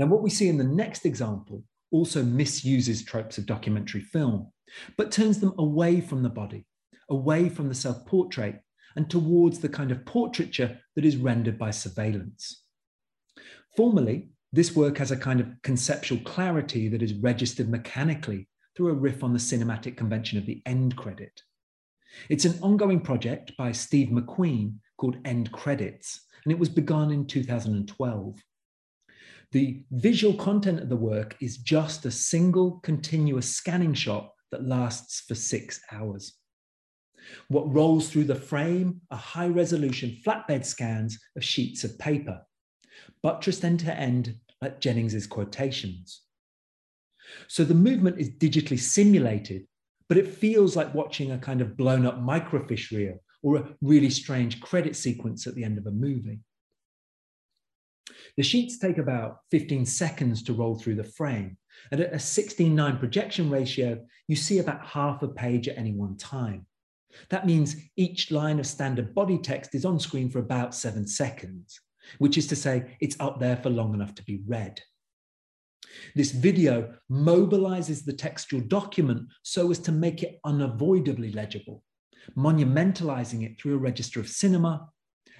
Now, 0.00 0.06
what 0.06 0.22
we 0.22 0.30
see 0.30 0.48
in 0.48 0.56
the 0.56 0.64
next 0.64 1.04
example 1.04 1.62
also 1.90 2.22
misuses 2.22 3.04
tropes 3.04 3.36
of 3.36 3.44
documentary 3.44 4.00
film, 4.00 4.50
but 4.96 5.12
turns 5.12 5.40
them 5.40 5.52
away 5.58 6.00
from 6.00 6.22
the 6.22 6.30
body, 6.30 6.64
away 7.10 7.50
from 7.50 7.68
the 7.68 7.74
self 7.74 8.06
portrait, 8.06 8.62
and 8.96 9.10
towards 9.10 9.58
the 9.58 9.68
kind 9.68 9.90
of 9.90 10.06
portraiture 10.06 10.78
that 10.96 11.04
is 11.04 11.16
rendered 11.16 11.58
by 11.58 11.70
surveillance. 11.70 12.64
Formally, 13.76 14.30
this 14.52 14.74
work 14.74 14.98
has 14.98 15.10
a 15.10 15.16
kind 15.16 15.40
of 15.40 15.48
conceptual 15.62 16.18
clarity 16.24 16.88
that 16.88 17.02
is 17.02 17.14
registered 17.14 17.68
mechanically 17.68 18.48
through 18.76 18.90
a 18.90 18.94
riff 18.94 19.22
on 19.22 19.32
the 19.32 19.38
cinematic 19.38 19.96
convention 19.96 20.38
of 20.38 20.46
the 20.46 20.62
end 20.66 20.96
credit. 20.96 21.42
It's 22.28 22.44
an 22.44 22.58
ongoing 22.60 23.00
project 23.00 23.52
by 23.56 23.72
Steve 23.72 24.08
McQueen 24.08 24.74
called 24.96 25.18
End 25.24 25.52
Credits, 25.52 26.26
and 26.44 26.52
it 26.52 26.58
was 26.58 26.68
begun 26.68 27.12
in 27.12 27.26
2012. 27.26 28.42
The 29.52 29.82
visual 29.92 30.34
content 30.34 30.80
of 30.80 30.88
the 30.88 30.96
work 30.96 31.36
is 31.40 31.58
just 31.58 32.04
a 32.06 32.10
single 32.10 32.80
continuous 32.82 33.54
scanning 33.54 33.94
shot 33.94 34.30
that 34.50 34.66
lasts 34.66 35.20
for 35.26 35.34
six 35.34 35.80
hours. 35.92 36.34
What 37.48 37.72
rolls 37.72 38.08
through 38.08 38.24
the 38.24 38.34
frame 38.34 39.00
are 39.10 39.18
high 39.18 39.48
resolution 39.48 40.16
flatbed 40.24 40.64
scans 40.64 41.18
of 41.36 41.44
sheets 41.44 41.84
of 41.84 41.98
paper, 41.98 42.40
buttressed 43.22 43.64
end 43.64 43.80
to 43.80 43.94
end 43.94 44.36
like 44.60 44.80
Jennings's 44.80 45.26
quotations. 45.26 46.22
So 47.48 47.64
the 47.64 47.74
movement 47.74 48.18
is 48.18 48.30
digitally 48.30 48.78
simulated 48.78 49.66
but 50.10 50.18
it 50.18 50.26
feels 50.26 50.74
like 50.74 50.92
watching 50.92 51.30
a 51.30 51.38
kind 51.38 51.60
of 51.60 51.76
blown 51.76 52.04
up 52.04 52.20
microfiche 52.20 52.90
reel 52.90 53.22
or 53.44 53.56
a 53.56 53.68
really 53.80 54.10
strange 54.10 54.60
credit 54.60 54.96
sequence 54.96 55.46
at 55.46 55.54
the 55.54 55.62
end 55.62 55.78
of 55.78 55.86
a 55.86 55.92
movie. 55.92 56.40
The 58.36 58.42
sheets 58.42 58.76
take 58.76 58.98
about 58.98 59.38
15 59.52 59.86
seconds 59.86 60.42
to 60.42 60.52
roll 60.52 60.74
through 60.74 60.96
the 60.96 61.04
frame, 61.04 61.56
and 61.92 62.00
at 62.00 62.12
a 62.12 62.18
16:9 62.18 62.98
projection 62.98 63.50
ratio, 63.50 64.04
you 64.26 64.34
see 64.34 64.58
about 64.58 64.84
half 64.84 65.22
a 65.22 65.28
page 65.28 65.68
at 65.68 65.78
any 65.78 65.92
one 65.92 66.16
time. 66.16 66.66
That 67.28 67.46
means 67.46 67.76
each 67.94 68.32
line 68.32 68.58
of 68.58 68.66
standard 68.66 69.14
body 69.14 69.38
text 69.38 69.76
is 69.76 69.84
on 69.84 70.00
screen 70.00 70.28
for 70.28 70.40
about 70.40 70.74
seven 70.74 71.06
seconds, 71.06 71.80
which 72.18 72.38
is 72.38 72.46
to 72.48 72.56
say 72.56 72.96
it's 73.00 73.16
up 73.20 73.40
there 73.40 73.56
for 73.56 73.70
long 73.70 73.94
enough 73.94 74.14
to 74.16 74.24
be 74.24 74.42
read. 74.46 74.80
This 76.14 76.30
video 76.30 76.94
mobilizes 77.10 78.04
the 78.04 78.12
textual 78.12 78.62
document 78.62 79.28
so 79.42 79.70
as 79.70 79.78
to 79.80 79.92
make 79.92 80.22
it 80.22 80.38
unavoidably 80.44 81.32
legible, 81.32 81.82
monumentalizing 82.36 83.44
it 83.44 83.60
through 83.60 83.74
a 83.74 83.78
register 83.78 84.20
of 84.20 84.28
cinema 84.28 84.88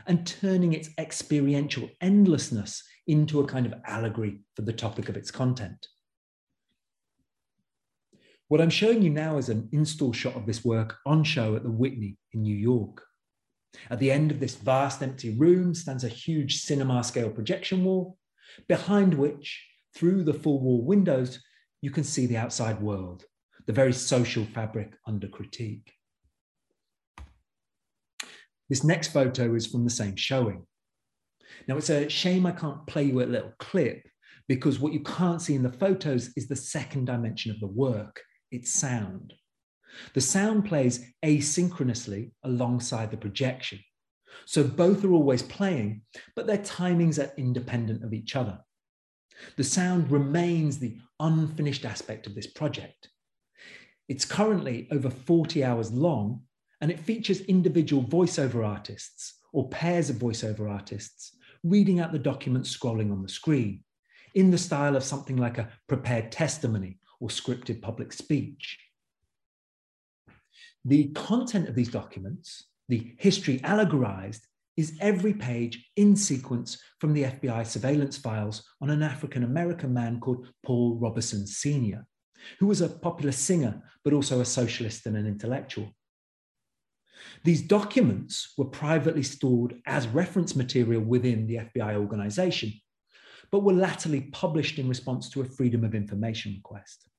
and 0.07 0.27
turning 0.27 0.73
its 0.73 0.91
experiential 0.99 1.89
endlessness 2.01 2.83
into 3.07 3.41
a 3.41 3.47
kind 3.47 3.66
of 3.66 3.75
allegory 3.87 4.41
for 4.57 4.62
the 4.62 4.73
topic 4.73 5.09
of 5.09 5.16
its 5.16 5.31
content. 5.31 5.87
What 8.49 8.61
I'm 8.61 8.71
showing 8.71 9.03
you 9.03 9.11
now 9.11 9.37
is 9.37 9.49
an 9.49 9.68
install 9.73 10.12
shot 10.12 10.35
of 10.35 10.47
this 10.47 10.64
work 10.64 10.97
on 11.07 11.23
show 11.23 11.55
at 11.55 11.62
the 11.62 11.71
Whitney 11.71 12.18
in 12.33 12.43
New 12.43 12.57
York. 12.57 13.05
At 13.91 13.99
the 13.99 14.11
end 14.11 14.31
of 14.31 14.41
this 14.41 14.55
vast 14.55 15.03
empty 15.03 15.37
room 15.37 15.75
stands 15.75 16.05
a 16.05 16.09
huge 16.09 16.62
cinema 16.62 17.03
scale 17.05 17.31
projection 17.31 17.85
wall, 17.85 18.18
behind 18.68 19.14
which, 19.14 19.64
through 19.95 20.25
the 20.25 20.35
full 20.35 20.61
wall 20.61 20.85
windows, 20.85 21.41
you 21.81 21.91
can 21.91 22.05
see 22.05 22.27
the 22.27 22.37
outside 22.37 22.81
world, 22.81 23.25
the 23.66 23.73
very 23.73 23.93
social 23.93 24.45
fabric 24.45 24.95
under 25.07 25.29
critique. 25.29 25.93
This 28.68 28.85
next 28.85 29.09
photo 29.09 29.55
is 29.55 29.66
from 29.66 29.85
the 29.85 29.91
same 29.91 30.16
showing. 30.16 30.66
Now, 31.66 31.77
it's 31.77 31.91
a 31.91 32.09
shame 32.09 32.47
I 32.47 32.53
can't 32.53 32.87
play 32.87 33.05
you 33.05 33.21
a 33.21 33.25
little 33.25 33.53
clip 33.59 34.07
because 34.49 34.79
what 34.79 34.93
you 34.93 35.01
can't 35.01 35.43
see 35.43 35.55
in 35.55 35.62
the 35.62 35.73
photos 35.73 36.31
is 36.37 36.49
the 36.49 36.57
second 36.57 37.07
dimension 37.07 37.51
of 37.51 37.61
the 37.61 37.66
work, 37.66 38.21
its 38.51 38.73
sound. 38.73 39.35
The 40.14 40.20
sound 40.20 40.64
plays 40.64 41.05
asynchronously 41.24 42.32
alongside 42.45 43.11
the 43.11 43.16
projection. 43.16 43.80
So 44.47 44.64
both 44.64 45.05
are 45.05 45.12
always 45.12 45.43
playing, 45.43 46.03
but 46.34 46.47
their 46.47 46.59
timings 46.59 47.18
are 47.22 47.32
independent 47.36 48.05
of 48.05 48.12
each 48.12 48.36
other. 48.36 48.61
The 49.57 49.64
sound 49.64 50.11
remains 50.11 50.78
the 50.78 50.99
unfinished 51.18 51.84
aspect 51.84 52.26
of 52.26 52.34
this 52.34 52.47
project. 52.47 53.09
It's 54.09 54.24
currently 54.24 54.88
over 54.91 55.11
40 55.11 55.64
hours 55.64 55.93
long 55.93 56.43
and 56.80 56.91
it 56.91 57.01
features 57.01 57.41
individual 57.43 58.03
voiceover 58.03 58.66
artists 58.66 59.38
or 59.53 59.68
pairs 59.68 60.11
of 60.11 60.16
voiceover 60.16 60.70
artists 60.70 61.36
reading 61.62 62.01
out 62.01 62.12
the 62.12 62.18
document 62.18 62.64
scrolling 62.64 63.12
on 63.12 63.22
the 63.22 63.28
screen 63.28 63.84
in 64.34 64.51
the 64.51 64.59
style 64.59 64.97
of 64.97 65.05
something 65.05 65.36
like 65.36 65.59
a 65.59 65.68
prepared 65.88 66.32
testimony 66.32 66.99
or 67.20 67.28
scripted 67.28 67.82
public 67.82 68.12
speech. 68.12 68.78
The 70.85 71.09
content 71.09 71.68
of 71.68 71.74
these 71.74 71.91
documents, 71.91 72.64
the 72.89 73.14
history 73.18 73.61
allegorized, 73.62 74.41
is 74.76 74.97
every 75.01 75.35
page 75.35 75.91
in 75.97 76.16
sequence 76.16 76.81
from 77.01 77.12
the 77.12 77.24
FBI 77.24 77.66
surveillance 77.66 78.16
files 78.16 78.62
on 78.81 78.89
an 78.89 79.03
African 79.03 79.45
American 79.45 79.93
man 79.93 80.20
called 80.20 80.47
Paul 80.64 80.99
Robeson 80.99 81.47
Sr., 81.47 82.07
who 82.59 82.66
was 82.66 82.81
a 82.81 82.89
popular 82.89 83.33
singer, 83.33 83.83
but 84.05 84.14
also 84.14 84.41
a 84.41 84.45
socialist 84.45 85.05
and 85.05 85.16
an 85.16 85.26
intellectual. 85.26 85.91
These 87.45 87.62
documents 87.62 88.55
were 88.57 88.64
privately 88.64 89.22
stored 89.22 89.74
as 89.87 90.09
reference 90.09 90.57
material 90.57 91.03
within 91.03 91.47
the 91.47 91.57
FBI 91.57 91.97
organization, 91.97 92.72
but 93.51 93.62
were 93.62 93.74
latterly 93.74 94.22
published 94.33 94.78
in 94.78 94.89
response 94.89 95.28
to 95.31 95.43
a 95.43 95.45
Freedom 95.45 95.85
of 95.85 95.95
Information 95.95 96.55
request. 96.55 97.10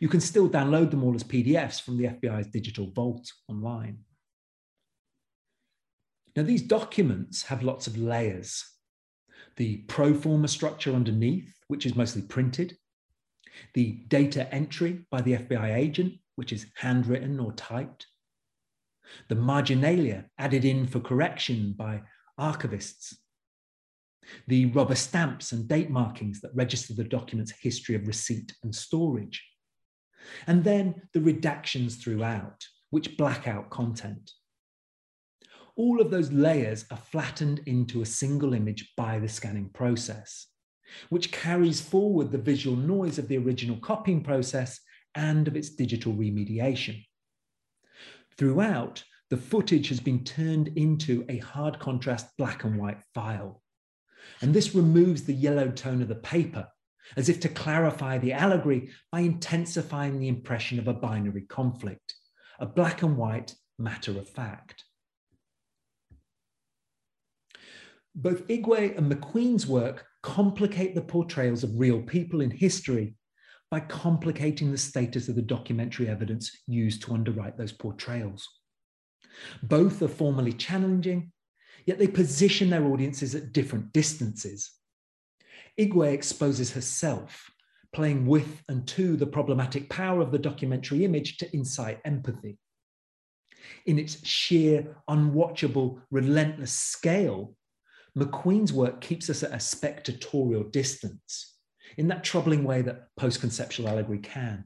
You 0.00 0.08
can 0.08 0.20
still 0.20 0.48
download 0.48 0.90
them 0.90 1.04
all 1.04 1.14
as 1.14 1.24
PDFs 1.24 1.80
from 1.80 1.96
the 1.96 2.04
FBI's 2.04 2.48
digital 2.48 2.90
vault 2.90 3.30
online. 3.48 3.98
Now, 6.36 6.42
these 6.44 6.62
documents 6.62 7.42
have 7.44 7.62
lots 7.62 7.86
of 7.86 7.98
layers. 7.98 8.64
The 9.56 9.78
pro 9.88 10.14
forma 10.14 10.48
structure 10.48 10.94
underneath, 10.94 11.52
which 11.66 11.84
is 11.84 11.96
mostly 11.96 12.22
printed, 12.22 12.76
the 13.74 14.04
data 14.08 14.52
entry 14.54 15.06
by 15.10 15.20
the 15.20 15.34
FBI 15.34 15.74
agent, 15.74 16.14
which 16.36 16.52
is 16.52 16.66
handwritten 16.76 17.40
or 17.40 17.52
typed, 17.52 18.06
the 19.28 19.34
marginalia 19.34 20.26
added 20.38 20.64
in 20.64 20.86
for 20.86 21.00
correction 21.00 21.74
by 21.76 22.02
archivists, 22.38 23.14
the 24.46 24.66
rubber 24.66 24.94
stamps 24.94 25.52
and 25.52 25.66
date 25.66 25.90
markings 25.90 26.40
that 26.40 26.54
register 26.54 26.94
the 26.94 27.04
document's 27.04 27.52
history 27.52 27.94
of 27.94 28.06
receipt 28.06 28.54
and 28.62 28.74
storage, 28.74 29.44
and 30.46 30.64
then 30.64 31.02
the 31.12 31.20
redactions 31.20 32.00
throughout, 32.00 32.64
which 32.90 33.16
black 33.16 33.46
out 33.46 33.70
content. 33.70 34.32
All 35.76 36.00
of 36.00 36.10
those 36.10 36.32
layers 36.32 36.84
are 36.90 36.96
flattened 36.96 37.60
into 37.66 38.02
a 38.02 38.06
single 38.06 38.52
image 38.52 38.92
by 38.96 39.18
the 39.18 39.28
scanning 39.28 39.70
process, 39.70 40.48
which 41.08 41.30
carries 41.30 41.80
forward 41.80 42.32
the 42.32 42.38
visual 42.38 42.76
noise 42.76 43.18
of 43.18 43.28
the 43.28 43.38
original 43.38 43.76
copying 43.76 44.22
process 44.22 44.80
and 45.14 45.46
of 45.46 45.56
its 45.56 45.70
digital 45.70 46.12
remediation. 46.12 47.04
Throughout, 48.36 49.04
the 49.30 49.36
footage 49.36 49.88
has 49.88 50.00
been 50.00 50.24
turned 50.24 50.68
into 50.68 51.24
a 51.28 51.38
hard 51.38 51.78
contrast 51.78 52.28
black 52.38 52.64
and 52.64 52.78
white 52.78 53.02
file. 53.14 53.62
And 54.40 54.54
this 54.54 54.74
removes 54.74 55.24
the 55.24 55.34
yellow 55.34 55.70
tone 55.70 56.02
of 56.02 56.08
the 56.08 56.14
paper, 56.14 56.66
as 57.16 57.28
if 57.28 57.40
to 57.40 57.48
clarify 57.48 58.18
the 58.18 58.32
allegory 58.32 58.90
by 59.10 59.20
intensifying 59.20 60.18
the 60.18 60.28
impression 60.28 60.78
of 60.78 60.88
a 60.88 60.94
binary 60.94 61.42
conflict, 61.42 62.14
a 62.58 62.66
black 62.66 63.02
and 63.02 63.16
white 63.16 63.54
matter 63.78 64.12
of 64.12 64.28
fact. 64.28 64.84
Both 68.14 68.46
Igwe 68.48 68.98
and 68.98 69.10
McQueen's 69.10 69.66
work 69.66 70.04
complicate 70.22 70.94
the 70.94 71.02
portrayals 71.02 71.62
of 71.62 71.78
real 71.78 72.02
people 72.02 72.40
in 72.40 72.50
history 72.50 73.14
by 73.70 73.80
complicating 73.80 74.72
the 74.72 74.78
status 74.78 75.28
of 75.28 75.36
the 75.36 75.42
documentary 75.42 76.08
evidence 76.08 76.50
used 76.66 77.02
to 77.02 77.12
underwrite 77.12 77.56
those 77.56 77.72
portrayals. 77.72 78.48
Both 79.62 80.02
are 80.02 80.08
formally 80.08 80.52
challenging, 80.52 81.32
yet 81.86 81.98
they 81.98 82.08
position 82.08 82.70
their 82.70 82.84
audiences 82.84 83.34
at 83.34 83.52
different 83.52 83.92
distances. 83.92 84.72
Igwe 85.78 86.12
exposes 86.12 86.72
herself, 86.72 87.50
playing 87.92 88.26
with 88.26 88.62
and 88.68 88.86
to 88.88 89.16
the 89.16 89.26
problematic 89.26 89.88
power 89.88 90.20
of 90.20 90.32
the 90.32 90.38
documentary 90.38 91.04
image 91.04 91.36
to 91.38 91.56
incite 91.56 92.00
empathy. 92.04 92.58
In 93.86 93.98
its 93.98 94.26
sheer, 94.26 94.96
unwatchable, 95.08 96.00
relentless 96.10 96.72
scale, 96.72 97.54
McQueen's 98.16 98.72
work 98.72 99.00
keeps 99.00 99.30
us 99.30 99.42
at 99.42 99.52
a 99.52 99.56
spectatorial 99.56 100.70
distance 100.72 101.54
in 101.96 102.08
that 102.08 102.24
troubling 102.24 102.64
way 102.64 102.82
that 102.82 103.08
post 103.16 103.40
conceptual 103.40 103.88
allegory 103.88 104.18
can. 104.18 104.64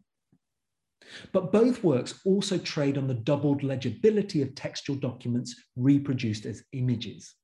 But 1.33 1.53
both 1.53 1.85
works 1.85 2.21
also 2.25 2.59
trade 2.59 2.97
on 2.97 3.07
the 3.07 3.15
doubled 3.15 3.63
legibility 3.63 4.41
of 4.41 4.55
textual 4.55 4.99
documents 4.99 5.55
reproduced 5.77 6.47
as 6.47 6.65
images. 6.73 7.35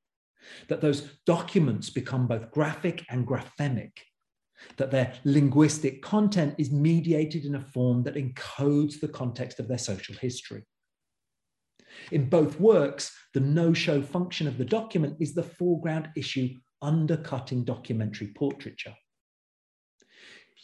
That 0.68 0.80
those 0.80 1.02
documents 1.26 1.90
become 1.90 2.26
both 2.26 2.50
graphic 2.50 3.04
and 3.10 3.26
graphemic, 3.26 3.92
that 4.76 4.90
their 4.90 5.14
linguistic 5.24 6.02
content 6.02 6.54
is 6.58 6.70
mediated 6.70 7.44
in 7.44 7.54
a 7.54 7.60
form 7.60 8.02
that 8.04 8.14
encodes 8.14 9.00
the 9.00 9.08
context 9.08 9.60
of 9.60 9.68
their 9.68 9.78
social 9.78 10.14
history. 10.16 10.64
In 12.12 12.28
both 12.28 12.60
works, 12.60 13.16
the 13.34 13.40
no 13.40 13.72
show 13.72 14.02
function 14.02 14.46
of 14.46 14.58
the 14.58 14.64
document 14.64 15.16
is 15.20 15.34
the 15.34 15.42
foreground 15.42 16.08
issue 16.16 16.50
undercutting 16.82 17.64
documentary 17.64 18.28
portraiture. 18.28 18.94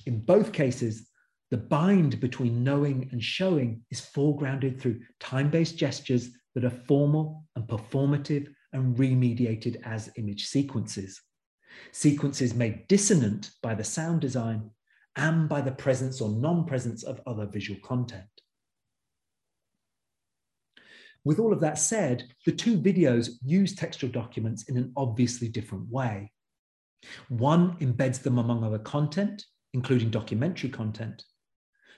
In 0.07 0.21
both 0.21 0.53
cases, 0.53 1.09
the 1.51 1.57
bind 1.57 2.21
between 2.21 2.65
knowing 2.65 3.09
and 3.13 3.23
showing 3.23 3.83
is 3.91 4.01
foregrounded 4.01 4.81
through 4.81 5.01
time 5.21 5.51
based 5.51 5.77
gestures 5.77 6.31
that 6.55 6.65
are 6.65 6.71
formal 6.71 7.45
and 7.57 7.67
performative 7.67 8.54
and 8.75 8.97
remediated 8.97 9.81
as 9.85 10.13
image 10.17 10.47
sequences. 10.47 11.21
Sequences 11.93 12.55
made 12.55 12.87
dissonant 12.89 13.51
by 13.63 13.75
the 13.75 13.83
sound 13.83 14.21
design 14.21 14.71
and 15.17 15.49
by 15.49 15.61
the 15.63 15.73
presence 15.73 16.21
or 16.21 16.29
non 16.29 16.67
presence 16.67 17.03
of 17.03 17.21
other 17.27 17.47
visual 17.47 17.81
content. 17.81 18.27
With 21.25 21.39
all 21.39 21.55
of 21.55 21.61
that 21.61 21.79
said, 21.79 22.25
the 22.45 22.53
two 22.53 22.77
videos 22.77 23.31
use 23.43 23.75
textual 23.75 24.13
documents 24.13 24.65
in 24.69 24.77
an 24.77 24.93
obviously 24.97 25.49
different 25.49 25.89
way. 25.89 26.31
One 27.29 27.79
embeds 27.79 28.23
them 28.23 28.39
among 28.39 28.63
other 28.63 28.79
content, 28.79 29.45
including 29.73 30.11
documentary 30.11 30.71
content, 30.71 31.25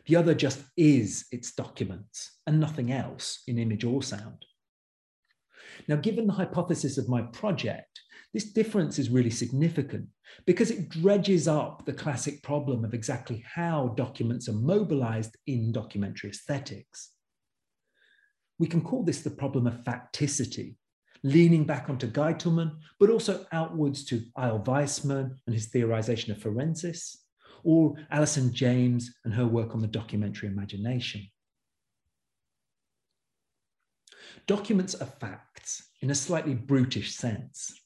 The 0.06 0.16
other 0.16 0.34
just 0.34 0.62
is 0.76 1.26
its 1.32 1.52
documents 1.52 2.38
and 2.46 2.60
nothing 2.60 2.92
else 2.92 3.42
in 3.48 3.58
image 3.58 3.82
or 3.82 4.02
sound. 4.02 4.45
Now, 5.88 5.96
given 5.96 6.26
the 6.26 6.32
hypothesis 6.32 6.98
of 6.98 7.08
my 7.08 7.22
project, 7.22 8.00
this 8.32 8.52
difference 8.52 8.98
is 8.98 9.08
really 9.08 9.30
significant 9.30 10.08
because 10.46 10.70
it 10.70 10.88
dredges 10.88 11.48
up 11.48 11.84
the 11.84 11.92
classic 11.92 12.42
problem 12.42 12.84
of 12.84 12.92
exactly 12.92 13.44
how 13.46 13.94
documents 13.96 14.48
are 14.48 14.54
mobilized 14.54 15.36
in 15.46 15.72
documentary 15.72 16.30
aesthetics. 16.30 17.12
We 18.58 18.66
can 18.66 18.82
call 18.82 19.04
this 19.04 19.22
the 19.22 19.30
problem 19.30 19.66
of 19.66 19.84
facticity, 19.84 20.76
leaning 21.22 21.64
back 21.64 21.88
onto 21.88 22.10
Gitelman, 22.10 22.72
but 22.98 23.10
also 23.10 23.46
outwards 23.52 24.04
to 24.06 24.22
Eyal 24.36 24.64
Weizman 24.64 25.36
and 25.46 25.54
his 25.54 25.70
theorization 25.70 26.30
of 26.30 26.40
forensis, 26.40 27.24
or 27.64 27.94
Alison 28.10 28.52
James 28.52 29.14
and 29.24 29.34
her 29.34 29.46
work 29.46 29.74
on 29.74 29.80
the 29.80 29.86
documentary 29.86 30.48
imagination. 30.48 31.26
Documents 34.46 34.94
are 34.94 35.06
facts 35.06 35.88
in 36.02 36.10
a 36.10 36.14
slightly 36.14 36.54
brutish 36.54 37.16
sense. 37.16 37.80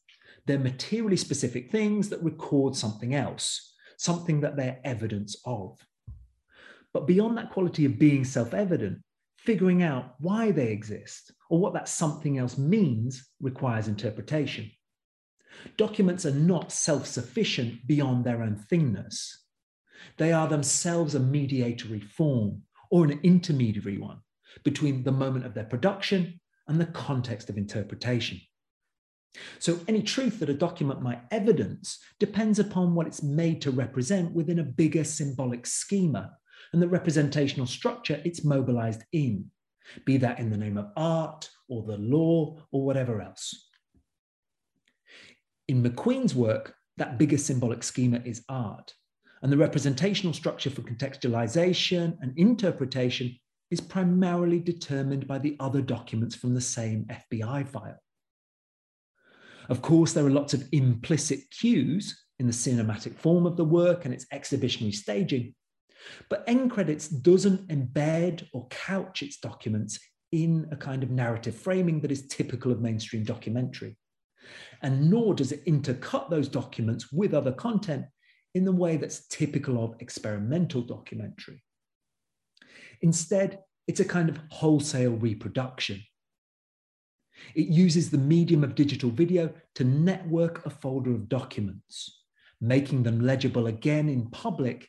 They're 0.47 0.59
materially 0.59 1.17
specific 1.17 1.71
things 1.71 2.11
that 2.11 2.23
record 2.23 2.77
something 2.77 3.15
else, 3.15 3.73
something 3.97 4.41
that 4.43 4.57
they're 4.57 4.79
evidence 4.85 5.41
of. 5.47 5.79
But 6.93 7.07
beyond 7.07 7.39
that 7.39 7.51
quality 7.51 7.87
of 7.87 7.99
being 7.99 8.25
self 8.25 8.53
evident, 8.53 8.99
figuring 9.39 9.83
out 9.83 10.17
why 10.19 10.51
they 10.51 10.71
exist 10.71 11.33
or 11.49 11.59
what 11.59 11.73
that 11.73 11.89
something 11.89 12.37
else 12.37 12.59
means 12.59 13.27
requires 13.41 13.89
interpretation. 13.89 14.71
Documents 15.79 16.27
are 16.27 16.35
not 16.35 16.73
self 16.73 17.07
sufficient 17.07 17.87
beyond 17.87 18.25
their 18.25 18.43
own 18.43 18.63
thingness. 18.71 19.31
They 20.19 20.33
are 20.33 20.47
themselves 20.47 21.15
a 21.15 21.21
mediatory 21.21 22.01
form 22.01 22.63
or 22.91 23.05
an 23.05 23.19
intermediary 23.23 23.97
one 23.97 24.19
between 24.63 25.05
the 25.05 25.13
moment 25.13 25.47
of 25.47 25.55
their 25.55 25.65
production 25.65 26.41
and 26.69 26.81
the 26.81 26.87
context 26.87 27.49
of 27.51 27.57
interpretation. 27.57 28.41
So, 29.59 29.79
any 29.87 30.03
truth 30.03 30.41
that 30.41 30.51
a 30.51 30.55
document 30.55 31.03
might 31.03 31.23
evidence 31.31 31.99
depends 32.19 32.59
upon 32.59 32.95
what 32.95 33.07
it's 33.07 33.23
made 33.23 33.63
to 33.63 33.71
represent 33.71 34.33
within 34.33 34.59
a 34.59 34.65
bigger 34.65 35.05
symbolic 35.05 35.67
schema 35.67 36.33
and 36.73 36.83
the 36.83 36.89
representational 36.89 37.67
structure 37.67 38.21
it's 38.25 38.45
mobilized 38.45 39.03
in, 39.13 39.51
be 40.05 40.17
that 40.19 40.39
in 40.39 40.51
the 40.51 40.57
name 40.57 40.77
of 40.77 40.91
art 40.97 41.49
or 41.69 41.83
the 41.85 41.99
law 41.99 42.57
or 42.73 42.85
whatever 42.85 43.21
else. 43.21 43.69
In 45.69 45.83
McQueen's 45.83 46.35
work, 46.35 46.75
that 46.97 47.19
bigger 47.19 47.39
symbolic 47.39 47.83
schema 47.83 48.21
is 48.25 48.45
art, 48.49 48.93
and 49.43 49.53
the 49.53 49.57
representational 49.57 50.35
structure 50.35 50.71
for 50.71 50.83
contextualization 50.83 52.17
and 52.21 52.37
interpretation 52.37 53.39
is 53.71 53.81
primarily 53.81 54.59
determined 54.59 55.27
by 55.27 55.39
the 55.39 55.57
other 55.61 55.81
documents 55.81 56.35
from 56.35 56.55
the 56.55 56.61
same 56.61 57.05
FBI 57.07 57.68
file. 57.68 58.01
Of 59.68 59.83
course, 59.83 60.12
there 60.12 60.27
are 60.27 60.31
lots 60.31 60.55
of 60.55 60.68
implicit 60.73 61.41
cues 61.51 62.25
in 62.41 62.47
the 62.47 62.53
cinematic 62.53 63.16
form 63.16 63.47
of 63.47 63.57
the 63.57 63.64
work 63.64 64.05
and 64.05 64.12
its 64.12 64.27
exhibitionary 64.33 64.93
staging, 64.93 65.55
but 66.29 66.43
End 66.47 66.71
Credits 66.71 67.09
doesn't 67.09 67.68
embed 67.68 68.49
or 68.53 68.66
couch 68.68 69.23
its 69.23 69.39
documents 69.39 70.01
in 70.33 70.66
a 70.71 70.77
kind 70.77 71.03
of 71.03 71.11
narrative 71.11 71.55
framing 71.55 72.01
that 72.01 72.11
is 72.11 72.27
typical 72.27 72.73
of 72.73 72.81
mainstream 72.81 73.25
documentary. 73.25 73.97
And 74.83 75.11
nor 75.11 75.35
does 75.35 75.53
it 75.53 75.64
intercut 75.66 76.31
those 76.31 76.49
documents 76.49 77.12
with 77.12 77.35
other 77.35 77.53
content 77.53 78.07
in 78.55 78.64
the 78.64 78.73
way 78.73 78.97
that's 78.97 79.27
typical 79.29 79.85
of 79.85 79.95
experimental 80.01 80.83
documentary. 80.83 81.62
Instead, 83.03 83.61
it's 83.87 84.01
a 84.01 84.05
kind 84.05 84.29
of 84.29 84.39
wholesale 84.51 85.13
reproduction 85.13 86.03
it 87.55 87.69
uses 87.69 88.11
the 88.11 88.19
medium 88.19 88.65
of 88.65 88.75
digital 88.75 89.11
video 89.11 89.53
to 89.75 89.85
network 89.85 90.65
a 90.67 90.71
folder 90.71 91.13
of 91.13 91.29
documents, 91.29 92.25
making 92.61 93.03
them 93.03 93.21
legible 93.21 93.67
again 93.67 94.09
in 94.09 94.31
public 94.31 94.89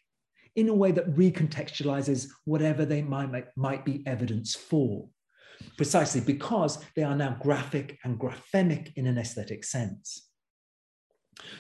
in 0.56 0.70
a 0.70 0.74
way 0.74 0.92
that 0.92 1.16
recontextualizes 1.16 2.28
whatever 2.46 2.86
they 2.86 3.02
might, 3.02 3.46
might 3.56 3.86
be 3.86 4.06
evidence 4.06 4.54
for, 4.54 5.08
precisely 5.78 6.20
because 6.20 6.84
they 6.96 7.04
are 7.04 7.16
now 7.16 7.38
graphic 7.42 7.98
and 8.04 8.20
graphemic 8.20 8.92
in 8.98 9.08
an 9.08 9.18
aesthetic 9.18 9.64
sense. 9.64 10.30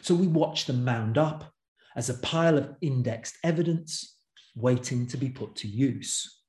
So 0.01 0.13
we 0.13 0.27
watch 0.27 0.65
them 0.65 0.83
mound 0.83 1.17
up 1.17 1.51
as 1.95 2.09
a 2.09 2.15
pile 2.15 2.57
of 2.57 2.75
indexed 2.81 3.37
evidence 3.43 4.17
waiting 4.55 5.07
to 5.07 5.17
be 5.17 5.29
put 5.29 5.55
to 5.55 5.67
use. 5.67 6.40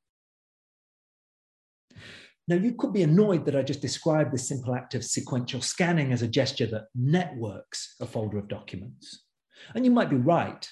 Now, 2.48 2.56
you 2.56 2.72
could 2.72 2.92
be 2.92 3.02
annoyed 3.02 3.44
that 3.46 3.54
I 3.54 3.62
just 3.62 3.80
described 3.80 4.32
this 4.32 4.48
simple 4.48 4.74
act 4.74 4.94
of 4.94 5.04
sequential 5.04 5.60
scanning 5.60 6.12
as 6.12 6.22
a 6.22 6.28
gesture 6.28 6.66
that 6.66 6.86
networks 6.94 7.94
a 8.00 8.06
folder 8.06 8.38
of 8.38 8.48
documents. 8.48 9.24
And 9.74 9.84
you 9.84 9.92
might 9.92 10.10
be 10.10 10.16
right. 10.16 10.68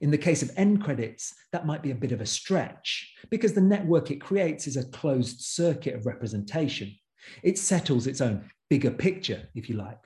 In 0.00 0.10
the 0.10 0.18
case 0.18 0.42
of 0.42 0.50
end 0.56 0.82
credits, 0.82 1.32
that 1.52 1.66
might 1.66 1.82
be 1.82 1.90
a 1.90 1.96
bit 1.96 2.12
of 2.12 2.20
a 2.20 2.26
stretch 2.26 3.12
because 3.30 3.52
the 3.52 3.60
network 3.60 4.10
it 4.10 4.20
creates 4.20 4.66
is 4.66 4.76
a 4.76 4.88
closed 4.90 5.40
circuit 5.40 5.94
of 5.94 6.06
representation. 6.06 6.94
It 7.42 7.58
settles 7.58 8.06
its 8.06 8.20
own 8.20 8.48
bigger 8.68 8.90
picture, 8.90 9.48
if 9.54 9.68
you 9.68 9.76
like. 9.76 9.98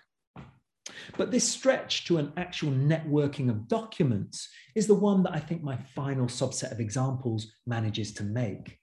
But 1.17 1.31
this 1.31 1.49
stretch 1.49 2.05
to 2.07 2.19
an 2.19 2.33
actual 2.37 2.73
networking 2.73 3.49
of 3.49 3.69
documents 3.69 4.49
is 4.75 4.87
the 4.87 4.95
one 4.95 5.23
that 5.25 5.35
I 5.35 5.39
think 5.39 5.63
my 5.63 5.77
final 5.77 6.27
subset 6.27 6.73
of 6.73 6.81
examples 6.81 7.53
manages 7.67 8.13
to 8.15 8.25
make. 8.25 8.79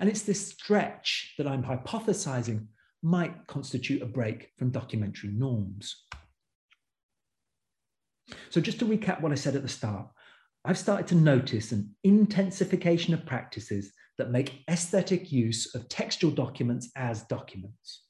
And 0.00 0.08
it's 0.08 0.22
this 0.22 0.48
stretch 0.48 1.34
that 1.38 1.46
I'm 1.46 1.62
hypothesizing 1.62 2.66
might 3.02 3.46
constitute 3.46 4.02
a 4.02 4.06
break 4.06 4.50
from 4.56 4.70
documentary 4.70 5.30
norms. 5.30 6.04
So, 8.50 8.60
just 8.60 8.78
to 8.80 8.84
recap 8.84 9.20
what 9.20 9.32
I 9.32 9.36
said 9.36 9.56
at 9.56 9.62
the 9.62 9.68
start, 9.68 10.08
I've 10.64 10.78
started 10.78 11.06
to 11.08 11.14
notice 11.14 11.72
an 11.72 11.94
intensification 12.04 13.14
of 13.14 13.24
practices 13.24 13.92
that 14.18 14.30
make 14.30 14.64
aesthetic 14.68 15.32
use 15.32 15.74
of 15.74 15.88
textual 15.88 16.32
documents 16.32 16.90
as 16.96 17.22
documents 17.22 18.02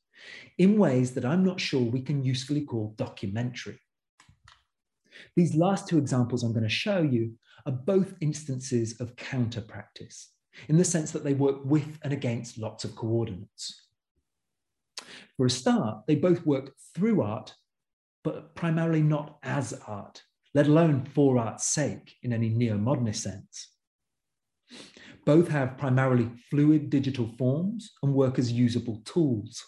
in 0.57 0.79
ways 0.79 1.13
that 1.13 1.25
I'm 1.25 1.45
not 1.45 1.61
sure 1.61 1.81
we 1.83 2.01
can 2.01 2.25
usefully 2.25 2.63
call 2.63 2.95
documentary. 2.97 3.79
These 5.37 5.55
last 5.55 5.89
two 5.89 5.99
examples 5.99 6.43
I'm 6.43 6.53
going 6.53 6.63
to 6.65 6.69
show 6.69 7.03
you 7.03 7.35
are 7.67 7.73
both 7.73 8.15
instances 8.21 9.01
of 9.01 9.17
counter 9.17 9.61
practice 9.61 10.33
in 10.69 10.77
the 10.77 10.85
sense 10.85 11.13
that 11.13 11.25
they 11.25 11.35
work 11.35 11.65
with 11.65 11.99
and 12.03 12.13
against 12.13 12.59
lots 12.59 12.85
of 12.85 12.97
coordinates. 12.97 13.87
For 15.37 15.47
a 15.47 15.51
start, 15.51 16.07
they 16.07 16.17
both 16.17 16.45
work 16.45 16.75
through 16.95 17.23
art, 17.23 17.55
but 18.25 18.55
primarily 18.55 19.03
not 19.03 19.39
as 19.43 19.73
art, 19.87 20.23
let 20.55 20.67
alone 20.67 21.05
for 21.15 21.39
art's 21.39 21.67
sake 21.67 22.17
in 22.23 22.33
any 22.33 22.49
neo-modernist 22.49 23.23
sense. 23.23 23.69
Both 25.25 25.49
have 25.49 25.79
primarily 25.79 26.31
fluid 26.51 26.91
digital 26.91 27.29
forms 27.39 27.93
and 28.03 28.13
work 28.15 28.39
as 28.39 28.51
usable 28.51 29.03
tools. 29.05 29.65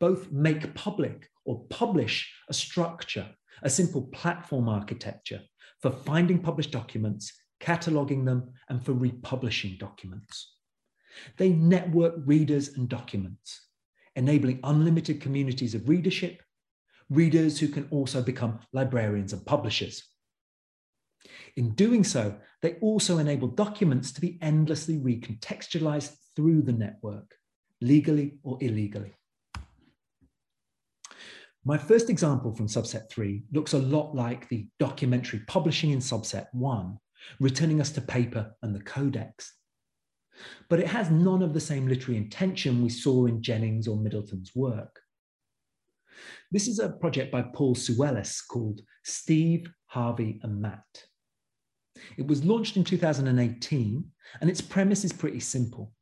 Both 0.00 0.30
make 0.30 0.74
public 0.74 1.28
or 1.44 1.64
publish 1.70 2.30
a 2.48 2.54
structure, 2.54 3.28
a 3.62 3.70
simple 3.70 4.02
platform 4.08 4.68
architecture 4.68 5.40
for 5.80 5.90
finding 5.90 6.40
published 6.40 6.70
documents 6.72 7.32
cataloging 7.64 8.24
them, 8.24 8.52
and 8.68 8.84
for 8.84 8.92
republishing 8.92 9.76
documents. 9.78 10.54
They 11.38 11.50
network 11.50 12.14
readers 12.26 12.68
and 12.76 12.88
documents, 12.88 13.60
enabling 14.16 14.60
unlimited 14.64 15.20
communities 15.20 15.74
of 15.74 15.88
readership, 15.88 16.42
readers 17.08 17.58
who 17.58 17.68
can 17.68 17.86
also 17.90 18.22
become 18.22 18.60
librarians 18.72 19.32
and 19.32 19.44
publishers. 19.46 20.04
In 21.56 21.70
doing 21.70 22.04
so, 22.04 22.36
they 22.60 22.74
also 22.80 23.18
enable 23.18 23.48
documents 23.48 24.12
to 24.12 24.20
be 24.20 24.38
endlessly 24.42 24.98
recontextualized 24.98 26.14
through 26.36 26.62
the 26.62 26.72
network, 26.72 27.34
legally 27.80 28.38
or 28.42 28.58
illegally. 28.60 29.14
My 31.64 31.78
first 31.78 32.10
example 32.10 32.54
from 32.54 32.66
subset 32.66 33.08
three 33.08 33.44
looks 33.52 33.72
a 33.72 33.78
lot 33.78 34.14
like 34.14 34.48
the 34.48 34.68
documentary 34.78 35.40
publishing 35.46 35.92
in 35.92 36.00
subset 36.00 36.46
one, 36.52 36.98
returning 37.40 37.80
us 37.80 37.90
to 37.90 38.00
paper 38.00 38.54
and 38.62 38.74
the 38.74 38.82
codex. 38.82 39.54
But 40.68 40.80
it 40.80 40.88
has 40.88 41.10
none 41.10 41.42
of 41.42 41.54
the 41.54 41.60
same 41.60 41.86
literary 41.86 42.18
intention 42.18 42.82
we 42.82 42.88
saw 42.88 43.26
in 43.26 43.42
Jennings 43.42 43.86
or 43.86 43.96
Middleton's 43.96 44.52
work. 44.54 45.00
This 46.50 46.68
is 46.68 46.78
a 46.78 46.90
project 46.90 47.32
by 47.32 47.42
Paul 47.42 47.74
Soulellis 47.74 48.40
called 48.46 48.80
Steve, 49.04 49.68
Harvey, 49.86 50.40
and 50.42 50.60
Matt. 50.60 50.84
It 52.16 52.26
was 52.26 52.44
launched 52.44 52.76
in 52.76 52.84
2018, 52.84 54.04
and 54.40 54.50
its 54.50 54.60
premise 54.60 55.04
is 55.04 55.12
pretty 55.12 55.40
simple 55.40 55.92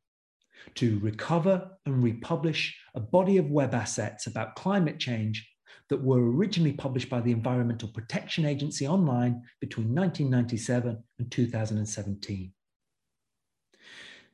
to 0.75 0.99
recover 0.99 1.69
and 1.85 2.03
republish 2.03 2.77
a 2.95 2.99
body 2.99 3.37
of 3.37 3.51
web 3.51 3.73
assets 3.73 4.27
about 4.27 4.55
climate 4.55 4.99
change 4.99 5.47
that 5.89 6.01
were 6.01 6.31
originally 6.31 6.73
published 6.73 7.09
by 7.09 7.21
the 7.21 7.31
Environmental 7.31 7.89
Protection 7.89 8.45
Agency 8.45 8.87
online 8.87 9.43
between 9.59 9.93
1997 9.93 11.03
and 11.19 11.31
2017. 11.31 12.53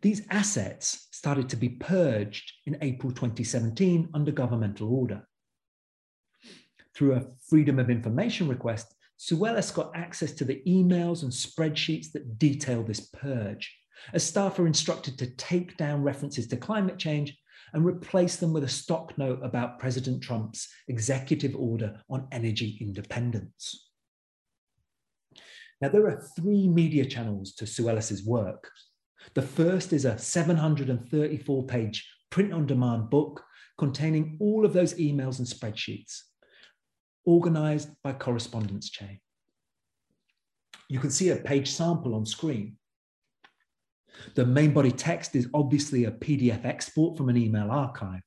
These 0.02 0.22
assets 0.30 1.08
started 1.12 1.50
to 1.50 1.58
be 1.58 1.70
purged 1.70 2.54
in 2.66 2.78
April 2.82 3.12
2017 3.12 4.10
under 4.14 4.32
governmental 4.32 4.94
order. 4.94 5.28
Through 6.96 7.16
a 7.16 7.28
Freedom 7.50 7.80
of 7.80 7.90
Information 7.90 8.48
request, 8.48 8.94
Soulellis 9.20 9.74
got 9.74 9.96
access 9.96 10.32
to 10.34 10.46
the 10.46 10.62
emails 10.66 11.24
and 11.24 11.32
spreadsheets 11.32 12.12
that 12.14 12.40
detail 12.40 12.84
this 12.84 13.02
purge, 13.02 13.78
as 14.14 14.24
staff 14.24 14.58
are 14.60 14.68
instructed 14.68 15.18
to 15.18 15.36
take 15.36 15.76
down 15.76 16.04
references 16.04 16.48
to 16.48 16.58
climate 16.58 16.98
change 16.98 17.38
and 17.74 17.86
replace 17.86 18.38
them 18.38 18.54
with 18.54 18.64
a 18.64 18.70
stock 18.70 19.18
note 19.18 19.40
about 19.44 19.80
President 19.80 20.22
Trump's 20.22 20.68
executive 20.88 21.56
order 21.56 22.02
on 22.10 22.28
energy 22.32 22.78
independence. 22.82 23.90
Now, 25.82 25.90
there 25.90 26.08
are 26.08 26.28
three 26.36 26.68
media 26.68 27.06
channels 27.06 27.54
to 27.56 27.66
Soulellis's 27.66 28.26
work. 28.26 28.70
The 29.34 29.42
first 29.42 29.94
is 29.94 30.06
a 30.06 30.18
734 30.18 31.66
page 31.66 32.10
print 32.30 32.54
on 32.54 32.66
demand 32.66 33.10
book 33.10 33.44
containing 33.78 34.38
all 34.42 34.66
of 34.66 34.74
those 34.74 34.96
emails 34.96 35.40
and 35.40 35.48
spreadsheets, 35.48 36.24
organized 37.26 37.90
by 38.04 38.12
correspondence 38.12 38.90
chain. 38.90 39.20
You 40.90 41.00
can 41.00 41.12
see 41.12 41.30
a 41.30 41.38
page 41.38 41.72
sample 41.72 42.16
on 42.16 42.26
screen. 42.26 42.78
The 44.36 44.46
main 44.46 44.74
body 44.74 44.92
text 44.92 45.36
is 45.36 45.48
obviously 45.54 46.06
a 46.06 46.12
PDF 46.12 46.66
export 46.66 47.18
from 47.18 47.30
an 47.30 47.38
email 47.38 47.72
archive. 47.72 48.22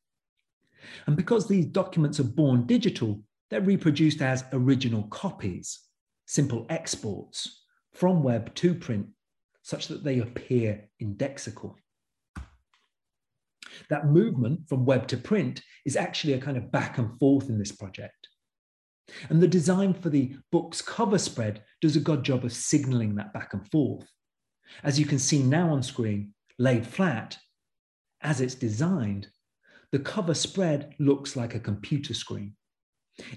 And 1.07 1.17
because 1.17 1.47
these 1.47 1.67
documents 1.67 2.19
are 2.21 2.25
born 2.25 2.67
digital, 2.67 3.23
they're 3.51 3.61
reproduced 3.61 4.23
as 4.23 4.45
original 4.53 5.05
copies, 5.05 5.81
simple 6.27 6.67
exports 6.69 7.65
from 7.93 8.23
web 8.23 8.55
to 8.57 8.75
print, 8.75 9.07
such 9.63 9.89
that 9.89 10.03
they 10.03 10.19
appear 10.21 10.89
indexical. 11.01 11.75
That 13.91 14.07
movement 14.07 14.69
from 14.69 14.85
web 14.85 15.07
to 15.09 15.17
print 15.17 15.63
is 15.85 15.97
actually 15.97 16.35
a 16.35 16.41
kind 16.41 16.57
of 16.57 16.73
back 16.73 16.99
and 16.99 17.19
forth 17.19 17.49
in 17.49 17.59
this 17.59 17.73
project. 17.73 18.29
And 19.29 19.43
the 19.43 19.49
design 19.49 19.95
for 19.95 20.09
the 20.09 20.35
book's 20.51 20.81
cover 20.81 21.19
spread 21.19 21.63
does 21.81 21.97
a 21.97 22.01
good 22.01 22.23
job 22.23 22.45
of 22.45 22.53
signaling 22.53 23.17
that 23.17 23.33
back 23.33 23.53
and 23.53 23.69
forth. 23.71 24.09
As 24.83 24.99
you 24.99 25.07
can 25.07 25.19
see 25.19 25.43
now 25.43 25.71
on 25.71 25.83
screen, 25.83 26.35
laid 26.59 26.87
flat, 26.87 27.39
as 28.21 28.41
it's 28.41 28.55
designed, 28.55 29.29
the 29.91 29.99
cover 29.99 30.35
spread 30.35 30.95
looks 30.99 31.37
like 31.37 31.55
a 31.55 31.61
computer 31.61 32.15
screen. 32.15 32.55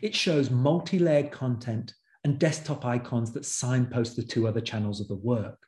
It 0.02 0.16
shows 0.16 0.50
multi-layered 0.50 1.32
content 1.32 1.94
and 2.24 2.40
desktop 2.40 2.86
icons 2.86 3.32
that 3.34 3.46
signpost 3.46 4.16
the 4.16 4.24
two 4.24 4.48
other 4.48 4.62
channels 4.62 5.02
of 5.02 5.08
the 5.08 5.16
work, 5.16 5.60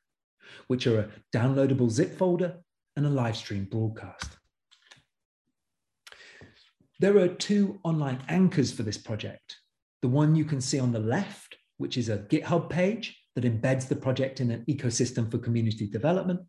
which 0.68 0.88
are 0.88 1.00
a 1.00 1.10
downloadable 1.34 1.90
zip 1.90 2.18
folder 2.18 2.58
and 2.96 3.06
a 3.06 3.10
live 3.10 3.36
stream 3.36 3.66
broadcast. 3.66 4.38
There 7.00 7.18
are 7.20 7.28
two 7.28 7.80
online 7.84 8.24
anchors 8.28 8.72
for 8.72 8.84
this 8.84 8.98
project. 8.98 9.58
The 10.02 10.08
one 10.08 10.36
you 10.36 10.46
can 10.46 10.62
see 10.62 10.80
on 10.80 10.92
the 10.92 11.00
left, 11.00 11.58
which 11.78 11.98
is 11.98 12.10
a 12.10 12.18
GitHub 12.18 12.70
page 12.70 13.22
that 13.38 13.46
embeds 13.46 13.88
the 13.88 13.96
project 13.96 14.42
in 14.42 14.50
an 14.50 14.66
ecosystem 14.68 15.30
for 15.30 15.38
community 15.38 15.86
development. 15.86 16.40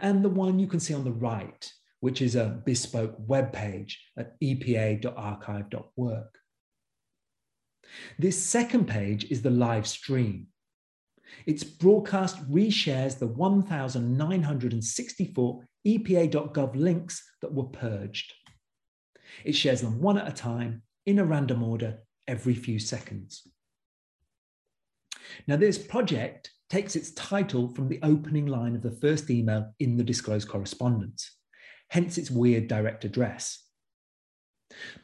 And 0.00 0.24
the 0.24 0.30
one 0.30 0.58
you 0.58 0.66
can 0.66 0.80
see 0.80 0.94
on 0.94 1.04
the 1.04 1.12
right, 1.12 1.70
which 2.00 2.22
is 2.22 2.36
a 2.36 2.62
bespoke 2.64 3.14
web 3.18 3.52
page 3.52 4.02
at 4.16 4.40
epa.archive.work. 4.40 6.38
This 8.18 8.42
second 8.42 8.88
page 8.88 9.30
is 9.30 9.42
the 9.42 9.50
live 9.50 9.86
stream. 9.86 10.46
Its 11.44 11.62
broadcast 11.62 12.38
reshares 12.50 13.18
the 13.18 13.26
1,964 13.26 15.64
epa.gov 15.86 16.74
links 16.74 17.22
that 17.42 17.52
were 17.52 17.64
purged. 17.64 18.32
It 19.44 19.54
shares 19.54 19.82
them 19.82 20.00
one 20.00 20.16
at 20.16 20.28
a 20.28 20.32
time 20.32 20.80
in 21.04 21.18
a 21.18 21.26
random 21.26 21.62
order 21.62 21.98
every 22.26 22.54
few 22.54 22.78
seconds. 22.78 23.46
Now, 25.46 25.56
this 25.56 25.78
project 25.78 26.50
takes 26.70 26.96
its 26.96 27.12
title 27.12 27.68
from 27.68 27.88
the 27.88 28.00
opening 28.02 28.46
line 28.46 28.74
of 28.74 28.82
the 28.82 28.90
first 28.90 29.30
email 29.30 29.72
in 29.78 29.96
the 29.96 30.04
disclosed 30.04 30.48
correspondence, 30.48 31.30
hence 31.88 32.18
its 32.18 32.30
weird 32.30 32.68
direct 32.68 33.04
address. 33.04 33.62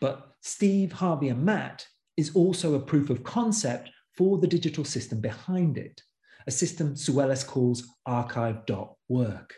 But 0.00 0.32
Steve, 0.40 0.92
Harvey, 0.92 1.28
and 1.28 1.44
Matt 1.44 1.86
is 2.16 2.34
also 2.34 2.74
a 2.74 2.80
proof 2.80 3.10
of 3.10 3.22
concept 3.22 3.90
for 4.16 4.38
the 4.38 4.46
digital 4.46 4.84
system 4.84 5.20
behind 5.20 5.78
it, 5.78 6.02
a 6.46 6.50
system 6.50 6.94
Soulellis 6.94 7.46
calls 7.46 7.86
archive.work. 8.06 9.54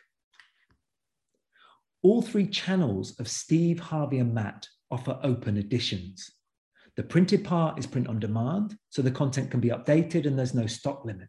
All 2.02 2.22
three 2.22 2.48
channels 2.48 3.18
of 3.20 3.28
Steve, 3.28 3.78
Harvey, 3.78 4.18
and 4.18 4.34
Matt 4.34 4.68
offer 4.90 5.18
open 5.22 5.56
editions. 5.56 6.30
The 6.96 7.02
printed 7.02 7.44
part 7.44 7.78
is 7.78 7.86
print 7.86 8.08
on 8.08 8.20
demand, 8.20 8.76
so 8.90 9.00
the 9.00 9.10
content 9.10 9.50
can 9.50 9.60
be 9.60 9.70
updated 9.70 10.26
and 10.26 10.38
there's 10.38 10.54
no 10.54 10.66
stock 10.66 11.04
limit. 11.04 11.28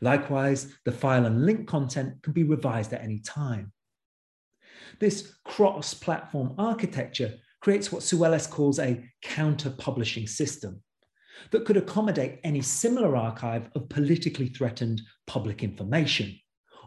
Likewise, 0.00 0.74
the 0.84 0.92
file 0.92 1.24
and 1.26 1.46
link 1.46 1.66
content 1.66 2.22
can 2.22 2.32
be 2.32 2.42
revised 2.42 2.92
at 2.92 3.02
any 3.02 3.20
time. 3.20 3.72
This 5.00 5.34
cross 5.44 5.94
platform 5.94 6.54
architecture 6.58 7.34
creates 7.60 7.90
what 7.90 8.02
Soulellis 8.02 8.48
calls 8.48 8.78
a 8.78 9.04
counter 9.22 9.70
publishing 9.70 10.26
system 10.26 10.82
that 11.50 11.64
could 11.64 11.76
accommodate 11.76 12.40
any 12.44 12.60
similar 12.60 13.16
archive 13.16 13.70
of 13.74 13.88
politically 13.88 14.48
threatened 14.48 15.00
public 15.26 15.62
information, 15.62 16.38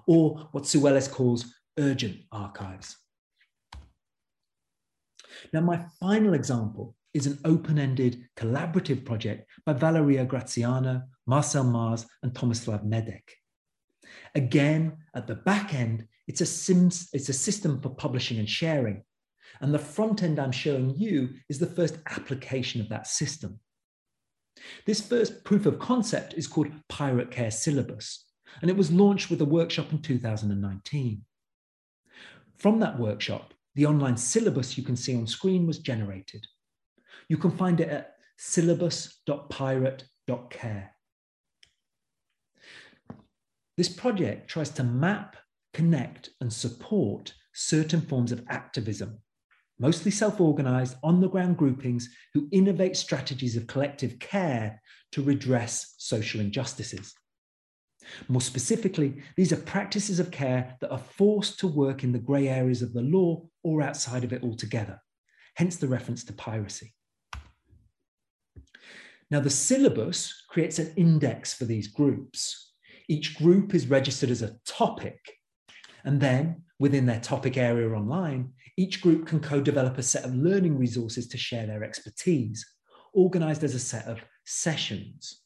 or 0.07 0.49
what 0.51 0.63
Soulellis 0.63 1.09
calls 1.09 1.53
urgent 1.79 2.17
archives. 2.31 2.97
Now, 5.53 5.61
my 5.61 5.85
final 5.99 6.33
example 6.33 6.95
is 7.13 7.27
an 7.27 7.39
open-ended 7.45 8.27
collaborative 8.37 9.05
project 9.05 9.49
by 9.65 9.73
Valeria 9.73 10.25
Graziano, 10.25 11.03
Marcel 11.25 11.63
Mars, 11.63 12.05
and 12.23 12.33
Tomislav 12.33 12.85
Medak. 12.85 13.23
Again, 14.35 14.97
at 15.13 15.27
the 15.27 15.35
back 15.35 15.73
end, 15.73 16.07
it's 16.27 16.41
a, 16.41 16.45
sims, 16.45 17.09
it's 17.13 17.29
a 17.29 17.33
system 17.33 17.81
for 17.81 17.89
publishing 17.89 18.39
and 18.39 18.49
sharing. 18.49 19.03
And 19.59 19.73
the 19.73 19.79
front 19.79 20.23
end 20.23 20.39
I'm 20.39 20.51
showing 20.51 20.95
you 20.95 21.29
is 21.49 21.59
the 21.59 21.65
first 21.65 21.97
application 22.09 22.79
of 22.79 22.89
that 22.89 23.07
system. 23.07 23.59
This 24.85 25.01
first 25.01 25.43
proof 25.43 25.65
of 25.65 25.79
concept 25.79 26.33
is 26.35 26.47
called 26.47 26.71
Pirate 26.87 27.31
Care 27.31 27.51
Syllabus, 27.51 28.25
and 28.61 28.69
it 28.69 28.77
was 28.77 28.91
launched 28.91 29.29
with 29.29 29.41
a 29.41 29.45
workshop 29.45 29.91
in 29.91 30.01
2019. 30.01 31.23
From 32.57 32.79
that 32.79 32.99
workshop, 32.99 33.53
the 33.75 33.85
online 33.85 34.17
syllabus 34.17 34.77
you 34.77 34.83
can 34.83 34.95
see 34.95 35.15
on 35.15 35.25
screen 35.25 35.65
was 35.65 35.79
generated. 35.79 36.45
You 37.27 37.37
can 37.37 37.51
find 37.51 37.79
it 37.79 37.89
at 37.89 38.15
syllabus.pirate.care. 38.37 40.95
This 43.77 43.89
project 43.89 44.49
tries 44.49 44.69
to 44.71 44.83
map, 44.83 45.37
connect, 45.73 46.29
and 46.39 46.51
support 46.51 47.33
certain 47.53 48.01
forms 48.01 48.31
of 48.31 48.43
activism, 48.49 49.19
mostly 49.79 50.11
self 50.11 50.41
organized, 50.41 50.97
on 51.03 51.21
the 51.21 51.29
ground 51.29 51.57
groupings 51.57 52.09
who 52.33 52.49
innovate 52.51 52.97
strategies 52.97 53.55
of 53.55 53.67
collective 53.67 54.19
care 54.19 54.81
to 55.13 55.21
redress 55.21 55.95
social 55.97 56.41
injustices. 56.41 57.13
More 58.27 58.41
specifically, 58.41 59.21
these 59.37 59.53
are 59.53 59.57
practices 59.57 60.19
of 60.19 60.31
care 60.31 60.75
that 60.81 60.91
are 60.91 60.97
forced 60.97 61.59
to 61.59 61.67
work 61.67 62.03
in 62.03 62.11
the 62.11 62.19
grey 62.19 62.47
areas 62.47 62.81
of 62.81 62.93
the 62.93 63.01
law 63.01 63.45
or 63.63 63.81
outside 63.81 64.23
of 64.23 64.33
it 64.33 64.43
altogether, 64.43 64.99
hence 65.55 65.77
the 65.77 65.87
reference 65.87 66.23
to 66.25 66.33
piracy. 66.33 66.93
Now, 69.31 69.39
the 69.39 69.49
syllabus 69.49 70.43
creates 70.49 70.77
an 70.77 70.93
index 70.97 71.53
for 71.53 71.63
these 71.63 71.87
groups. 71.87 72.73
Each 73.07 73.37
group 73.37 73.73
is 73.73 73.87
registered 73.87 74.29
as 74.29 74.41
a 74.41 74.57
topic. 74.65 75.19
And 76.03 76.19
then 76.19 76.63
within 76.79 77.05
their 77.05 77.21
topic 77.21 77.55
area 77.55 77.89
online, 77.89 78.51
each 78.77 79.01
group 79.01 79.25
can 79.25 79.39
co 79.39 79.61
develop 79.61 79.97
a 79.97 80.03
set 80.03 80.25
of 80.25 80.35
learning 80.35 80.77
resources 80.77 81.27
to 81.29 81.37
share 81.37 81.65
their 81.65 81.83
expertise, 81.83 82.65
organized 83.13 83.63
as 83.63 83.73
a 83.73 83.79
set 83.79 84.05
of 84.05 84.19
sessions. 84.45 85.41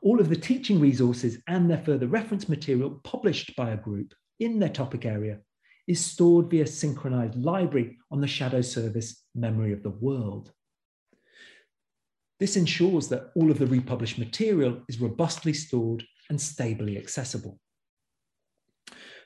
All 0.00 0.20
of 0.20 0.28
the 0.28 0.36
teaching 0.36 0.80
resources 0.80 1.38
and 1.46 1.70
their 1.70 1.78
further 1.84 2.08
reference 2.08 2.48
material 2.48 3.00
published 3.04 3.54
by 3.54 3.70
a 3.70 3.76
group 3.76 4.12
in 4.40 4.58
their 4.58 4.68
topic 4.68 5.04
area 5.04 5.38
is 5.86 6.04
stored 6.04 6.50
via 6.50 6.66
synchronized 6.66 7.36
library 7.36 7.98
on 8.10 8.20
the 8.20 8.26
shadow 8.26 8.60
service 8.60 9.24
Memory 9.36 9.72
of 9.72 9.84
the 9.84 9.90
World. 9.90 10.52
This 12.42 12.56
ensures 12.56 13.06
that 13.06 13.30
all 13.36 13.52
of 13.52 13.60
the 13.60 13.68
republished 13.68 14.18
material 14.18 14.82
is 14.88 15.00
robustly 15.00 15.52
stored 15.52 16.04
and 16.28 16.40
stably 16.40 16.98
accessible. 16.98 17.60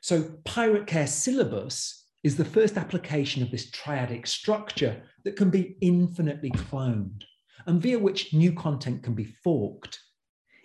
So 0.03 0.35
Pirate 0.45 0.87
Care 0.87 1.07
Syllabus 1.07 2.11
is 2.25 2.37
the 2.37 2.45
first 2.45 2.77
application 2.77 3.43
of 3.43 3.51
this 3.51 3.71
triadic 3.71 4.29
structure 4.29 5.03
that 5.25 5.35
can 5.35 5.49
be 5.49 5.79
infinitely 5.81 6.51
cloned 6.51 7.23
and 7.67 7.81
via 7.81 7.99
which 7.99 8.35
new 8.35 8.53
content 8.53 9.03
can 9.03 9.15
be 9.15 9.35
forked. 9.43 9.99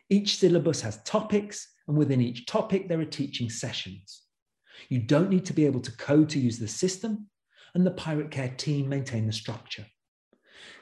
Each 0.09 0.35
syllabus 0.37 0.81
has 0.81 1.01
topics, 1.03 1.65
and 1.87 1.95
within 1.95 2.19
each 2.19 2.47
topic, 2.47 2.89
there 2.89 2.99
are 2.99 3.05
teaching 3.05 3.49
sessions. 3.49 4.23
You 4.89 4.99
don't 4.99 5.29
need 5.29 5.45
to 5.45 5.53
be 5.53 5.65
able 5.65 5.79
to 5.79 5.95
code 5.95 6.27
to 6.31 6.39
use 6.39 6.59
the 6.59 6.67
system, 6.67 7.29
and 7.75 7.85
the 7.85 7.91
Pirate 7.91 8.29
Care 8.29 8.53
team 8.57 8.89
maintain 8.89 9.25
the 9.25 9.31
structure. 9.31 9.85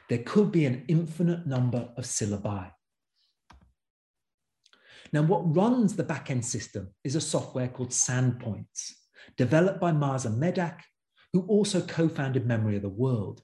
There 0.10 0.24
could 0.26 0.51
be 0.51 0.66
an 0.66 0.86
infinite 0.88 1.45
number 1.45 1.89
of 1.95 2.03
syllabi. 2.03 2.72
Now, 5.14 5.22
what 5.22 5.55
runs 5.55 5.95
the 5.95 6.03
backend 6.03 6.43
system 6.43 6.89
is 7.03 7.16
a 7.16 7.22
software 7.22 7.68
called 7.68 7.89
Sandpoints, 7.89 8.93
developed 9.38 9.80
by 9.80 9.91
Mazen 9.91 10.38
Medak, 10.38 10.80
who 11.34 11.41
also 11.47 11.82
co-founded 11.82 12.45
Memory 12.45 12.76
of 12.76 12.82
the 12.82 12.89
World. 12.89 13.41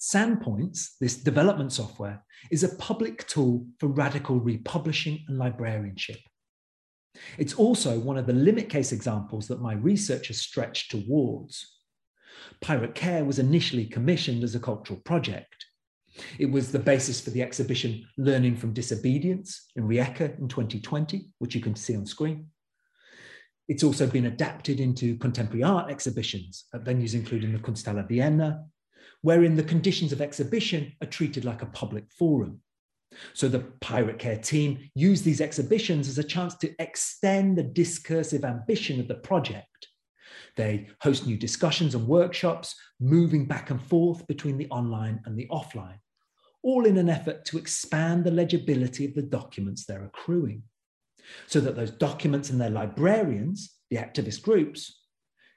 Sandpoints, 0.00 0.90
this 1.00 1.16
development 1.16 1.72
software, 1.72 2.24
is 2.50 2.62
a 2.62 2.76
public 2.76 3.26
tool 3.26 3.66
for 3.80 3.88
radical 3.88 4.38
republishing 4.38 5.24
and 5.28 5.38
librarianship. 5.38 6.18
It's 7.36 7.54
also 7.54 7.98
one 7.98 8.16
of 8.16 8.26
the 8.26 8.32
limit 8.32 8.68
case 8.68 8.92
examples 8.92 9.48
that 9.48 9.60
my 9.60 9.74
research 9.74 10.28
has 10.28 10.40
stretched 10.40 10.92
towards. 10.92 11.77
Pirate 12.60 12.94
Care 12.94 13.24
was 13.24 13.38
initially 13.38 13.86
commissioned 13.86 14.44
as 14.44 14.54
a 14.54 14.60
cultural 14.60 15.00
project. 15.00 15.66
It 16.38 16.50
was 16.50 16.72
the 16.72 16.78
basis 16.78 17.20
for 17.20 17.30
the 17.30 17.42
exhibition 17.42 18.06
Learning 18.16 18.56
from 18.56 18.72
Disobedience 18.72 19.70
in 19.76 19.84
Rijeka 19.84 20.38
in 20.38 20.48
2020, 20.48 21.28
which 21.38 21.54
you 21.54 21.60
can 21.60 21.76
see 21.76 21.96
on 21.96 22.06
screen. 22.06 22.46
It's 23.68 23.84
also 23.84 24.06
been 24.06 24.26
adapted 24.26 24.80
into 24.80 25.16
contemporary 25.18 25.62
art 25.62 25.90
exhibitions 25.90 26.64
at 26.74 26.84
venues 26.84 27.14
including 27.14 27.52
the 27.52 27.58
Kunsthalle 27.58 28.08
Vienna, 28.08 28.64
wherein 29.20 29.56
the 29.56 29.62
conditions 29.62 30.12
of 30.12 30.20
exhibition 30.20 30.92
are 31.02 31.06
treated 31.06 31.44
like 31.44 31.62
a 31.62 31.66
public 31.66 32.10
forum. 32.10 32.60
So 33.34 33.48
the 33.48 33.60
Pirate 33.80 34.18
Care 34.18 34.38
team 34.38 34.90
used 34.94 35.24
these 35.24 35.40
exhibitions 35.40 36.08
as 36.08 36.18
a 36.18 36.24
chance 36.24 36.54
to 36.56 36.74
extend 36.78 37.56
the 37.56 37.62
discursive 37.62 38.44
ambition 38.44 39.00
of 39.00 39.08
the 39.08 39.16
project. 39.16 39.87
They 40.58 40.88
host 41.00 41.24
new 41.24 41.36
discussions 41.36 41.94
and 41.94 42.08
workshops, 42.08 42.74
moving 42.98 43.46
back 43.46 43.70
and 43.70 43.80
forth 43.80 44.26
between 44.26 44.58
the 44.58 44.68
online 44.70 45.22
and 45.24 45.38
the 45.38 45.46
offline, 45.52 46.00
all 46.64 46.84
in 46.84 46.98
an 46.98 47.08
effort 47.08 47.44
to 47.46 47.58
expand 47.58 48.24
the 48.24 48.32
legibility 48.32 49.04
of 49.04 49.14
the 49.14 49.22
documents 49.22 49.84
they're 49.84 50.04
accruing, 50.04 50.64
so 51.46 51.60
that 51.60 51.76
those 51.76 51.92
documents 51.92 52.50
and 52.50 52.60
their 52.60 52.70
librarians, 52.70 53.76
the 53.90 53.98
activist 53.98 54.42
groups, 54.42 55.04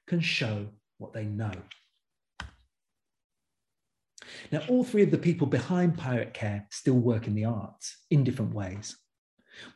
can 0.05 0.19
show 0.19 0.67
what 0.99 1.13
they 1.13 1.25
know. 1.25 1.51
Now, 4.51 4.61
all 4.69 4.83
three 4.83 5.01
of 5.01 5.09
the 5.09 5.17
people 5.17 5.47
behind 5.47 5.97
Pirate 5.97 6.35
Care 6.35 6.67
still 6.69 6.99
work 6.99 7.25
in 7.25 7.33
the 7.33 7.45
arts 7.45 7.97
in 8.11 8.23
different 8.23 8.53
ways. 8.53 8.95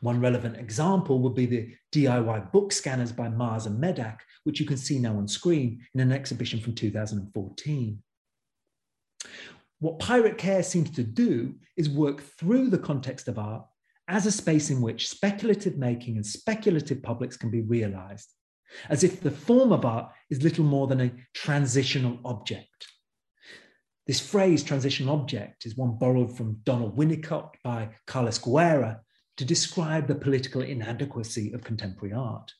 One 0.00 0.20
relevant 0.20 0.56
example 0.56 1.18
would 1.18 1.34
be 1.34 1.46
the 1.46 1.74
DIY 1.92 2.52
book 2.52 2.70
scanners 2.72 3.10
by 3.10 3.28
Mars 3.28 3.66
and 3.66 3.82
Medak, 3.82 4.18
which 4.46 4.60
you 4.60 4.66
can 4.66 4.76
see 4.76 5.00
now 5.00 5.16
on 5.16 5.26
screen 5.26 5.84
in 5.92 6.00
an 6.00 6.12
exhibition 6.12 6.60
from 6.60 6.72
2014. 6.72 8.02
What 9.80 9.98
Pirate 9.98 10.38
Care 10.38 10.62
seems 10.62 10.90
to 10.92 11.02
do 11.02 11.56
is 11.76 11.90
work 11.90 12.22
through 12.22 12.70
the 12.70 12.78
context 12.78 13.26
of 13.26 13.38
art 13.38 13.66
as 14.08 14.24
a 14.24 14.30
space 14.30 14.70
in 14.70 14.80
which 14.80 15.08
speculative 15.08 15.76
making 15.76 16.14
and 16.14 16.24
speculative 16.24 17.02
publics 17.02 17.36
can 17.36 17.50
be 17.50 17.62
realized, 17.62 18.32
as 18.88 19.02
if 19.02 19.20
the 19.20 19.32
form 19.32 19.72
of 19.72 19.84
art 19.84 20.12
is 20.30 20.44
little 20.44 20.64
more 20.64 20.86
than 20.86 21.00
a 21.00 21.12
transitional 21.34 22.20
object. 22.24 22.86
This 24.06 24.20
phrase, 24.20 24.62
transitional 24.62 25.12
object, 25.12 25.66
is 25.66 25.76
one 25.76 25.98
borrowed 25.98 26.36
from 26.36 26.60
Donald 26.62 26.96
Winnicott 26.96 27.54
by 27.64 27.88
Carlos 28.06 28.38
Guerra 28.38 29.00
to 29.38 29.44
describe 29.44 30.06
the 30.06 30.14
political 30.14 30.62
inadequacy 30.62 31.52
of 31.52 31.64
contemporary 31.64 32.14
art. 32.14 32.52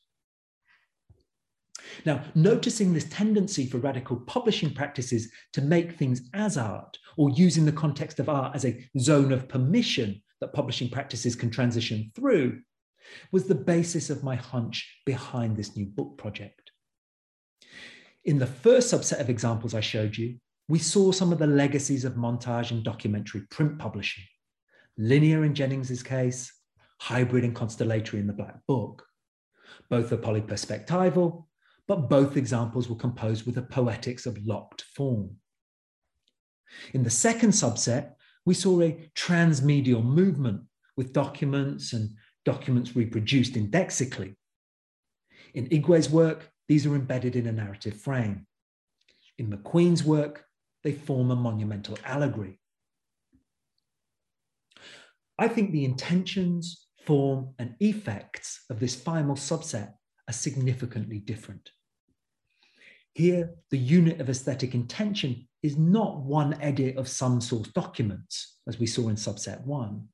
Now, 2.05 2.23
noticing 2.35 2.93
this 2.93 3.09
tendency 3.09 3.65
for 3.65 3.77
radical 3.77 4.17
publishing 4.17 4.73
practices 4.73 5.31
to 5.53 5.61
make 5.61 5.93
things 5.93 6.29
as 6.33 6.57
art, 6.57 6.97
or 7.17 7.29
using 7.31 7.65
the 7.65 7.71
context 7.71 8.19
of 8.19 8.29
art 8.29 8.55
as 8.55 8.65
a 8.65 8.87
zone 8.99 9.31
of 9.31 9.47
permission 9.47 10.21
that 10.41 10.53
publishing 10.53 10.89
practices 10.89 11.35
can 11.35 11.49
transition 11.49 12.11
through, 12.15 12.61
was 13.31 13.45
the 13.45 13.55
basis 13.55 14.09
of 14.09 14.23
my 14.23 14.35
hunch 14.35 14.99
behind 15.05 15.55
this 15.55 15.75
new 15.75 15.85
book 15.85 16.17
project. 16.17 16.71
In 18.25 18.37
the 18.37 18.45
first 18.45 18.93
subset 18.93 19.19
of 19.19 19.29
examples 19.29 19.73
I 19.73 19.79
showed 19.79 20.17
you, 20.17 20.37
we 20.67 20.79
saw 20.79 21.13
some 21.13 21.31
of 21.31 21.39
the 21.39 21.47
legacies 21.47 22.03
of 22.03 22.13
montage 22.13 22.71
and 22.71 22.83
documentary 22.83 23.41
print 23.49 23.79
publishing. 23.79 24.25
Linear 24.97 25.45
in 25.45 25.55
Jennings's 25.55 26.03
case, 26.03 26.51
hybrid 26.99 27.43
and 27.43 27.55
constellatory 27.55 28.19
in 28.19 28.27
the 28.27 28.33
Black 28.33 28.55
Book. 28.67 29.05
Both 29.89 30.11
are 30.11 30.17
polyperspectival, 30.17 31.45
but 31.87 32.09
both 32.09 32.37
examples 32.37 32.89
were 32.89 32.95
composed 32.95 33.45
with 33.45 33.57
a 33.57 33.61
poetics 33.61 34.25
of 34.25 34.45
locked 34.45 34.83
form. 34.93 35.37
In 36.93 37.03
the 37.03 37.09
second 37.09 37.51
subset, 37.51 38.13
we 38.45 38.53
saw 38.53 38.81
a 38.81 39.09
transmedial 39.15 40.03
movement 40.03 40.61
with 40.95 41.13
documents 41.13 41.93
and 41.93 42.11
documents 42.45 42.95
reproduced 42.95 43.55
indexically. 43.55 44.35
In 45.53 45.67
Igwe's 45.69 46.09
work, 46.09 46.49
these 46.67 46.85
are 46.85 46.95
embedded 46.95 47.35
in 47.35 47.47
a 47.47 47.51
narrative 47.51 47.95
frame. 47.95 48.45
In 49.37 49.49
McQueen's 49.49 50.03
work, 50.03 50.45
they 50.83 50.91
form 50.91 51.31
a 51.31 51.35
monumental 51.35 51.97
allegory. 52.03 52.59
I 55.39 55.47
think 55.47 55.71
the 55.71 55.85
intentions, 55.85 56.87
form, 57.05 57.53
and 57.59 57.75
effects 57.79 58.63
of 58.69 58.79
this 58.79 58.95
final 58.95 59.35
subset 59.35 59.93
are 60.27 60.33
significantly 60.33 61.19
different. 61.19 61.69
Here, 63.17 63.55
the 63.71 63.79
unit 63.79 64.21
of 64.21 64.29
aesthetic 64.29 64.75
intention 64.75 65.47
is 65.63 65.75
not 65.75 66.21
one 66.21 66.53
edit 66.61 66.97
of 66.97 67.07
some 67.07 67.41
source 67.41 67.67
documents, 67.69 68.59
as 68.67 68.79
we 68.79 68.85
saw 68.85 69.09
in 69.09 69.15
subset 69.15 69.65
one, 69.65 70.07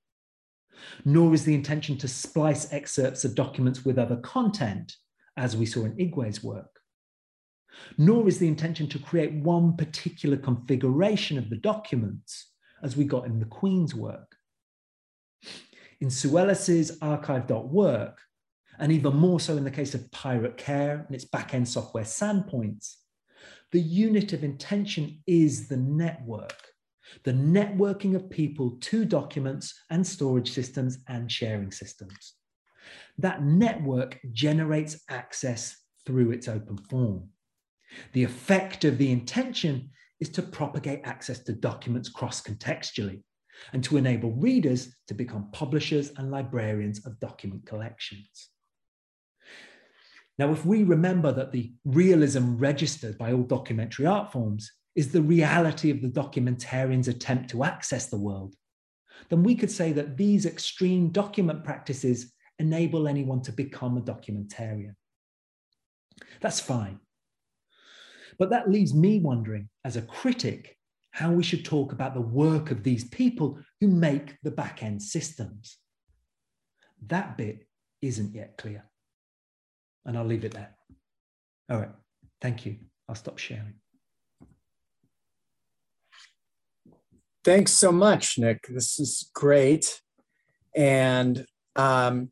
nor 1.03 1.33
is 1.33 1.43
the 1.43 1.53
intention 1.53 1.97
to 1.97 2.07
splice 2.07 2.71
excerpts 2.71 3.25
of 3.25 3.35
documents 3.35 3.83
with 3.83 3.99
other 3.99 4.15
content, 4.15 4.95
as 5.35 5.57
we 5.57 5.65
saw 5.65 5.83
in 5.83 5.97
Igwe's 5.97 6.41
work 6.41 6.73
nor 7.97 8.27
is 8.27 8.39
the 8.39 8.47
intention 8.47 8.87
to 8.87 8.99
create 8.99 9.33
one 9.33 9.75
particular 9.75 10.37
configuration 10.37 11.37
of 11.37 11.49
the 11.49 11.57
documents, 11.57 12.51
as 12.83 12.95
we 12.95 13.03
got 13.03 13.25
in 13.25 13.39
McQueen's 13.39 13.95
work. 13.95 14.35
In 15.99 16.09
Soulellis's 16.09 16.97
archive.work, 17.01 18.19
and 18.79 18.91
even 18.91 19.15
more 19.15 19.39
so 19.39 19.57
in 19.57 19.63
the 19.63 19.71
case 19.71 19.93
of 19.93 20.11
Pirate 20.11 20.57
Care 20.57 21.05
and 21.05 21.15
its 21.15 21.25
back-end 21.25 21.67
software 21.67 22.03
Sandpoints, 22.03 22.95
the 23.71 23.81
unit 23.81 24.33
of 24.33 24.43
intention 24.43 25.21
is 25.27 25.67
the 25.67 25.77
network, 25.77 26.61
the 27.23 27.33
networking 27.33 28.15
of 28.15 28.29
people 28.29 28.77
to 28.81 29.05
documents 29.05 29.73
and 29.89 30.05
storage 30.05 30.51
systems 30.51 30.99
and 31.07 31.31
sharing 31.31 31.71
systems. 31.71 32.33
That 33.17 33.43
network 33.43 34.19
generates 34.31 35.01
access 35.09 35.75
through 36.05 36.31
its 36.31 36.47
open 36.47 36.77
form. 36.77 37.29
The 38.13 38.23
effect 38.23 38.85
of 38.85 38.97
the 38.97 39.11
intention 39.11 39.89
is 40.19 40.29
to 40.29 40.41
propagate 40.41 41.01
access 41.03 41.39
to 41.43 41.53
documents 41.53 42.09
cross-contextually 42.09 43.21
and 43.71 43.83
to 43.83 43.97
enable 43.97 44.31
readers 44.31 44.95
to 45.07 45.13
become 45.13 45.51
publishers 45.51 46.11
and 46.17 46.31
librarians 46.31 47.05
of 47.05 47.19
document 47.19 47.65
collections. 47.65 48.49
Now, 50.39 50.51
if 50.51 50.65
we 50.65 50.83
remember 50.83 51.31
that 51.31 51.51
the 51.51 51.73
realism 51.85 52.55
registered 52.57 53.17
by 53.17 53.33
all 53.33 53.43
documentary 53.43 54.05
art 54.05 54.31
forms 54.31 54.71
is 54.95 55.11
the 55.11 55.21
reality 55.21 55.89
of 55.91 56.01
the 56.01 56.09
documentarian's 56.09 57.07
attempt 57.07 57.49
to 57.51 57.63
access 57.63 58.07
the 58.07 58.17
world, 58.17 58.55
then 59.29 59.43
we 59.43 59.55
could 59.55 59.71
say 59.71 59.91
that 59.93 60.17
these 60.17 60.45
extreme 60.45 61.09
document 61.09 61.63
practices 61.63 62.33
enable 62.59 63.07
anyone 63.07 63.41
to 63.41 63.51
become 63.51 63.97
a 63.97 64.01
documentarian. 64.01 64.95
That's 66.41 66.59
fine. 66.59 66.99
But 68.39 68.49
that 68.49 68.69
leaves 68.69 68.93
me 68.93 69.19
wondering, 69.19 69.69
as 69.85 69.95
a 69.95 70.01
critic, 70.01 70.77
how 71.11 71.31
we 71.31 71.43
should 71.43 71.63
talk 71.63 71.91
about 71.91 72.15
the 72.15 72.21
work 72.21 72.71
of 72.71 72.83
these 72.83 73.03
people 73.05 73.59
who 73.79 73.87
make 73.87 74.35
the 74.41 74.51
back 74.51 74.81
end 74.81 75.01
systems. 75.01 75.77
That 77.05 77.37
bit 77.37 77.67
isn't 78.01 78.33
yet 78.33 78.57
clear. 78.57 78.83
And 80.05 80.17
I'll 80.17 80.25
leave 80.25 80.43
it 80.43 80.53
there. 80.53 80.75
All 81.69 81.79
right. 81.79 81.91
Thank 82.41 82.65
you. 82.65 82.77
I'll 83.07 83.15
stop 83.15 83.37
sharing. 83.37 83.75
Thanks 87.43 87.71
so 87.73 87.91
much, 87.91 88.37
Nick. 88.37 88.67
This 88.69 88.99
is 88.99 89.29
great. 89.33 90.01
And 90.75 91.45
um, 91.75 92.31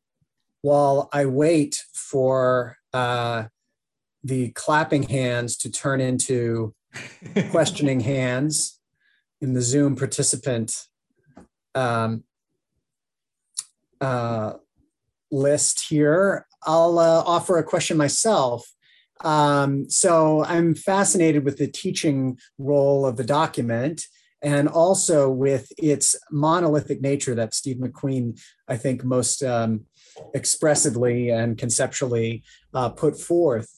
while 0.61 1.09
I 1.11 1.26
wait 1.26 1.84
for 1.93 2.78
uh, 2.93 3.45
the 4.24 4.51
clapping 4.51 5.03
hands 5.03 5.57
to 5.57 5.72
turn 5.72 5.99
into 6.01 6.74
questioning 7.51 8.01
hands 8.01 8.80
in 9.41 9.53
the 9.53 9.61
Zoom 9.61 9.95
participant 9.95 10.88
um, 11.74 12.24
uh, 13.99 14.53
list 15.32 15.86
here. 15.89 16.45
I'll 16.64 16.99
uh, 16.99 17.24
offer 17.26 17.57
a 17.57 17.64
question 17.64 17.97
myself. 17.97 18.68
Um, 19.24 19.89
so 19.89 20.43
I'm 20.43 20.74
fascinated 20.74 21.45
with 21.45 21.57
the 21.57 21.68
teaching 21.68 22.39
role 22.57 23.05
of 23.05 23.18
the 23.18 23.24
document 23.24 24.03
and 24.41 24.68
also 24.68 25.30
with 25.30 25.72
its 25.78 26.16
monolithic 26.32 27.01
nature 27.01 27.36
that 27.36 27.53
Steve 27.53 27.78
McQueen, 27.78 28.39
I 28.68 28.78
think, 28.78 29.03
most 29.03 29.43
um, 29.43 29.86
expressively 30.34 31.30
and 31.30 31.57
conceptually 31.57 32.43
uh, 32.74 32.89
put 32.89 33.20
forth 33.20 33.70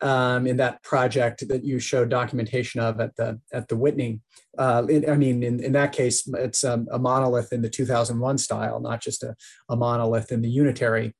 um, 0.00 0.46
in 0.46 0.56
that 0.58 0.82
project 0.82 1.46
that 1.48 1.64
you 1.64 1.78
showed 1.78 2.08
documentation 2.08 2.80
of 2.80 3.00
at 3.00 3.16
the 3.16 3.40
at 3.52 3.68
the 3.68 3.76
Whitney. 3.76 4.20
Uh, 4.58 4.86
I 5.08 5.16
mean, 5.16 5.42
in, 5.42 5.62
in 5.62 5.72
that 5.72 5.92
case, 5.92 6.26
it's 6.34 6.64
um, 6.64 6.86
a 6.90 6.98
monolith 6.98 7.52
in 7.52 7.62
the 7.62 7.70
2001 7.70 8.38
style, 8.38 8.80
not 8.80 9.02
just 9.02 9.22
a, 9.22 9.34
a 9.68 9.76
monolith 9.76 10.32
in 10.32 10.42
the 10.42 10.48
unitary 10.48 11.14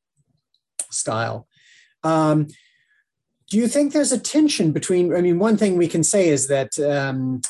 style. 0.91 1.47
Um, 2.03 2.49
do 3.51 3.59
you 3.59 3.69
think 3.69 3.93
there's 3.93 4.13
a 4.13 4.19
tension 4.19 4.73
between? 4.73 5.15
I 5.15 5.21
mean, 5.21 5.39
one 5.39 5.57
thing 5.57 5.77
we 5.77 5.89
can 5.89 6.03
say 6.03 6.29
is 6.29 6.49
that 6.49 6.79
um, 6.79 7.41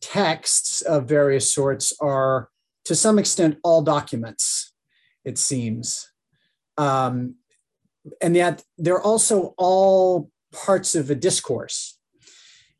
texts 0.00 0.80
of 0.82 1.08
various 1.08 1.52
sorts 1.52 1.92
are, 2.00 2.48
to 2.84 2.94
some 2.94 3.18
extent, 3.18 3.58
all 3.62 3.82
documents. 3.82 4.72
It 5.24 5.38
seems, 5.38 6.12
um, 6.76 7.36
and 8.20 8.36
yet 8.36 8.62
they're 8.76 9.00
also 9.00 9.54
all 9.56 10.30
parts 10.52 10.94
of 10.94 11.10
a 11.10 11.14
discourse. 11.14 11.98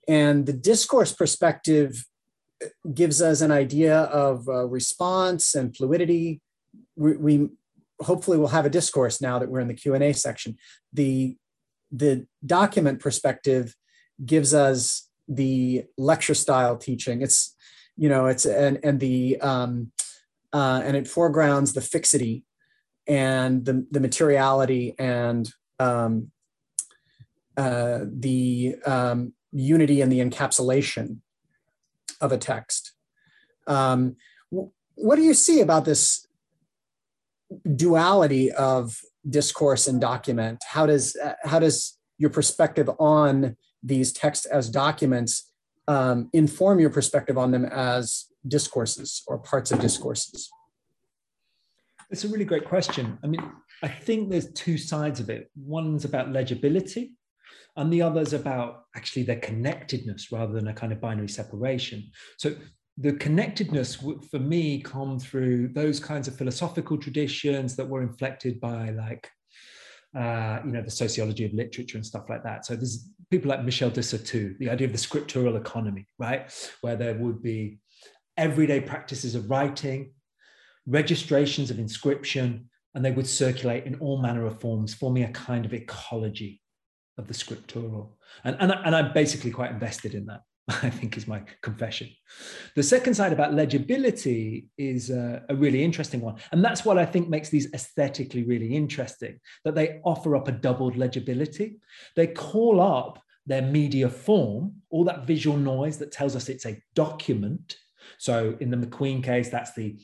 And 0.06 0.44
the 0.44 0.52
discourse 0.52 1.12
perspective 1.12 2.04
gives 2.92 3.22
us 3.22 3.40
an 3.40 3.50
idea 3.50 4.00
of 4.00 4.48
uh, 4.48 4.66
response 4.66 5.54
and 5.54 5.74
fluidity. 5.74 6.42
We, 6.96 7.16
we, 7.16 7.48
hopefully 8.00 8.38
we'll 8.38 8.48
have 8.48 8.66
a 8.66 8.70
discourse 8.70 9.20
now 9.20 9.38
that 9.38 9.48
we're 9.48 9.60
in 9.60 9.68
the 9.68 9.74
Q&A 9.74 10.12
section. 10.12 10.56
The, 10.92 11.36
the 11.92 12.26
document 12.44 13.00
perspective 13.00 13.74
gives 14.24 14.54
us 14.54 15.08
the 15.28 15.84
lecture 15.96 16.34
style 16.34 16.76
teaching. 16.76 17.22
It's, 17.22 17.54
you 17.96 18.08
know, 18.08 18.26
it's, 18.26 18.46
and, 18.46 18.78
and 18.82 19.00
the, 19.00 19.40
um, 19.40 19.92
uh, 20.52 20.82
and 20.84 20.96
it 20.96 21.08
foregrounds 21.08 21.72
the 21.72 21.80
fixity 21.80 22.44
and 23.06 23.64
the, 23.64 23.86
the 23.90 24.00
materiality 24.00 24.94
and 24.98 25.48
um, 25.78 26.30
uh, 27.56 28.00
the 28.04 28.76
um, 28.86 29.32
unity 29.52 30.00
and 30.00 30.10
the 30.10 30.20
encapsulation 30.20 31.18
of 32.20 32.32
a 32.32 32.38
text. 32.38 32.92
Um, 33.66 34.16
what 34.50 35.16
do 35.16 35.22
you 35.22 35.34
see 35.34 35.60
about 35.60 35.84
this 35.84 36.26
duality 37.76 38.52
of 38.52 38.98
discourse 39.28 39.88
and 39.88 40.00
document? 40.00 40.62
How 40.66 40.86
does 40.86 41.16
how 41.44 41.58
does 41.58 41.98
your 42.18 42.30
perspective 42.30 42.88
on 42.98 43.56
these 43.82 44.12
texts 44.12 44.46
as 44.46 44.70
documents 44.70 45.50
um, 45.88 46.30
inform 46.32 46.80
your 46.80 46.90
perspective 46.90 47.36
on 47.36 47.50
them 47.50 47.64
as 47.64 48.26
discourses 48.46 49.22
or 49.26 49.38
parts 49.38 49.70
of 49.72 49.80
discourses? 49.80 50.50
It's 52.10 52.24
a 52.24 52.28
really 52.28 52.44
great 52.44 52.64
question. 52.64 53.18
I 53.24 53.26
mean, 53.26 53.42
I 53.82 53.88
think 53.88 54.30
there's 54.30 54.52
two 54.52 54.78
sides 54.78 55.20
of 55.20 55.30
it. 55.30 55.50
One's 55.56 56.04
about 56.04 56.32
legibility, 56.32 57.12
and 57.76 57.92
the 57.92 58.02
other's 58.02 58.32
about 58.32 58.84
actually 58.94 59.24
their 59.24 59.40
connectedness 59.40 60.30
rather 60.30 60.52
than 60.52 60.68
a 60.68 60.74
kind 60.74 60.92
of 60.92 61.00
binary 61.00 61.28
separation. 61.28 62.10
So 62.38 62.54
the 62.98 63.12
connectedness 63.14 63.96
for 64.30 64.38
me 64.38 64.80
come 64.80 65.18
through 65.18 65.68
those 65.68 65.98
kinds 65.98 66.28
of 66.28 66.36
philosophical 66.36 66.96
traditions 66.96 67.74
that 67.76 67.88
were 67.88 68.02
inflected 68.02 68.60
by 68.60 68.90
like 68.90 69.28
uh, 70.16 70.60
you 70.64 70.70
know 70.70 70.82
the 70.82 70.90
sociology 70.90 71.44
of 71.44 71.52
literature 71.52 71.96
and 71.96 72.06
stuff 72.06 72.28
like 72.28 72.44
that. 72.44 72.64
So 72.64 72.76
there's 72.76 73.08
people 73.30 73.48
like 73.48 73.64
michel 73.64 73.90
de 73.90 74.02
certeau 74.02 74.54
the 74.60 74.70
idea 74.70 74.86
of 74.86 74.92
the 74.92 74.98
scriptural 74.98 75.56
economy 75.56 76.06
right? 76.18 76.52
Where 76.82 76.96
there 76.96 77.14
would 77.14 77.42
be 77.42 77.78
everyday 78.36 78.80
practices 78.80 79.34
of 79.34 79.50
writing 79.50 80.12
registrations 80.86 81.70
of 81.70 81.78
inscription 81.78 82.68
and 82.94 83.04
they 83.04 83.10
would 83.10 83.26
circulate 83.26 83.86
in 83.86 83.96
all 83.96 84.20
manner 84.20 84.46
of 84.46 84.60
forms 84.60 84.94
forming 84.94 85.24
a 85.24 85.32
kind 85.32 85.64
of 85.64 85.74
ecology 85.74 86.60
of 87.18 87.26
the 87.26 87.34
scriptural. 87.34 88.16
And, 88.44 88.56
and, 88.60 88.72
and 88.72 88.94
I'm 88.94 89.12
basically 89.12 89.50
quite 89.50 89.70
invested 89.70 90.14
in 90.14 90.26
that, 90.26 90.40
I 90.68 90.88
think 90.88 91.16
is 91.16 91.28
my 91.28 91.42
confession. 91.62 92.08
The 92.74 92.82
second 92.82 93.14
side 93.14 93.32
about 93.32 93.52
legibility 93.52 94.68
is 94.78 95.10
a, 95.10 95.42
a, 95.50 95.54
really 95.54 95.84
interesting 95.84 96.22
one. 96.22 96.36
And 96.52 96.64
that's 96.64 96.86
what 96.86 96.96
I 96.96 97.04
think 97.04 97.28
makes 97.28 97.50
these 97.50 97.72
aesthetically 97.74 98.44
really 98.44 98.74
interesting, 98.74 99.40
that 99.64 99.74
they 99.74 100.00
offer 100.04 100.36
up 100.36 100.48
a 100.48 100.52
doubled 100.52 100.96
legibility. 100.96 101.76
They 102.16 102.28
call 102.28 102.80
up 102.80 103.20
their 103.46 103.60
media 103.60 104.08
form, 104.08 104.76
all 104.88 105.04
that 105.04 105.26
visual 105.26 105.58
noise 105.58 105.98
that 105.98 106.12
tells 106.12 106.34
us 106.34 106.48
it's 106.48 106.64
a 106.64 106.80
document. 106.94 107.76
So 108.18 108.56
in 108.60 108.70
the 108.70 108.78
McQueen 108.78 109.22
case, 109.22 109.50
that's 109.50 109.74
the 109.74 109.98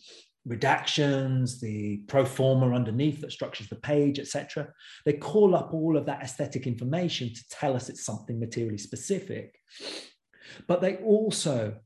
redactions, 0.47 1.61
the 1.61 2.03
pro 2.07 2.25
forma 2.25 2.75
underneath 2.75 3.21
that 3.23 3.33
structures 3.33 3.69
the 3.69 3.77
page, 3.77 4.19
etc. 4.19 4.69
They 5.07 5.15
call 5.15 5.55
up 5.55 5.73
all 5.73 5.97
of 5.97 6.05
that 6.07 6.23
aesthetic 6.23 6.67
information 6.67 7.33
to 7.33 7.49
tell 7.51 7.75
us 7.75 7.89
it's 7.89 8.05
something 8.05 8.39
materially 8.39 8.79
specific. 8.79 9.59
But 10.67 10.81
they 10.81 10.97
also 10.97 11.77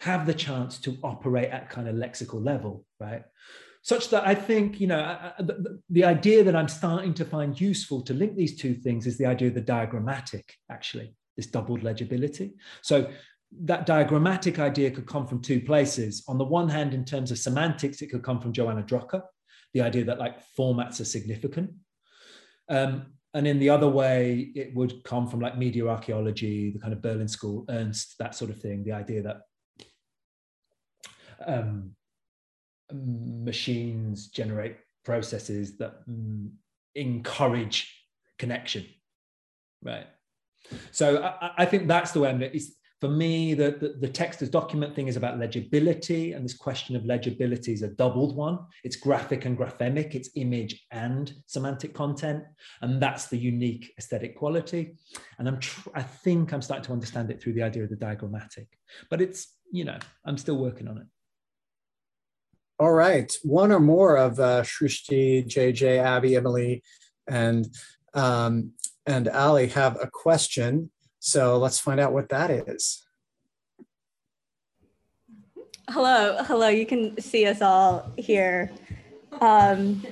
have 0.00 0.26
the 0.26 0.34
chance 0.34 0.78
to 0.80 0.96
operate 1.02 1.50
at 1.50 1.70
kind 1.70 1.88
of 1.88 1.94
lexical 1.94 2.44
level, 2.44 2.84
right? 3.00 3.24
Such 3.82 4.08
that 4.10 4.26
I 4.26 4.34
think, 4.34 4.80
you 4.80 4.86
know, 4.86 5.32
the, 5.38 5.80
the 5.90 6.04
idea 6.04 6.42
that 6.44 6.56
I'm 6.56 6.68
starting 6.68 7.12
to 7.14 7.24
find 7.24 7.60
useful 7.60 8.00
to 8.02 8.14
link 8.14 8.34
these 8.34 8.56
two 8.56 8.74
things 8.74 9.06
is 9.06 9.18
the 9.18 9.26
idea 9.26 9.48
of 9.48 9.54
the 9.54 9.60
diagrammatic, 9.60 10.54
actually, 10.70 11.14
this 11.36 11.46
doubled 11.46 11.82
legibility. 11.82 12.54
So 12.82 13.10
that 13.62 13.86
diagrammatic 13.86 14.58
idea 14.58 14.90
could 14.90 15.06
come 15.06 15.26
from 15.26 15.42
two 15.42 15.60
places. 15.60 16.24
On 16.28 16.38
the 16.38 16.44
one 16.44 16.68
hand, 16.68 16.94
in 16.94 17.04
terms 17.04 17.30
of 17.30 17.38
semantics, 17.38 18.00
it 18.00 18.08
could 18.10 18.22
come 18.22 18.40
from 18.40 18.52
Johanna 18.52 18.82
Drucker, 18.82 19.22
the 19.74 19.82
idea 19.82 20.04
that 20.04 20.18
like 20.18 20.38
formats 20.58 21.00
are 21.00 21.04
significant. 21.04 21.70
Um, 22.68 23.13
and 23.34 23.48
in 23.48 23.58
the 23.58 23.68
other 23.68 23.88
way, 23.88 24.52
it 24.54 24.74
would 24.74 25.02
come 25.02 25.26
from 25.26 25.40
like 25.40 25.58
media 25.58 25.86
archaeology, 25.88 26.70
the 26.70 26.78
kind 26.78 26.92
of 26.92 27.02
Berlin 27.02 27.26
School, 27.26 27.64
Ernst, 27.68 28.14
that 28.20 28.34
sort 28.34 28.50
of 28.50 28.60
thing, 28.60 28.84
the 28.84 28.92
idea 28.92 29.22
that 29.22 29.40
um, 31.44 31.90
machines 32.92 34.28
generate 34.28 34.76
processes 35.04 35.76
that 35.78 36.08
mm, 36.08 36.48
encourage 36.94 37.92
connection, 38.38 38.86
right? 39.82 40.06
So 40.92 41.22
I, 41.22 41.50
I, 41.58 41.64
think 41.66 41.88
that's 41.88 42.12
the 42.12 42.20
way 42.20 42.30
I'm, 42.30 42.40
it's, 42.40 42.72
for 43.04 43.10
me, 43.10 43.52
the, 43.52 43.72
the, 43.72 43.88
the, 44.00 44.08
text 44.08 44.40
as 44.40 44.48
document 44.48 44.96
thing 44.96 45.08
is 45.08 45.16
about 45.18 45.38
legibility, 45.38 46.32
and 46.32 46.42
this 46.42 46.56
question 46.56 46.96
of 46.96 47.04
legibility 47.04 47.70
is 47.74 47.82
a 47.82 47.88
doubled 47.88 48.34
one. 48.34 48.58
It's 48.82 48.96
graphic 48.96 49.44
and 49.44 49.58
graphemic, 49.58 50.14
it's 50.14 50.30
image 50.36 50.86
and 50.90 51.30
semantic 51.44 51.92
content, 51.92 52.44
and 52.80 53.02
that's 53.02 53.26
the 53.26 53.36
unique 53.36 53.92
aesthetic 53.98 54.38
quality. 54.38 54.96
And 55.38 55.46
I'm, 55.46 55.60
I 55.94 56.02
think 56.02 56.54
I'm 56.54 56.62
starting 56.62 56.86
to 56.86 56.92
understand 56.94 57.30
it 57.30 57.42
through 57.42 57.52
the 57.52 57.62
idea 57.62 57.82
of 57.82 57.90
the 57.90 57.96
diagrammatic, 57.96 58.68
but 59.10 59.20
it's, 59.20 59.54
you 59.70 59.84
know, 59.84 59.98
I'm 60.24 60.38
still 60.38 60.56
working 60.56 60.88
on 60.88 60.96
it. 60.96 61.06
All 62.78 62.94
right, 62.94 63.30
one 63.42 63.70
or 63.70 63.80
more 63.80 64.16
of 64.16 64.40
uh, 64.40 64.62
Shrishti, 64.62 65.46
JJ, 65.46 65.98
Abby, 65.98 66.36
Emily, 66.36 66.82
and 67.28 67.66
um, 68.14 68.72
and 69.04 69.28
Ali 69.28 69.66
have 69.66 69.98
a 70.00 70.08
question 70.10 70.90
so 71.24 71.56
let's 71.56 71.78
find 71.78 71.98
out 71.98 72.12
what 72.12 72.28
that 72.28 72.50
is. 72.50 73.02
Hello, 75.88 76.36
hello. 76.44 76.68
You 76.68 76.84
can 76.84 77.18
see 77.18 77.46
us 77.46 77.62
all 77.62 78.12
here. 78.18 78.70
Um, 79.40 80.06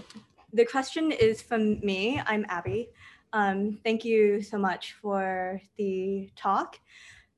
the 0.54 0.64
question 0.64 1.12
is 1.12 1.42
from 1.42 1.80
me. 1.80 2.18
I'm 2.24 2.46
Abby. 2.48 2.88
Um, 3.34 3.78
thank 3.84 4.06
you 4.06 4.40
so 4.40 4.56
much 4.56 4.94
for 5.02 5.60
the 5.76 6.30
talk. 6.34 6.78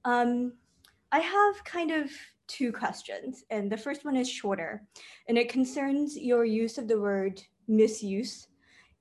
Um, 0.05 0.53
I 1.11 1.19
have 1.19 1.65
kind 1.65 1.91
of 1.91 2.13
two 2.47 2.71
questions, 2.71 3.43
and 3.51 3.73
the 3.73 3.77
first 3.77 4.05
one 4.05 4.15
is 4.15 4.31
shorter, 4.31 4.85
and 5.29 5.37
it 5.37 5.49
concerns 5.49 6.17
your 6.17 6.45
use 6.45 6.79
of 6.79 6.87
the 6.87 7.01
word 7.01 7.43
misuse 7.67 8.47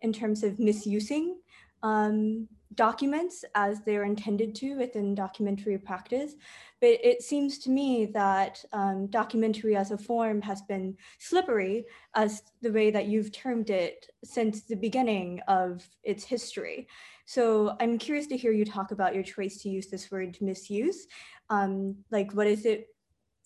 in 0.01 0.11
terms 0.11 0.43
of 0.43 0.57
misusing. 0.57 1.37
Um, 1.83 2.47
documents 2.75 3.43
as 3.55 3.81
they're 3.81 4.03
intended 4.03 4.55
to 4.55 4.75
within 4.75 5.15
documentary 5.15 5.77
practice. 5.77 6.33
But 6.81 6.99
it 7.03 7.21
seems 7.21 7.59
to 7.59 7.69
me 7.69 8.05
that 8.07 8.63
um, 8.73 9.07
documentary 9.07 9.75
as 9.75 9.91
a 9.91 9.97
form 9.97 10.41
has 10.41 10.61
been 10.63 10.97
slippery 11.19 11.85
as 12.15 12.43
the 12.61 12.71
way 12.71 12.91
that 12.91 13.07
you've 13.07 13.31
termed 13.31 13.69
it 13.69 14.07
since 14.23 14.61
the 14.61 14.75
beginning 14.75 15.39
of 15.47 15.87
its 16.03 16.23
history. 16.23 16.87
So 17.25 17.75
I'm 17.79 17.97
curious 17.97 18.27
to 18.27 18.37
hear 18.37 18.51
you 18.51 18.65
talk 18.65 18.91
about 18.91 19.13
your 19.13 19.23
choice 19.23 19.57
to 19.61 19.69
use 19.69 19.87
this 19.87 20.11
word 20.11 20.37
misuse. 20.41 21.07
Um, 21.49 21.95
like, 22.11 22.33
what 22.33 22.47
is 22.47 22.65
it 22.65 22.87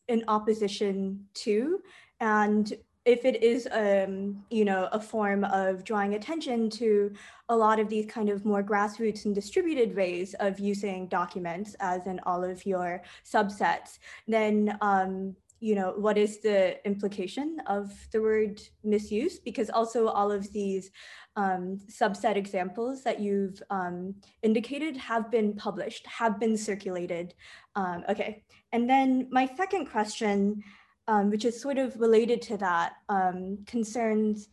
in 0.07 0.23
opposition 0.27 1.25
to? 1.35 1.79
And 2.19 2.73
if 3.07 3.23
it 3.23 3.41
is, 3.41 3.67
um, 3.71 4.43
you 4.51 4.65
know, 4.65 4.89
a 4.91 4.99
form 4.99 5.45
of 5.45 5.85
drawing 5.85 6.15
attention 6.15 6.69
to 6.69 7.13
a 7.47 7.55
lot 7.55 7.79
of 7.79 7.87
these 7.87 8.05
kind 8.05 8.29
of 8.29 8.43
more 8.43 8.61
grassroots 8.61 9.23
and 9.23 9.33
distributed 9.33 9.95
ways 9.95 10.35
of 10.41 10.59
using 10.59 11.07
documents 11.07 11.73
as 11.79 12.05
in 12.05 12.19
all 12.25 12.43
of 12.43 12.65
your 12.65 13.01
subsets, 13.23 13.99
then 14.27 14.77
um, 14.81 15.33
you 15.59 15.73
know, 15.73 15.93
what 15.97 16.17
is 16.17 16.39
the 16.39 16.85
implication 16.85 17.57
of 17.65 17.91
the 18.11 18.21
word 18.21 18.61
misuse? 18.83 19.39
Because 19.39 19.69
also 19.69 20.07
all 20.07 20.31
of 20.31 20.51
these 20.51 20.91
um, 21.35 21.79
subset 21.89 22.35
examples 22.35 23.03
that 23.03 23.19
you've 23.19 23.61
um, 23.69 24.13
indicated 24.43 24.97
have 24.97 25.31
been 25.31 25.53
published, 25.53 26.05
have 26.05 26.39
been 26.39 26.57
circulated. 26.57 27.33
Um, 27.75 28.03
okay, 28.09 28.43
and 28.71 28.87
then 28.87 29.29
my 29.31 29.49
second 29.57 29.87
question, 29.87 30.63
um, 31.07 31.29
which 31.29 31.45
is 31.45 31.61
sort 31.61 31.77
of 31.77 31.99
related 31.99 32.41
to 32.43 32.57
that, 32.57 32.93
um, 33.09 33.59
concerns 33.65 34.49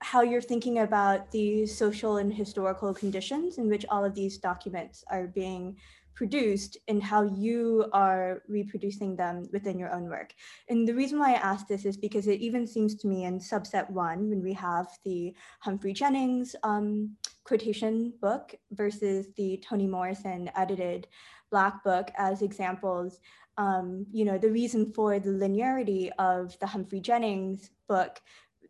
how 0.00 0.22
you're 0.22 0.42
thinking 0.42 0.80
about 0.80 1.30
the 1.30 1.66
social 1.66 2.18
and 2.18 2.32
historical 2.32 2.92
conditions 2.92 3.58
in 3.58 3.68
which 3.68 3.86
all 3.88 4.04
of 4.04 4.14
these 4.14 4.38
documents 4.38 5.02
are 5.08 5.26
being 5.26 5.76
produced 6.14 6.78
and 6.88 7.02
how 7.02 7.22
you 7.22 7.86
are 7.92 8.42
reproducing 8.48 9.14
them 9.16 9.46
within 9.52 9.78
your 9.78 9.92
own 9.92 10.08
work. 10.08 10.32
And 10.68 10.88
the 10.88 10.94
reason 10.94 11.18
why 11.18 11.32
I 11.32 11.36
ask 11.36 11.68
this 11.68 11.84
is 11.84 11.96
because 11.96 12.26
it 12.26 12.40
even 12.40 12.66
seems 12.66 12.94
to 12.96 13.06
me 13.06 13.24
in 13.24 13.38
subset 13.38 13.88
one, 13.90 14.30
when 14.30 14.42
we 14.42 14.54
have 14.54 14.86
the 15.04 15.34
Humphrey 15.60 15.92
Jennings 15.92 16.56
um, 16.62 17.16
quotation 17.44 18.14
book 18.20 18.54
versus 18.72 19.28
the 19.36 19.58
Toni 19.58 19.86
Morrison 19.86 20.50
edited 20.56 21.06
Black 21.50 21.84
book 21.84 22.10
as 22.16 22.42
examples, 22.42 23.20
um, 23.58 24.06
you 24.12 24.24
know, 24.24 24.38
the 24.38 24.50
reason 24.50 24.92
for 24.92 25.18
the 25.18 25.30
linearity 25.30 26.10
of 26.18 26.58
the 26.58 26.66
Humphrey 26.66 27.00
Jennings 27.00 27.70
book 27.88 28.20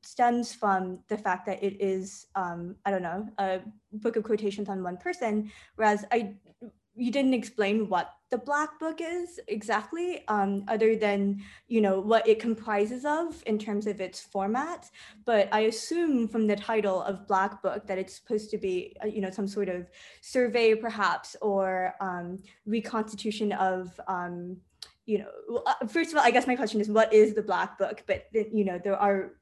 stems 0.03 0.55
from 0.55 1.01
the 1.09 1.19
fact 1.19 1.47
that 1.47 1.63
it 1.63 1.81
is, 1.81 2.27
um, 2.37 2.77
I 2.85 2.91
don't 2.91 3.03
know, 3.03 3.29
a 3.39 3.61
book 3.93 4.17
of 4.17 4.25
quotations 4.25 4.69
on 4.69 4.83
one 4.83 4.97
person, 4.97 5.51
whereas 5.75 6.05
I 6.13 6.35
you 6.99 7.11
didn't 7.13 7.35
explain 7.35 7.89
what 7.91 8.15
the 8.31 8.39
black 8.39 8.81
book 8.81 9.01
is 9.01 9.39
exactly 9.49 10.27
um, 10.29 10.65
other 10.67 10.97
than 10.97 11.43
you 11.69 11.81
know 11.81 12.01
what 12.01 12.27
it 12.27 12.41
comprises 12.41 13.05
of 13.05 13.43
in 13.47 13.59
terms 13.59 13.87
of 13.87 14.01
its 14.01 14.21
format. 14.21 14.91
But 15.25 15.49
i 15.53 15.61
assume 15.61 16.27
from 16.27 16.47
the 16.47 16.57
title 16.57 17.03
of 17.03 17.29
black 17.29 17.63
book 17.63 17.87
that 17.87 17.99
it's 17.99 18.17
supposed 18.17 18.51
to 18.51 18.59
be 18.59 18.97
uh, 19.03 19.07
you 19.07 19.21
know 19.21 19.31
some 19.31 19.47
sort 19.47 19.69
of 19.69 19.91
survey 20.23 20.75
perhaps 20.75 21.37
or 21.43 21.95
um, 22.01 22.39
reconstitution 22.65 23.53
of 23.53 24.01
um, 24.09 24.57
you 25.07 25.19
know 25.19 25.63
uh, 25.67 25.87
first 25.87 26.11
of 26.11 26.19
all 26.19 26.25
i 26.25 26.31
guess 26.31 26.47
my 26.47 26.57
question 26.57 26.81
is 26.81 26.89
what 26.89 27.13
is 27.13 27.35
the 27.35 27.43
black 27.43 27.79
book 27.79 28.03
but 28.07 28.27
you 28.33 28.65
know 28.65 28.79
there 28.83 28.97
are 28.97 29.33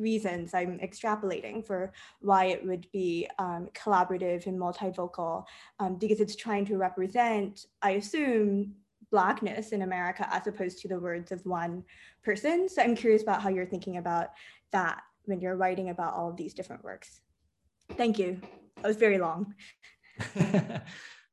reasons 0.00 0.54
I'm 0.54 0.78
extrapolating 0.78 1.64
for 1.64 1.92
why 2.20 2.46
it 2.46 2.64
would 2.64 2.90
be 2.92 3.28
um, 3.38 3.68
collaborative 3.74 4.46
and 4.46 4.58
multivocal, 4.58 5.44
um, 5.78 5.96
because 5.96 6.20
it's 6.20 6.36
trying 6.36 6.64
to 6.66 6.76
represent, 6.76 7.66
I 7.82 7.92
assume, 7.92 8.74
Blackness 9.10 9.70
in 9.70 9.82
America 9.82 10.26
as 10.32 10.46
opposed 10.48 10.80
to 10.80 10.88
the 10.88 10.98
words 10.98 11.30
of 11.30 11.44
one 11.46 11.84
person. 12.24 12.68
So 12.68 12.82
I'm 12.82 12.96
curious 12.96 13.22
about 13.22 13.42
how 13.42 13.48
you're 13.48 13.66
thinking 13.66 13.98
about 13.98 14.30
that 14.72 15.02
when 15.26 15.40
you're 15.40 15.56
writing 15.56 15.90
about 15.90 16.14
all 16.14 16.30
of 16.30 16.36
these 16.36 16.52
different 16.52 16.82
works. 16.82 17.20
Thank 17.96 18.18
you. 18.18 18.40
That 18.76 18.88
was 18.88 18.96
very 18.96 19.18
long. 19.18 19.54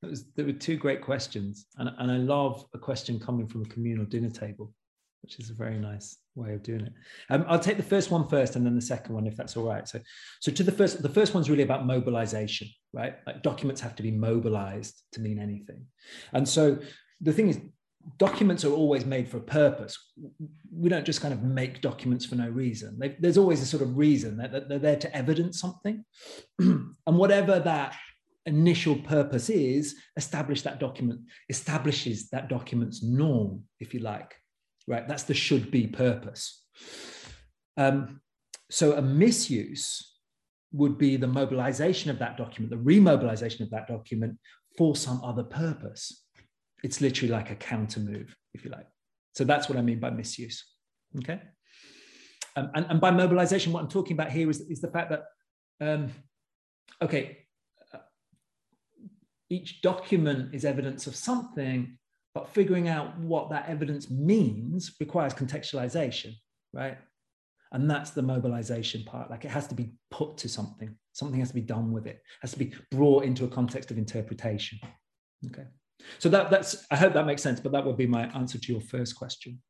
was, 0.10 0.26
there 0.36 0.46
were 0.46 0.54
two 0.54 0.78
great 0.78 1.02
questions, 1.02 1.68
and, 1.78 1.90
and 1.98 2.12
I 2.12 2.18
love 2.18 2.66
a 2.74 2.80
question 2.80 3.20
coming 3.20 3.48
from 3.48 3.62
a 3.62 3.66
communal 3.66 4.06
dinner 4.06 4.30
table 4.30 4.74
which 5.22 5.40
is 5.40 5.50
a 5.50 5.54
very 5.54 5.78
nice 5.78 6.18
way 6.36 6.54
of 6.54 6.64
doing 6.64 6.82
it. 6.82 6.94
Um, 7.30 7.46
I'll 7.48 7.60
take 7.60 7.78
the 7.78 7.84
first 7.84 8.12
one 8.12 8.28
first, 8.28 8.56
and 8.56 8.66
then 8.66 8.76
the 8.76 8.82
second 8.82 9.14
one, 9.14 9.28
if 9.28 9.36
that's 9.36 9.56
all 9.56 9.68
right. 9.68 9.88
So, 9.88 10.00
so 10.40 10.52
to 10.52 10.64
the 10.64 10.72
first, 10.72 11.02
the 11.02 11.10
first 11.10 11.34
one's 11.34 11.50
really 11.50 11.64
about 11.64 11.86
mobilization, 11.86 12.68
right? 12.94 13.16
Like 13.26 13.44
documents 13.44 13.82
have 13.82 13.96
to 13.98 14.04
be 14.04 14.12
mobilized 14.12 15.04
to 15.14 15.22
mean 15.22 15.40
anything, 15.40 15.86
and 16.34 16.48
so 16.48 16.80
the 17.22 17.34
thing 17.34 17.50
is, 17.50 17.60
documents 18.18 18.66
are 18.66 18.74
always 18.74 19.06
made 19.06 19.30
for 19.30 19.38
a 19.38 19.42
purpose. 19.42 19.98
We 20.72 20.90
don't 20.90 21.06
just 21.06 21.22
kind 21.22 21.34
of 21.34 21.44
make 21.44 21.82
documents 21.82 22.26
for 22.26 22.36
no 22.36 22.50
reason. 22.50 22.98
They, 22.98 23.16
there's 23.20 23.38
always 23.38 23.62
a 23.62 23.66
sort 23.68 23.84
of 23.84 23.96
reason 23.96 24.38
that 24.38 24.68
they're 24.68 24.80
there 24.80 24.96
to 24.96 25.16
evidence 25.16 25.60
something, 25.60 26.04
and 26.60 26.96
whatever 27.06 27.60
that 27.60 27.96
initial 28.46 28.96
purpose 28.96 29.50
is, 29.50 29.96
establish 30.18 30.62
that 30.64 30.80
document 30.80 31.22
establishes 31.50 32.30
that 32.30 32.50
document's 32.50 33.04
norm, 33.04 33.64
if 33.80 33.94
you 33.94 34.00
like 34.00 34.34
right? 34.88 35.08
That's 35.08 35.24
the 35.24 35.34
should 35.34 35.72
be 35.72 35.88
purpose. 35.88 36.64
Um, 37.78 38.22
so 38.70 38.94
a 38.94 39.02
misuse 39.02 40.16
would 40.72 40.98
be 40.98 41.18
the 41.18 41.28
mobilization 41.28 42.10
of 42.10 42.20
that 42.20 42.38
document, 42.38 42.72
the 42.72 42.92
remobilization 42.92 43.62
of 43.62 43.70
that 43.72 43.88
document 43.88 44.38
for 44.78 44.96
some 44.96 45.22
other 45.24 45.44
purpose. 45.44 46.26
It's 46.84 47.02
literally 47.02 47.32
like 47.32 47.52
a 47.52 47.56
counter 47.56 48.00
move, 48.00 48.36
if 48.54 48.64
you 48.64 48.72
like. 48.72 48.88
So 49.36 49.44
that's 49.44 49.70
what 49.70 49.78
I 49.78 49.82
mean 49.82 50.00
by 50.00 50.10
misuse. 50.10 50.64
Okay. 51.18 51.42
Um, 52.56 52.72
and, 52.74 52.86
and, 52.90 53.02
by 53.02 53.12
mobilization, 53.12 53.72
what 53.72 53.82
I'm 53.82 53.90
talking 53.90 54.14
about 54.14 54.32
here 54.32 54.50
is, 54.50 54.60
is 54.62 54.82
the 54.82 54.92
fact 54.92 55.12
that, 55.12 55.24
um, 55.80 56.10
okay, 57.02 57.41
each 59.52 59.82
document 59.82 60.56
is 60.56 60.66
evidence 60.66 61.08
of 61.08 61.16
something, 61.16 61.98
but 62.34 62.50
figuring 62.50 62.88
out 62.88 63.18
what 63.20 63.50
that 63.50 63.68
evidence 63.68 64.10
means 64.10 64.96
requires 65.00 65.34
contextualization, 65.34 66.34
right? 66.74 66.98
And 67.74 67.90
that's 67.90 68.12
the 68.12 68.22
mobilization 68.22 69.04
part. 69.04 69.30
Like 69.30 69.46
it 69.46 69.52
has 69.52 69.68
to 69.68 69.76
be 69.76 69.92
put 70.10 70.38
to 70.38 70.50
something, 70.50 70.96
something 71.12 71.40
has 71.40 71.50
to 71.50 71.56
be 71.56 71.62
done 71.62 71.92
with 71.92 72.08
it, 72.08 72.16
it 72.16 72.42
has 72.42 72.52
to 72.52 72.60
be 72.60 72.74
brought 72.92 73.26
into 73.26 73.44
a 73.44 73.50
context 73.50 73.92
of 73.92 73.98
interpretation. 73.98 74.80
Okay. 75.48 75.66
So 76.20 76.30
that, 76.30 76.50
that's, 76.50 76.86
I 76.90 76.96
hope 76.96 77.14
that 77.14 77.26
makes 77.26 77.44
sense, 77.44 77.60
but 77.60 77.72
that 77.74 77.86
would 77.86 77.98
be 77.98 78.08
my 78.08 78.24
answer 78.34 78.58
to 78.58 78.72
your 78.72 78.82
first 78.82 79.16
question. 79.16 79.62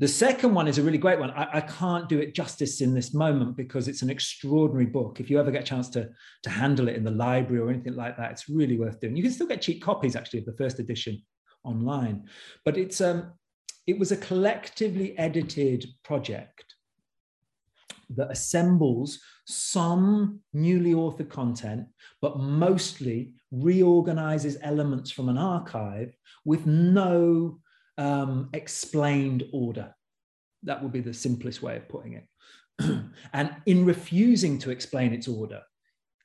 The 0.00 0.08
second 0.08 0.54
one 0.54 0.66
is 0.66 0.78
a 0.78 0.82
really 0.82 0.98
great 0.98 1.20
one. 1.20 1.30
I, 1.30 1.58
I, 1.58 1.60
can't 1.60 2.08
do 2.08 2.18
it 2.18 2.34
justice 2.34 2.80
in 2.80 2.94
this 2.94 3.14
moment 3.14 3.56
because 3.56 3.86
it's 3.86 4.02
an 4.02 4.10
extraordinary 4.10 4.86
book. 4.86 5.20
If 5.20 5.30
you 5.30 5.38
ever 5.38 5.52
get 5.52 5.62
a 5.62 5.66
chance 5.66 5.88
to, 5.90 6.10
to 6.42 6.50
handle 6.50 6.88
it 6.88 6.96
in 6.96 7.04
the 7.04 7.12
library 7.12 7.62
or 7.62 7.70
anything 7.70 7.94
like 7.94 8.16
that, 8.16 8.32
it's 8.32 8.48
really 8.48 8.76
worth 8.76 8.98
doing. 8.98 9.14
You 9.14 9.22
can 9.22 9.30
still 9.30 9.46
get 9.46 9.62
cheap 9.62 9.80
copies 9.80 10.16
actually 10.16 10.40
of 10.40 10.46
the 10.46 10.56
first 10.56 10.80
edition 10.80 11.22
online. 11.62 12.24
But 12.64 12.76
it's 12.76 13.00
um, 13.00 13.34
it 13.86 13.98
was 13.98 14.10
a 14.10 14.16
collectively 14.16 15.16
edited 15.16 15.86
project 16.02 16.74
that 18.10 18.30
assembles 18.30 19.20
some 19.46 20.40
newly 20.52 20.92
authored 20.92 21.28
content, 21.30 21.86
but 22.20 22.38
mostly 22.38 23.34
reorganizes 23.52 24.58
elements 24.62 25.10
from 25.10 25.28
an 25.28 25.38
archive 25.38 26.14
with 26.44 26.66
no 26.66 27.60
um, 27.98 28.50
explained 28.52 29.44
order. 29.52 29.94
That 30.62 30.82
would 30.82 30.92
be 30.92 31.00
the 31.00 31.14
simplest 31.14 31.62
way 31.62 31.76
of 31.76 31.88
putting 31.88 32.14
it. 32.14 32.26
and 33.32 33.54
in 33.66 33.84
refusing 33.84 34.58
to 34.60 34.70
explain 34.70 35.12
its 35.12 35.28
order, 35.28 35.62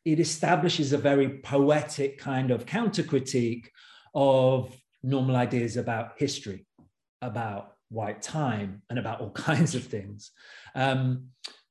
it 0.06 0.20
establishes 0.20 0.94
a 0.94 0.98
very 0.98 1.40
poetic 1.40 2.18
kind 2.18 2.52
of 2.52 2.66
counter 2.66 3.04
critique 3.04 3.72
of 4.16 4.76
normal 5.04 5.36
ideas 5.36 5.78
about 5.78 6.14
history, 6.18 6.66
about 7.22 7.74
white 7.90 8.22
time, 8.22 8.82
and 8.90 8.98
about 8.98 9.22
all 9.22 9.32
kinds 9.50 9.76
of 9.76 9.84
things. 9.84 10.32
Um, 10.76 11.28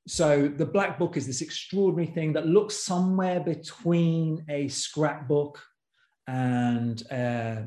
so 0.07 0.49
the 0.49 0.65
Black 0.65 0.99
Book 0.99 1.17
is 1.17 1.27
this 1.27 1.43
extraordinary 1.43 2.07
thing 2.07 2.33
that 2.33 2.47
looks 2.47 2.77
somewhere 2.77 3.41
between 3.41 4.45
a 4.49 4.69
scrapbook 4.69 5.63
and 6.27 7.03
uh, 7.11 7.63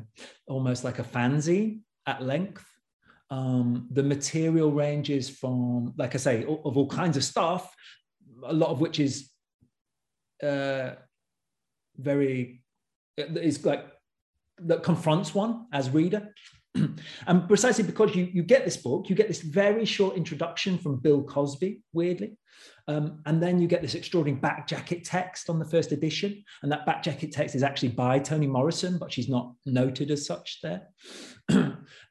almost 0.48 0.84
like 0.84 0.98
a 0.98 1.04
fanzine 1.04 1.80
at 2.06 2.22
length. 2.22 2.64
Um, 3.30 3.88
the 3.90 4.02
material 4.02 4.72
ranges 4.72 5.30
from, 5.30 5.94
like 5.96 6.14
I 6.14 6.18
say, 6.18 6.44
of 6.44 6.76
all 6.76 6.86
kinds 6.86 7.16
of 7.16 7.24
stuff, 7.24 7.74
a 8.44 8.52
lot 8.52 8.70
of 8.70 8.80
which 8.80 9.00
is 9.00 9.30
uh, 10.42 10.90
very 11.96 12.62
is 13.16 13.64
like 13.64 13.86
that 14.58 14.82
confronts 14.82 15.34
one 15.34 15.66
as 15.72 15.90
reader. 15.90 16.34
and 17.26 17.48
precisely 17.48 17.84
because 17.84 18.14
you, 18.14 18.28
you 18.32 18.42
get 18.42 18.64
this 18.64 18.76
book, 18.76 19.08
you 19.08 19.16
get 19.16 19.28
this 19.28 19.42
very 19.42 19.84
short 19.84 20.16
introduction 20.16 20.78
from 20.78 20.96
Bill 20.96 21.22
Cosby, 21.22 21.82
weirdly. 21.92 22.36
Um, 22.88 23.20
and 23.26 23.42
then 23.42 23.60
you 23.60 23.68
get 23.68 23.82
this 23.82 23.94
extraordinary 23.94 24.40
back 24.40 24.66
jacket 24.66 25.04
text 25.04 25.48
on 25.48 25.58
the 25.58 25.64
first 25.64 25.92
edition. 25.92 26.42
And 26.62 26.72
that 26.72 26.86
back 26.86 27.02
jacket 27.02 27.32
text 27.32 27.54
is 27.54 27.62
actually 27.62 27.90
by 27.90 28.18
Toni 28.18 28.46
Morrison, 28.46 28.98
but 28.98 29.12
she's 29.12 29.28
not 29.28 29.52
noted 29.66 30.10
as 30.10 30.26
such 30.26 30.60
there. 30.62 30.88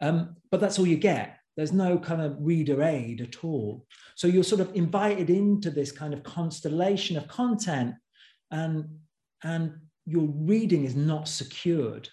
um, 0.02 0.36
but 0.50 0.60
that's 0.60 0.80
all 0.80 0.88
you 0.88 0.98
get. 0.98 1.38
There's 1.58 1.74
no 1.74 2.00
kind 2.00 2.22
of 2.22 2.38
reader 2.40 2.82
aid 2.82 3.22
at 3.22 3.44
all. 3.44 3.86
So 4.16 4.28
you're 4.28 4.44
sort 4.44 4.62
of 4.62 4.74
invited 4.74 5.30
into 5.30 5.70
this 5.70 5.92
kind 5.92 6.14
of 6.14 6.24
constellation 6.24 7.18
of 7.18 7.28
content, 7.28 7.96
and, 8.52 8.86
and 9.44 9.74
your 10.06 10.28
reading 10.28 10.86
is 10.86 10.96
not 10.96 11.28
secured 11.28 12.08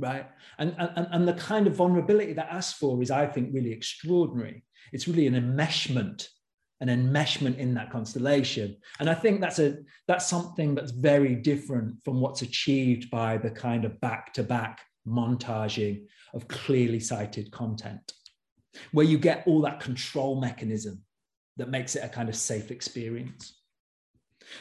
right? 0.00 0.26
And, 0.58 0.74
and, 0.78 1.06
and 1.12 1.28
the 1.28 1.34
kind 1.34 1.66
of 1.66 1.76
vulnerability 1.76 2.32
that 2.32 2.48
asks 2.50 2.78
for 2.78 3.00
is, 3.02 3.10
I 3.10 3.26
think, 3.26 3.54
really 3.54 3.72
extraordinary. 3.72 4.64
It's 4.92 5.06
really 5.06 5.26
an 5.26 5.34
enmeshment 5.34 6.26
an 6.80 6.88
enmeshment 6.88 7.58
in 7.58 7.74
that 7.74 7.90
constellation. 7.90 8.76
And 8.98 9.10
I 9.10 9.14
think 9.14 9.40
that's 9.40 9.58
a 9.58 9.78
that's 10.08 10.26
something 10.26 10.74
that's 10.74 10.92
very 10.92 11.34
different 11.34 12.02
from 12.04 12.20
what's 12.20 12.42
achieved 12.42 13.10
by 13.10 13.36
the 13.36 13.50
kind 13.50 13.84
of 13.84 14.00
back-to-back 14.00 14.80
montaging 15.06 16.06
of 16.32 16.48
clearly 16.48 17.00
cited 17.00 17.50
content, 17.50 18.12
where 18.92 19.06
you 19.06 19.18
get 19.18 19.46
all 19.46 19.60
that 19.62 19.80
control 19.80 20.40
mechanism 20.40 21.02
that 21.56 21.68
makes 21.68 21.96
it 21.96 22.04
a 22.04 22.08
kind 22.08 22.28
of 22.28 22.36
safe 22.36 22.70
experience. 22.70 23.59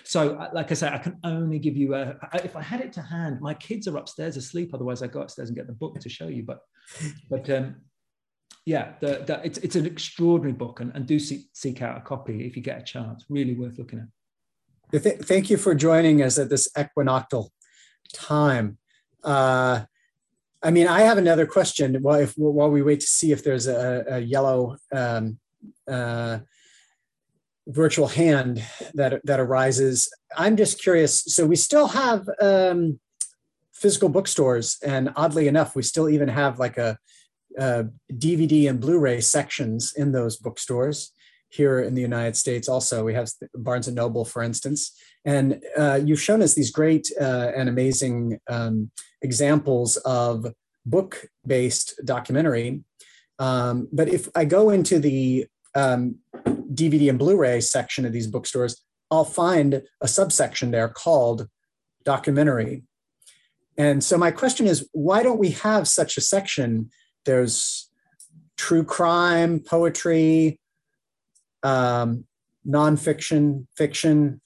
So, 0.03 0.35
uh, 0.35 0.49
like 0.53 0.71
I 0.71 0.73
said, 0.73 0.93
I 0.93 0.97
can 0.97 1.17
only 1.23 1.59
give 1.59 1.77
you 1.77 1.95
a. 1.95 2.15
If 2.43 2.55
I 2.55 2.61
had 2.61 2.81
it 2.81 2.93
to 2.93 3.01
hand, 3.01 3.41
my 3.41 3.53
kids 3.53 3.87
are 3.87 3.97
upstairs 3.97 4.37
asleep. 4.37 4.73
Otherwise, 4.73 5.01
I 5.01 5.07
go 5.07 5.21
upstairs 5.21 5.49
and 5.49 5.57
get 5.57 5.67
the 5.67 5.73
book 5.73 5.99
to 5.99 6.09
show 6.09 6.27
you. 6.27 6.43
But, 6.43 6.59
but 7.29 7.49
um, 7.49 7.75
yeah, 8.65 8.93
the, 8.99 9.23
the, 9.25 9.41
it's, 9.43 9.57
it's 9.59 9.75
an 9.75 9.85
extraordinary 9.85 10.53
book 10.53 10.79
and, 10.79 10.91
and 10.95 11.05
do 11.05 11.19
seek, 11.19 11.47
seek 11.53 11.81
out 11.81 11.97
a 11.97 12.01
copy 12.01 12.45
if 12.45 12.55
you 12.55 12.61
get 12.61 12.79
a 12.79 12.83
chance. 12.83 13.25
Really 13.29 13.55
worth 13.55 13.77
looking 13.77 13.99
at. 13.99 15.01
Thank 15.01 15.49
you 15.49 15.57
for 15.57 15.75
joining 15.75 16.23
us 16.23 16.39
at 16.39 16.49
this 16.49 16.67
equinoctial 16.77 17.51
time. 18.11 18.77
Uh, 19.23 19.85
I 20.61 20.71
mean, 20.71 20.87
I 20.87 21.01
have 21.01 21.17
another 21.17 21.45
question. 21.45 21.95
While, 22.01 22.21
if, 22.21 22.33
while 22.35 22.69
we 22.69 22.81
wait 22.81 22.99
to 23.01 23.07
see 23.07 23.31
if 23.31 23.43
there's 23.43 23.67
a, 23.67 24.03
a 24.09 24.19
yellow 24.19 24.77
um, 24.91 25.39
uh, 25.87 26.39
virtual 27.69 28.07
hand 28.07 28.63
that 28.93 29.21
that 29.23 29.39
arises, 29.39 30.11
I'm 30.35 30.57
just 30.57 30.81
curious. 30.81 31.23
So 31.23 31.45
we 31.45 31.55
still 31.55 31.87
have 31.87 32.27
um, 32.41 32.99
physical 33.73 34.09
bookstores, 34.09 34.77
and 34.83 35.11
oddly 35.15 35.47
enough, 35.47 35.75
we 35.75 35.83
still 35.83 36.09
even 36.09 36.27
have 36.27 36.59
like 36.59 36.77
a 36.77 36.97
uh, 37.57 37.83
DVD 38.11 38.69
and 38.69 38.79
Blu-ray 38.79 39.21
sections 39.21 39.93
in 39.95 40.11
those 40.11 40.37
bookstores 40.37 41.11
here 41.49 41.79
in 41.79 41.95
the 41.95 42.01
United 42.01 42.35
States. 42.35 42.69
Also, 42.69 43.03
we 43.03 43.13
have 43.13 43.29
Barnes 43.55 43.87
and 43.87 43.95
Noble, 43.95 44.25
for 44.25 44.43
instance, 44.43 44.95
and 45.25 45.61
uh, 45.77 45.99
you've 46.03 46.21
shown 46.21 46.41
us 46.41 46.53
these 46.53 46.71
great 46.71 47.11
uh, 47.19 47.51
and 47.55 47.69
amazing 47.69 48.39
um, 48.49 48.91
examples 49.21 49.97
of 49.97 50.45
book-based 50.85 52.01
documentary. 52.05 52.83
Um, 53.37 53.87
but 53.91 54.09
if 54.09 54.27
I 54.35 54.45
go 54.45 54.69
into 54.69 54.99
the 54.99 55.47
um, 55.75 56.15
DVD 56.79 57.09
and 57.09 57.19
Blu-ray 57.19 57.61
section 57.61 58.05
of 58.05 58.13
these 58.13 58.27
bookstores, 58.27 58.81
I'll 59.11 59.25
find 59.25 59.81
a 60.01 60.07
subsection 60.07 60.71
there 60.71 60.89
called 60.89 61.47
documentary. 62.05 62.83
And 63.77 64.03
so 64.03 64.17
my 64.17 64.31
question 64.31 64.67
is, 64.67 64.87
why 64.91 65.23
don't 65.23 65.39
we 65.39 65.51
have 65.51 65.87
such 65.87 66.17
a 66.17 66.21
section 66.21 66.89
there's 67.25 67.89
true 68.57 68.83
crime, 68.83 69.59
poetry, 69.59 70.59
um, 71.63 72.25
nonfiction, 72.65 73.67
fiction. 73.75 74.41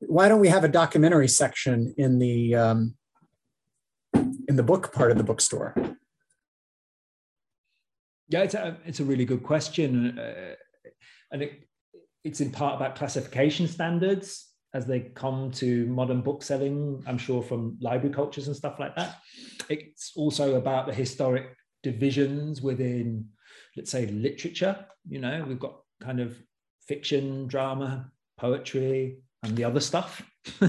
Why 0.00 0.28
don't 0.28 0.40
we 0.40 0.48
have 0.48 0.64
a 0.64 0.68
documentary 0.68 1.28
section 1.28 1.94
in 1.96 2.18
the 2.18 2.54
um, 2.54 2.94
in 4.14 4.56
the 4.56 4.62
book 4.62 4.92
part 4.92 5.10
of 5.10 5.18
the 5.18 5.24
bookstore? 5.24 5.74
Yeah, 8.28 8.42
it's 8.42 8.54
a, 8.54 8.76
it's 8.86 9.00
a 9.00 9.04
really 9.04 9.24
good 9.24 9.42
question, 9.42 10.18
uh, 10.18 10.54
and 11.32 11.42
it, 11.42 11.64
it's 12.24 12.40
in 12.40 12.50
part 12.50 12.76
about 12.76 12.94
classification 12.94 13.66
standards 13.66 14.48
as 14.74 14.86
they 14.86 15.00
come 15.00 15.50
to 15.50 15.86
modern 15.86 16.20
bookselling. 16.20 17.02
I'm 17.06 17.18
sure 17.18 17.42
from 17.42 17.76
library 17.80 18.14
cultures 18.14 18.46
and 18.46 18.56
stuff 18.56 18.78
like 18.78 18.94
that. 18.96 19.18
It's 19.68 20.12
also 20.16 20.54
about 20.56 20.86
the 20.86 20.94
historic 20.94 21.56
divisions 21.82 22.62
within, 22.62 23.28
let's 23.76 23.90
say, 23.90 24.06
literature. 24.06 24.86
You 25.08 25.18
know, 25.18 25.44
we've 25.46 25.58
got 25.58 25.80
kind 26.00 26.20
of 26.20 26.36
fiction, 26.86 27.48
drama, 27.48 28.10
poetry, 28.38 29.18
and 29.42 29.56
the 29.56 29.64
other 29.64 29.80
stuff. 29.80 30.22
so, 30.58 30.68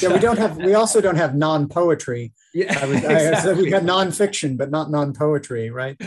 yeah, 0.00 0.12
we 0.12 0.18
don't 0.20 0.38
have. 0.38 0.56
We 0.56 0.74
also 0.74 1.00
don't 1.00 1.16
have 1.16 1.34
non-poetry. 1.34 2.32
Yeah, 2.54 2.78
I 2.80 2.86
was, 2.86 2.96
exactly. 2.98 3.52
I, 3.52 3.54
we 3.54 3.70
got 3.70 3.84
non-fiction, 3.84 4.56
but 4.56 4.70
not 4.70 4.90
non-poetry, 4.90 5.70
right? 5.70 6.00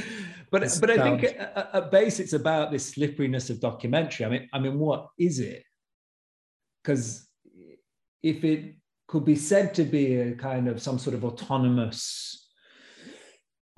But 0.52 0.64
it's, 0.64 0.80
but 0.80 0.90
I 0.90 0.98
think 1.04 1.24
at, 1.24 1.70
at 1.74 1.92
base 1.92 2.20
it's 2.20 2.34
about 2.34 2.72
this 2.72 2.94
slipperiness 2.94 3.50
of 3.50 3.60
documentary. 3.60 4.26
I 4.26 4.30
mean, 4.30 4.50
I 4.54 4.60
mean, 4.60 4.80
what 4.80 5.10
is 5.18 5.40
it? 5.40 5.64
Because 6.84 7.28
if 8.24 8.44
it 8.44 8.76
could 9.08 9.26
be 9.26 9.36
said 9.36 9.74
to 9.76 9.84
be 9.84 10.16
a 10.16 10.34
kind 10.34 10.68
of 10.68 10.82
some 10.82 11.00
sort 11.00 11.16
of 11.16 11.24
autonomous 11.26 12.40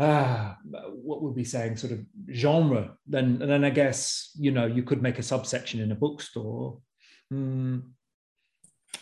ah, 0.02 0.58
what 1.04 1.22
would 1.22 1.36
be 1.36 1.44
saying, 1.44 1.78
sort 1.78 1.94
of 1.94 2.00
genre, 2.34 2.96
then 3.08 3.40
then 3.40 3.64
I 3.64 3.70
guess 3.70 4.32
you 4.38 4.52
know 4.52 4.66
you 4.66 4.84
could 4.84 5.02
make 5.02 5.20
a 5.20 5.24
subsection 5.24 5.80
in 5.80 5.92
a 5.92 5.96
bookstore. 5.96 6.80
Mm. 7.32 7.84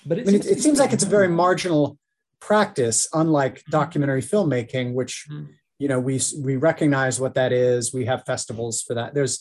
But 0.05 0.19
I 0.19 0.23
mean, 0.23 0.35
it, 0.35 0.45
it 0.45 0.61
seems 0.61 0.79
like 0.79 0.93
it's 0.93 1.03
a 1.03 1.09
very 1.09 1.27
marginal 1.27 1.97
practice, 2.39 3.07
unlike 3.13 3.63
documentary 3.69 4.21
filmmaking, 4.21 4.93
which 4.93 5.25
mm. 5.31 5.47
You 5.79 5.87
know 5.87 5.99
we 5.99 6.19
we 6.43 6.55
recognize 6.55 7.19
what 7.19 7.33
that 7.35 7.51
is. 7.51 7.93
We 7.93 8.05
have 8.05 8.25
festivals 8.25 8.81
for 8.81 8.93
that. 8.93 9.13
There's, 9.13 9.39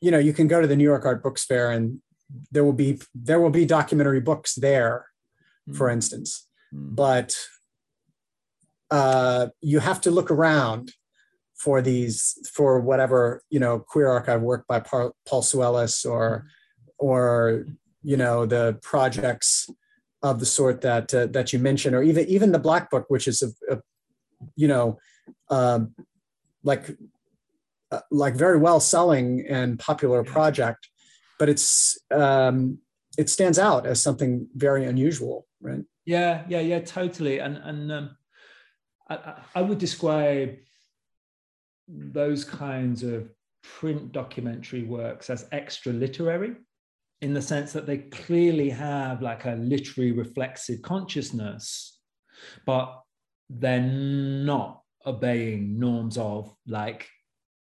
you 0.00 0.10
know, 0.10 0.18
you 0.18 0.32
can 0.32 0.48
go 0.48 0.60
to 0.60 0.66
the 0.66 0.76
New 0.76 0.84
York 0.84 1.04
Art 1.04 1.22
Books 1.22 1.44
Fair 1.44 1.70
and 1.70 2.00
there 2.50 2.64
will 2.64 2.72
be 2.72 3.00
there 3.14 3.40
will 3.40 3.50
be 3.50 3.64
documentary 3.64 4.20
books 4.20 4.54
there, 4.54 5.06
mm. 5.68 5.76
for 5.76 5.88
instance. 5.88 6.48
Hmm. 6.72 6.94
But 6.94 7.36
uh, 8.90 9.48
you 9.60 9.80
have 9.80 10.00
to 10.02 10.10
look 10.10 10.30
around 10.30 10.92
for 11.54 11.80
these 11.80 12.38
for 12.52 12.80
whatever 12.80 13.42
you 13.50 13.58
know 13.58 13.78
queer 13.78 14.08
archive 14.08 14.42
work 14.42 14.66
by 14.66 14.80
Paul, 14.80 15.12
Soulellis 15.26 16.08
or 16.08 16.46
or 16.98 17.66
you 18.02 18.16
know 18.16 18.46
the 18.46 18.78
projects 18.82 19.68
of 20.22 20.38
the 20.38 20.46
sort 20.46 20.82
that 20.82 21.14
uh, 21.14 21.26
that 21.26 21.52
you 21.52 21.58
mentioned 21.58 21.94
or 21.94 22.02
even 22.02 22.26
even 22.26 22.52
the 22.52 22.58
black 22.58 22.90
book 22.90 23.06
which 23.08 23.26
is 23.26 23.42
a, 23.42 23.74
a 23.74 23.80
you 24.54 24.68
know 24.68 24.98
um, 25.50 25.94
like 26.62 26.96
uh, 27.92 28.00
like 28.10 28.34
very 28.34 28.58
well 28.58 28.80
selling 28.80 29.46
and 29.48 29.78
popular 29.78 30.24
project 30.24 30.88
but 31.38 31.48
it's 31.48 31.98
um, 32.10 32.78
it 33.18 33.30
stands 33.30 33.58
out 33.58 33.86
as 33.86 34.02
something 34.02 34.48
very 34.54 34.84
unusual 34.84 35.46
right? 35.60 35.84
Yeah 36.04 36.44
yeah 36.48 36.60
yeah 36.60 36.80
totally. 36.80 37.38
And 37.40 37.56
and 37.58 37.92
um, 37.92 38.16
I, 39.08 39.34
I 39.54 39.62
would 39.62 39.78
describe 39.78 40.56
those 41.88 42.44
kinds 42.44 43.02
of 43.02 43.28
print 43.62 44.12
documentary 44.12 44.84
works 44.84 45.30
as 45.30 45.48
extra 45.52 45.92
literary 45.92 46.54
in 47.22 47.32
the 47.32 47.42
sense 47.42 47.72
that 47.72 47.86
they 47.86 47.98
clearly 47.98 48.68
have 48.70 49.22
like 49.22 49.44
a 49.44 49.52
literary 49.52 50.12
reflexive 50.12 50.82
consciousness, 50.82 51.98
but 52.66 53.00
they're 53.48 53.80
not 53.80 54.82
obeying 55.06 55.78
norms 55.78 56.18
of 56.18 56.54
like 56.66 57.08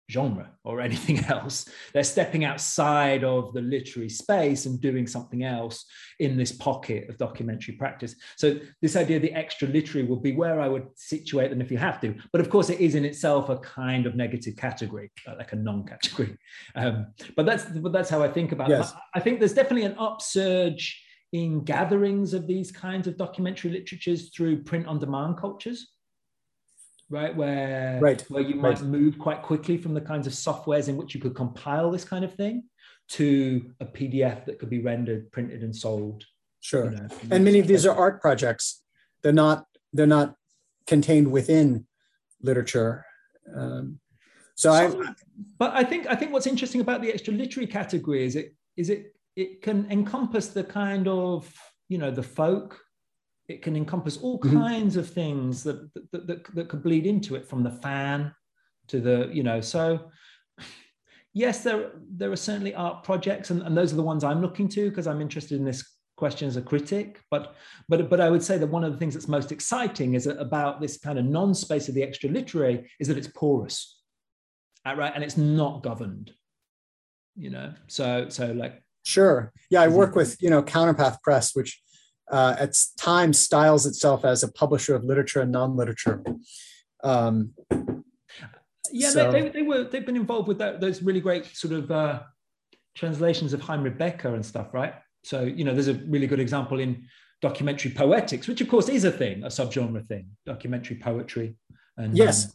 genre 0.09 0.49
or 0.63 0.81
anything 0.89 1.23
else. 1.25 1.69
They're 1.93 2.03
stepping 2.03 2.43
outside 2.43 3.23
of 3.23 3.53
the 3.53 3.61
literary 3.61 4.09
space 4.09 4.65
and 4.65 4.81
doing 4.81 5.07
something 5.07 5.43
else 5.43 5.85
in 6.19 6.37
this 6.37 6.51
pocket 6.51 7.09
of 7.09 7.17
documentary 7.17 7.75
practice. 7.75 8.15
So 8.37 8.59
this 8.81 8.95
idea 8.95 9.17
of 9.17 9.21
the 9.21 9.33
extra 9.33 9.67
literary 9.67 10.07
would 10.07 10.23
be 10.23 10.33
where 10.33 10.59
I 10.59 10.67
would 10.67 10.87
situate 10.95 11.49
them 11.49 11.61
if 11.61 11.71
you 11.71 11.77
have 11.77 12.01
to. 12.01 12.15
But 12.31 12.41
of 12.41 12.49
course, 12.49 12.69
it 12.69 12.79
is 12.79 12.95
in 12.95 13.05
itself 13.05 13.49
a 13.49 13.57
kind 13.57 14.05
of 14.05 14.15
negative 14.15 14.55
category, 14.57 15.11
uh, 15.27 15.35
like 15.37 15.53
a 15.53 15.57
non-category. 15.57 16.35
Um, 16.75 17.07
but 17.35 17.45
that's 17.45 17.65
but 17.65 17.91
that's 17.91 18.09
how 18.09 18.21
I 18.21 18.27
think 18.29 18.51
about 18.51 18.69
yes. 18.69 18.91
it. 18.91 18.97
I 19.13 19.19
think 19.19 19.39
there's 19.39 19.53
definitely 19.53 19.85
an 19.85 19.95
upsurge 19.97 21.03
in 21.33 21.63
gatherings 21.63 22.33
of 22.33 22.47
these 22.47 22.71
kinds 22.71 23.07
of 23.07 23.17
documentary 23.17 23.71
literatures 23.71 24.29
through 24.29 24.63
print 24.63 24.87
on 24.87 24.99
demand 24.99 25.37
cultures 25.37 25.89
right? 27.09 27.35
Where 27.35 27.99
right. 28.01 28.21
where 28.29 28.41
you 28.41 28.55
might 28.55 28.79
right. 28.79 28.83
move 28.83 29.17
quite 29.19 29.41
quickly 29.41 29.77
from 29.77 29.93
the 29.93 30.01
kinds 30.01 30.27
of 30.27 30.33
softwares 30.33 30.87
in 30.87 30.97
which 30.97 31.15
you 31.15 31.21
could 31.21 31.35
compile 31.35 31.91
this 31.91 32.03
kind 32.03 32.23
of 32.23 32.33
thing 32.35 32.63
to 33.09 33.71
a 33.79 33.85
PDF 33.85 34.45
that 34.45 34.59
could 34.59 34.69
be 34.69 34.79
rendered, 34.79 35.31
printed, 35.31 35.63
and 35.63 35.75
sold. 35.75 36.23
Sure. 36.59 36.85
You 36.85 36.91
know, 36.91 37.07
and 37.31 37.43
many 37.43 37.59
of 37.59 37.67
these 37.67 37.85
are 37.85 37.95
art 37.95 38.21
projects. 38.21 38.83
They're 39.21 39.31
not 39.33 39.65
they're 39.93 40.07
not 40.07 40.35
contained 40.85 41.31
within 41.31 41.87
literature. 42.41 43.05
Um, 43.55 43.99
so, 44.55 44.71
so 44.71 45.03
I 45.03 45.13
but 45.57 45.71
I 45.73 45.83
think 45.83 46.07
I 46.07 46.15
think 46.15 46.31
what's 46.31 46.47
interesting 46.47 46.81
about 46.81 47.01
the 47.01 47.11
extra 47.11 47.33
literary 47.33 47.67
category 47.67 48.25
is 48.25 48.35
it 48.35 48.55
is 48.77 48.89
it 48.89 49.15
it 49.35 49.61
can 49.61 49.87
encompass 49.89 50.49
the 50.49 50.63
kind 50.63 51.07
of 51.07 51.51
you 51.87 51.97
know 51.97 52.11
the 52.11 52.23
folk 52.23 52.79
it 53.49 53.63
can 53.63 53.75
encompass 53.75 54.17
all 54.17 54.39
mm-hmm. 54.39 54.57
kinds 54.57 54.95
of 54.95 55.09
things 55.09 55.63
that, 55.63 55.91
that, 56.11 56.27
that, 56.27 56.55
that 56.55 56.69
could 56.69 56.83
bleed 56.83 57.05
into 57.05 57.35
it 57.35 57.45
from 57.45 57.63
the 57.63 57.71
fan 57.71 58.33
to 58.87 59.01
the 59.01 59.29
you 59.33 59.43
know 59.43 59.59
so 59.59 60.09
yes 61.33 61.63
there 61.63 61.91
there 62.15 62.31
are 62.31 62.35
certainly 62.35 62.73
art 62.73 63.03
projects 63.03 63.49
and, 63.49 63.61
and 63.63 63.75
those 63.75 63.91
are 63.91 63.97
the 63.97 64.03
ones 64.03 64.23
i'm 64.23 64.41
looking 64.41 64.67
to 64.67 64.89
because 64.89 65.07
i'm 65.07 65.21
interested 65.21 65.57
in 65.57 65.65
this 65.65 65.97
question 66.15 66.47
as 66.47 66.57
a 66.57 66.61
critic 66.61 67.21
but 67.31 67.55
but 67.87 68.09
but 68.09 68.19
i 68.19 68.29
would 68.29 68.43
say 68.43 68.57
that 68.57 68.67
one 68.67 68.83
of 68.83 68.91
the 68.91 68.97
things 68.97 69.13
that's 69.13 69.27
most 69.27 69.51
exciting 69.51 70.15
is 70.15 70.27
about 70.27 70.81
this 70.81 70.97
kind 70.97 71.17
of 71.17 71.25
non-space 71.25 71.87
of 71.87 71.95
the 71.95 72.03
extra 72.03 72.29
literary 72.29 72.89
is 72.99 73.07
that 73.07 73.17
it's 73.17 73.29
porous 73.35 74.01
uh, 74.85 74.93
right 74.95 75.13
and 75.15 75.23
it's 75.23 75.37
not 75.37 75.81
governed 75.81 76.31
you 77.35 77.49
know 77.49 77.73
so 77.87 78.27
so 78.27 78.51
like 78.51 78.83
sure 79.05 79.53
yeah 79.69 79.81
i 79.81 79.87
work 79.87 80.13
with 80.13 80.35
you 80.41 80.49
know 80.49 80.61
counterpath 80.61 81.21
press 81.21 81.55
which 81.55 81.81
uh, 82.29 82.55
at 82.59 82.75
times 82.97 83.39
styles 83.39 83.85
itself 83.85 84.25
as 84.25 84.43
a 84.43 84.51
publisher 84.51 84.95
of 84.95 85.03
literature 85.03 85.41
and 85.41 85.51
non-literature. 85.51 86.23
Um, 87.03 87.53
yeah 88.91 89.09
so, 89.09 89.31
they, 89.31 89.41
they, 89.41 89.49
they, 89.49 89.61
were 89.61 89.83
they've 89.83 90.05
been 90.05 90.15
involved 90.15 90.47
with 90.47 90.57
that, 90.57 90.81
those 90.81 91.01
really 91.01 91.21
great 91.21 91.45
sort 91.45 91.73
of 91.73 91.91
uh, 91.91 92.21
translations 92.95 93.53
of 93.53 93.61
Heimrad 93.61 93.97
Bäcker 93.97 94.33
and 94.33 94.45
stuff 94.45 94.73
right? 94.73 94.95
So 95.23 95.43
you 95.43 95.63
know 95.63 95.73
there's 95.73 95.87
a 95.87 95.93
really 95.93 96.27
good 96.27 96.39
example 96.39 96.79
in 96.79 97.05
documentary 97.41 97.91
poetics 97.91 98.47
which 98.47 98.59
of 98.59 98.67
course 98.67 98.89
is 98.89 99.05
a 99.05 99.11
thing 99.11 99.43
a 99.43 99.47
subgenre 99.47 100.05
thing 100.07 100.27
documentary 100.45 100.97
poetry 100.97 101.55
and 101.95 102.17
yes 102.17 102.45
um, 102.47 102.51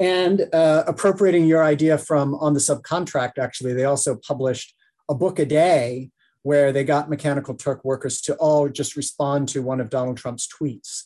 and 0.00 0.46
uh, 0.52 0.84
appropriating 0.86 1.46
your 1.46 1.64
idea 1.64 1.98
from 1.98 2.34
on 2.36 2.54
the 2.54 2.60
subcontract, 2.60 3.38
actually, 3.38 3.72
they 3.72 3.84
also 3.84 4.16
published 4.16 4.74
a 5.08 5.14
book 5.14 5.38
a 5.38 5.46
day 5.46 6.10
where 6.42 6.72
they 6.72 6.84
got 6.84 7.10
Mechanical 7.10 7.54
Turk 7.54 7.84
workers 7.84 8.20
to 8.22 8.34
all 8.36 8.68
just 8.68 8.96
respond 8.96 9.48
to 9.50 9.62
one 9.62 9.80
of 9.80 9.90
Donald 9.90 10.16
Trump's 10.16 10.48
tweets. 10.48 11.04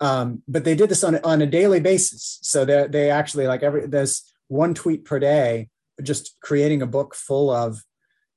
Um, 0.00 0.42
but 0.46 0.64
they 0.64 0.74
did 0.74 0.88
this 0.88 1.02
on, 1.02 1.16
on 1.24 1.42
a 1.42 1.46
daily 1.46 1.80
basis. 1.80 2.38
So 2.42 2.64
they 2.64 2.86
they 2.88 3.10
actually 3.10 3.46
like 3.46 3.62
every 3.62 3.86
there's 3.86 4.32
one 4.48 4.74
tweet 4.74 5.04
per 5.04 5.18
day, 5.18 5.68
just 6.02 6.36
creating 6.40 6.82
a 6.82 6.86
book 6.86 7.14
full 7.14 7.50
of 7.50 7.82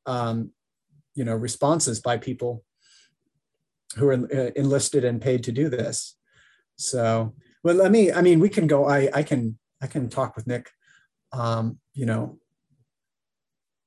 um, 0.05 0.51
you 1.13 1.23
know 1.23 1.35
responses 1.35 1.99
by 1.99 2.17
people 2.17 2.63
who 3.97 4.07
are 4.07 4.13
uh, 4.13 4.51
enlisted 4.55 5.03
and 5.03 5.21
paid 5.21 5.43
to 5.43 5.51
do 5.51 5.69
this. 5.69 6.15
So 6.77 7.33
well, 7.63 7.75
let 7.75 7.91
me, 7.91 8.11
I 8.11 8.21
mean, 8.21 8.39
we 8.39 8.49
can 8.49 8.67
go, 8.67 8.87
I, 8.87 9.09
I 9.13 9.23
can, 9.23 9.57
I 9.81 9.87
can 9.87 10.09
talk 10.09 10.35
with 10.35 10.47
Nick, 10.47 10.69
um, 11.31 11.79
you 11.93 12.05
know, 12.05 12.39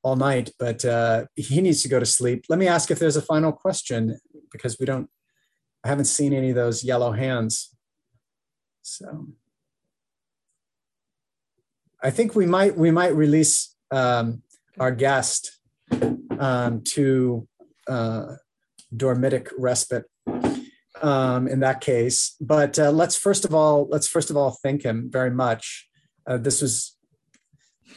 all 0.05 0.17
night, 0.17 0.51
but 0.59 0.85
uh, 0.85 1.25
he 1.35 1.61
needs 1.61 1.83
to 1.83 1.89
go 1.89 1.99
to 1.99 2.07
sleep. 2.07 2.45
Let 2.49 2.59
me 2.59 2.69
ask 2.69 2.91
if 2.91 2.99
there's 2.99 3.17
a 3.17 3.23
final 3.23 3.53
question 3.53 4.19
because 4.53 4.79
we 4.79 4.87
don't, 4.87 5.09
I 5.83 5.89
haven't 5.89 6.05
seen 6.05 6.33
any 6.33 6.51
of 6.51 6.57
those 6.57 6.85
yellow 6.85 7.13
hands. 7.13 7.75
So 8.83 9.29
I 12.03 12.11
think 12.11 12.35
we 12.35 12.45
might, 12.45 12.77
we 12.77 12.91
might 12.91 13.17
release 13.17 13.75
um, 13.91 14.43
our 14.79 14.91
guest 14.91 15.59
um, 16.39 16.83
to 16.83 17.49
uh, 17.89 18.35
dormitic 18.95 19.49
respite 19.59 20.05
um, 21.03 21.49
in 21.49 21.61
that 21.61 21.81
case. 21.81 22.37
But 22.41 22.79
uh, 22.79 22.91
let's 22.91 23.17
first 23.17 23.45
of 23.45 23.55
all 23.55 23.87
let's 23.89 24.07
first 24.07 24.31
of 24.31 24.37
all 24.37 24.59
thank 24.63 24.83
him 24.83 25.09
very 25.11 25.31
much. 25.31 25.89
Uh, 26.27 26.39
this 26.39 26.63
was 26.63 26.94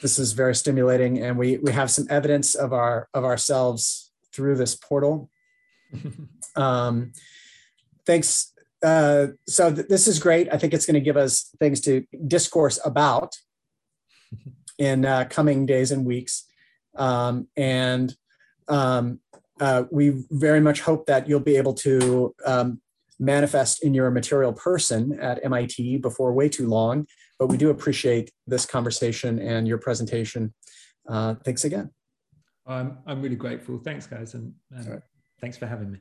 this 0.02 0.20
is 0.20 0.34
very 0.34 0.56
stimulating, 0.56 1.22
and 1.22 1.38
we 1.38 1.58
we 1.58 1.72
have 1.72 1.90
some 1.90 2.08
evidence 2.10 2.56
of 2.56 2.74
our 2.74 3.08
of 3.14 3.24
ourselves 3.24 4.12
through 4.34 4.56
this 4.56 4.76
portal. 4.76 5.30
um, 6.56 7.14
thanks. 8.06 8.54
Uh, 8.84 9.28
so 9.48 9.74
th- 9.74 9.88
this 9.88 10.08
is 10.08 10.20
great. 10.20 10.48
I 10.54 10.58
think 10.58 10.74
it's 10.74 10.86
going 10.86 10.96
to 10.96 11.02
give 11.02 11.18
us 11.18 11.52
things 11.60 11.82
to 11.82 12.06
discourse 12.28 12.80
about 12.86 13.36
in 14.78 15.06
uh, 15.06 15.26
coming 15.30 15.66
days 15.66 15.92
and 15.92 16.06
weeks, 16.06 16.46
um, 16.96 17.48
and 17.58 18.16
um, 18.68 19.20
uh, 19.60 19.84
we 19.92 20.24
very 20.30 20.60
much 20.60 20.82
hope 20.82 21.08
that 21.08 21.28
you'll 21.28 21.40
be 21.40 21.58
able 21.58 21.74
to 21.74 22.36
um, 22.46 22.82
manifest 23.20 23.84
in 23.84 23.94
your 23.94 24.12
material 24.12 24.54
person 24.54 25.20
at 25.20 25.44
MIT 25.44 25.98
before 25.98 26.34
way 26.34 26.50
too 26.50 26.68
long. 26.68 27.08
But 27.40 27.48
we 27.48 27.58
do 27.58 27.70
appreciate 27.70 28.32
this 28.48 28.66
conversation 28.66 29.40
and 29.40 29.68
your 29.68 29.78
presentation. 29.78 30.54
Uh, 31.08 31.36
thanks 31.46 31.64
again. 31.66 31.92
I'm, 32.66 32.98
I'm 33.06 33.22
really 33.22 33.36
grateful. 33.36 33.78
Thanks, 33.78 34.08
guys. 34.08 34.34
And, 34.34 34.54
and 34.72 34.88
right. 34.88 35.02
thanks 35.40 35.58
for 35.58 35.68
having 35.68 35.92
me. 35.92 36.00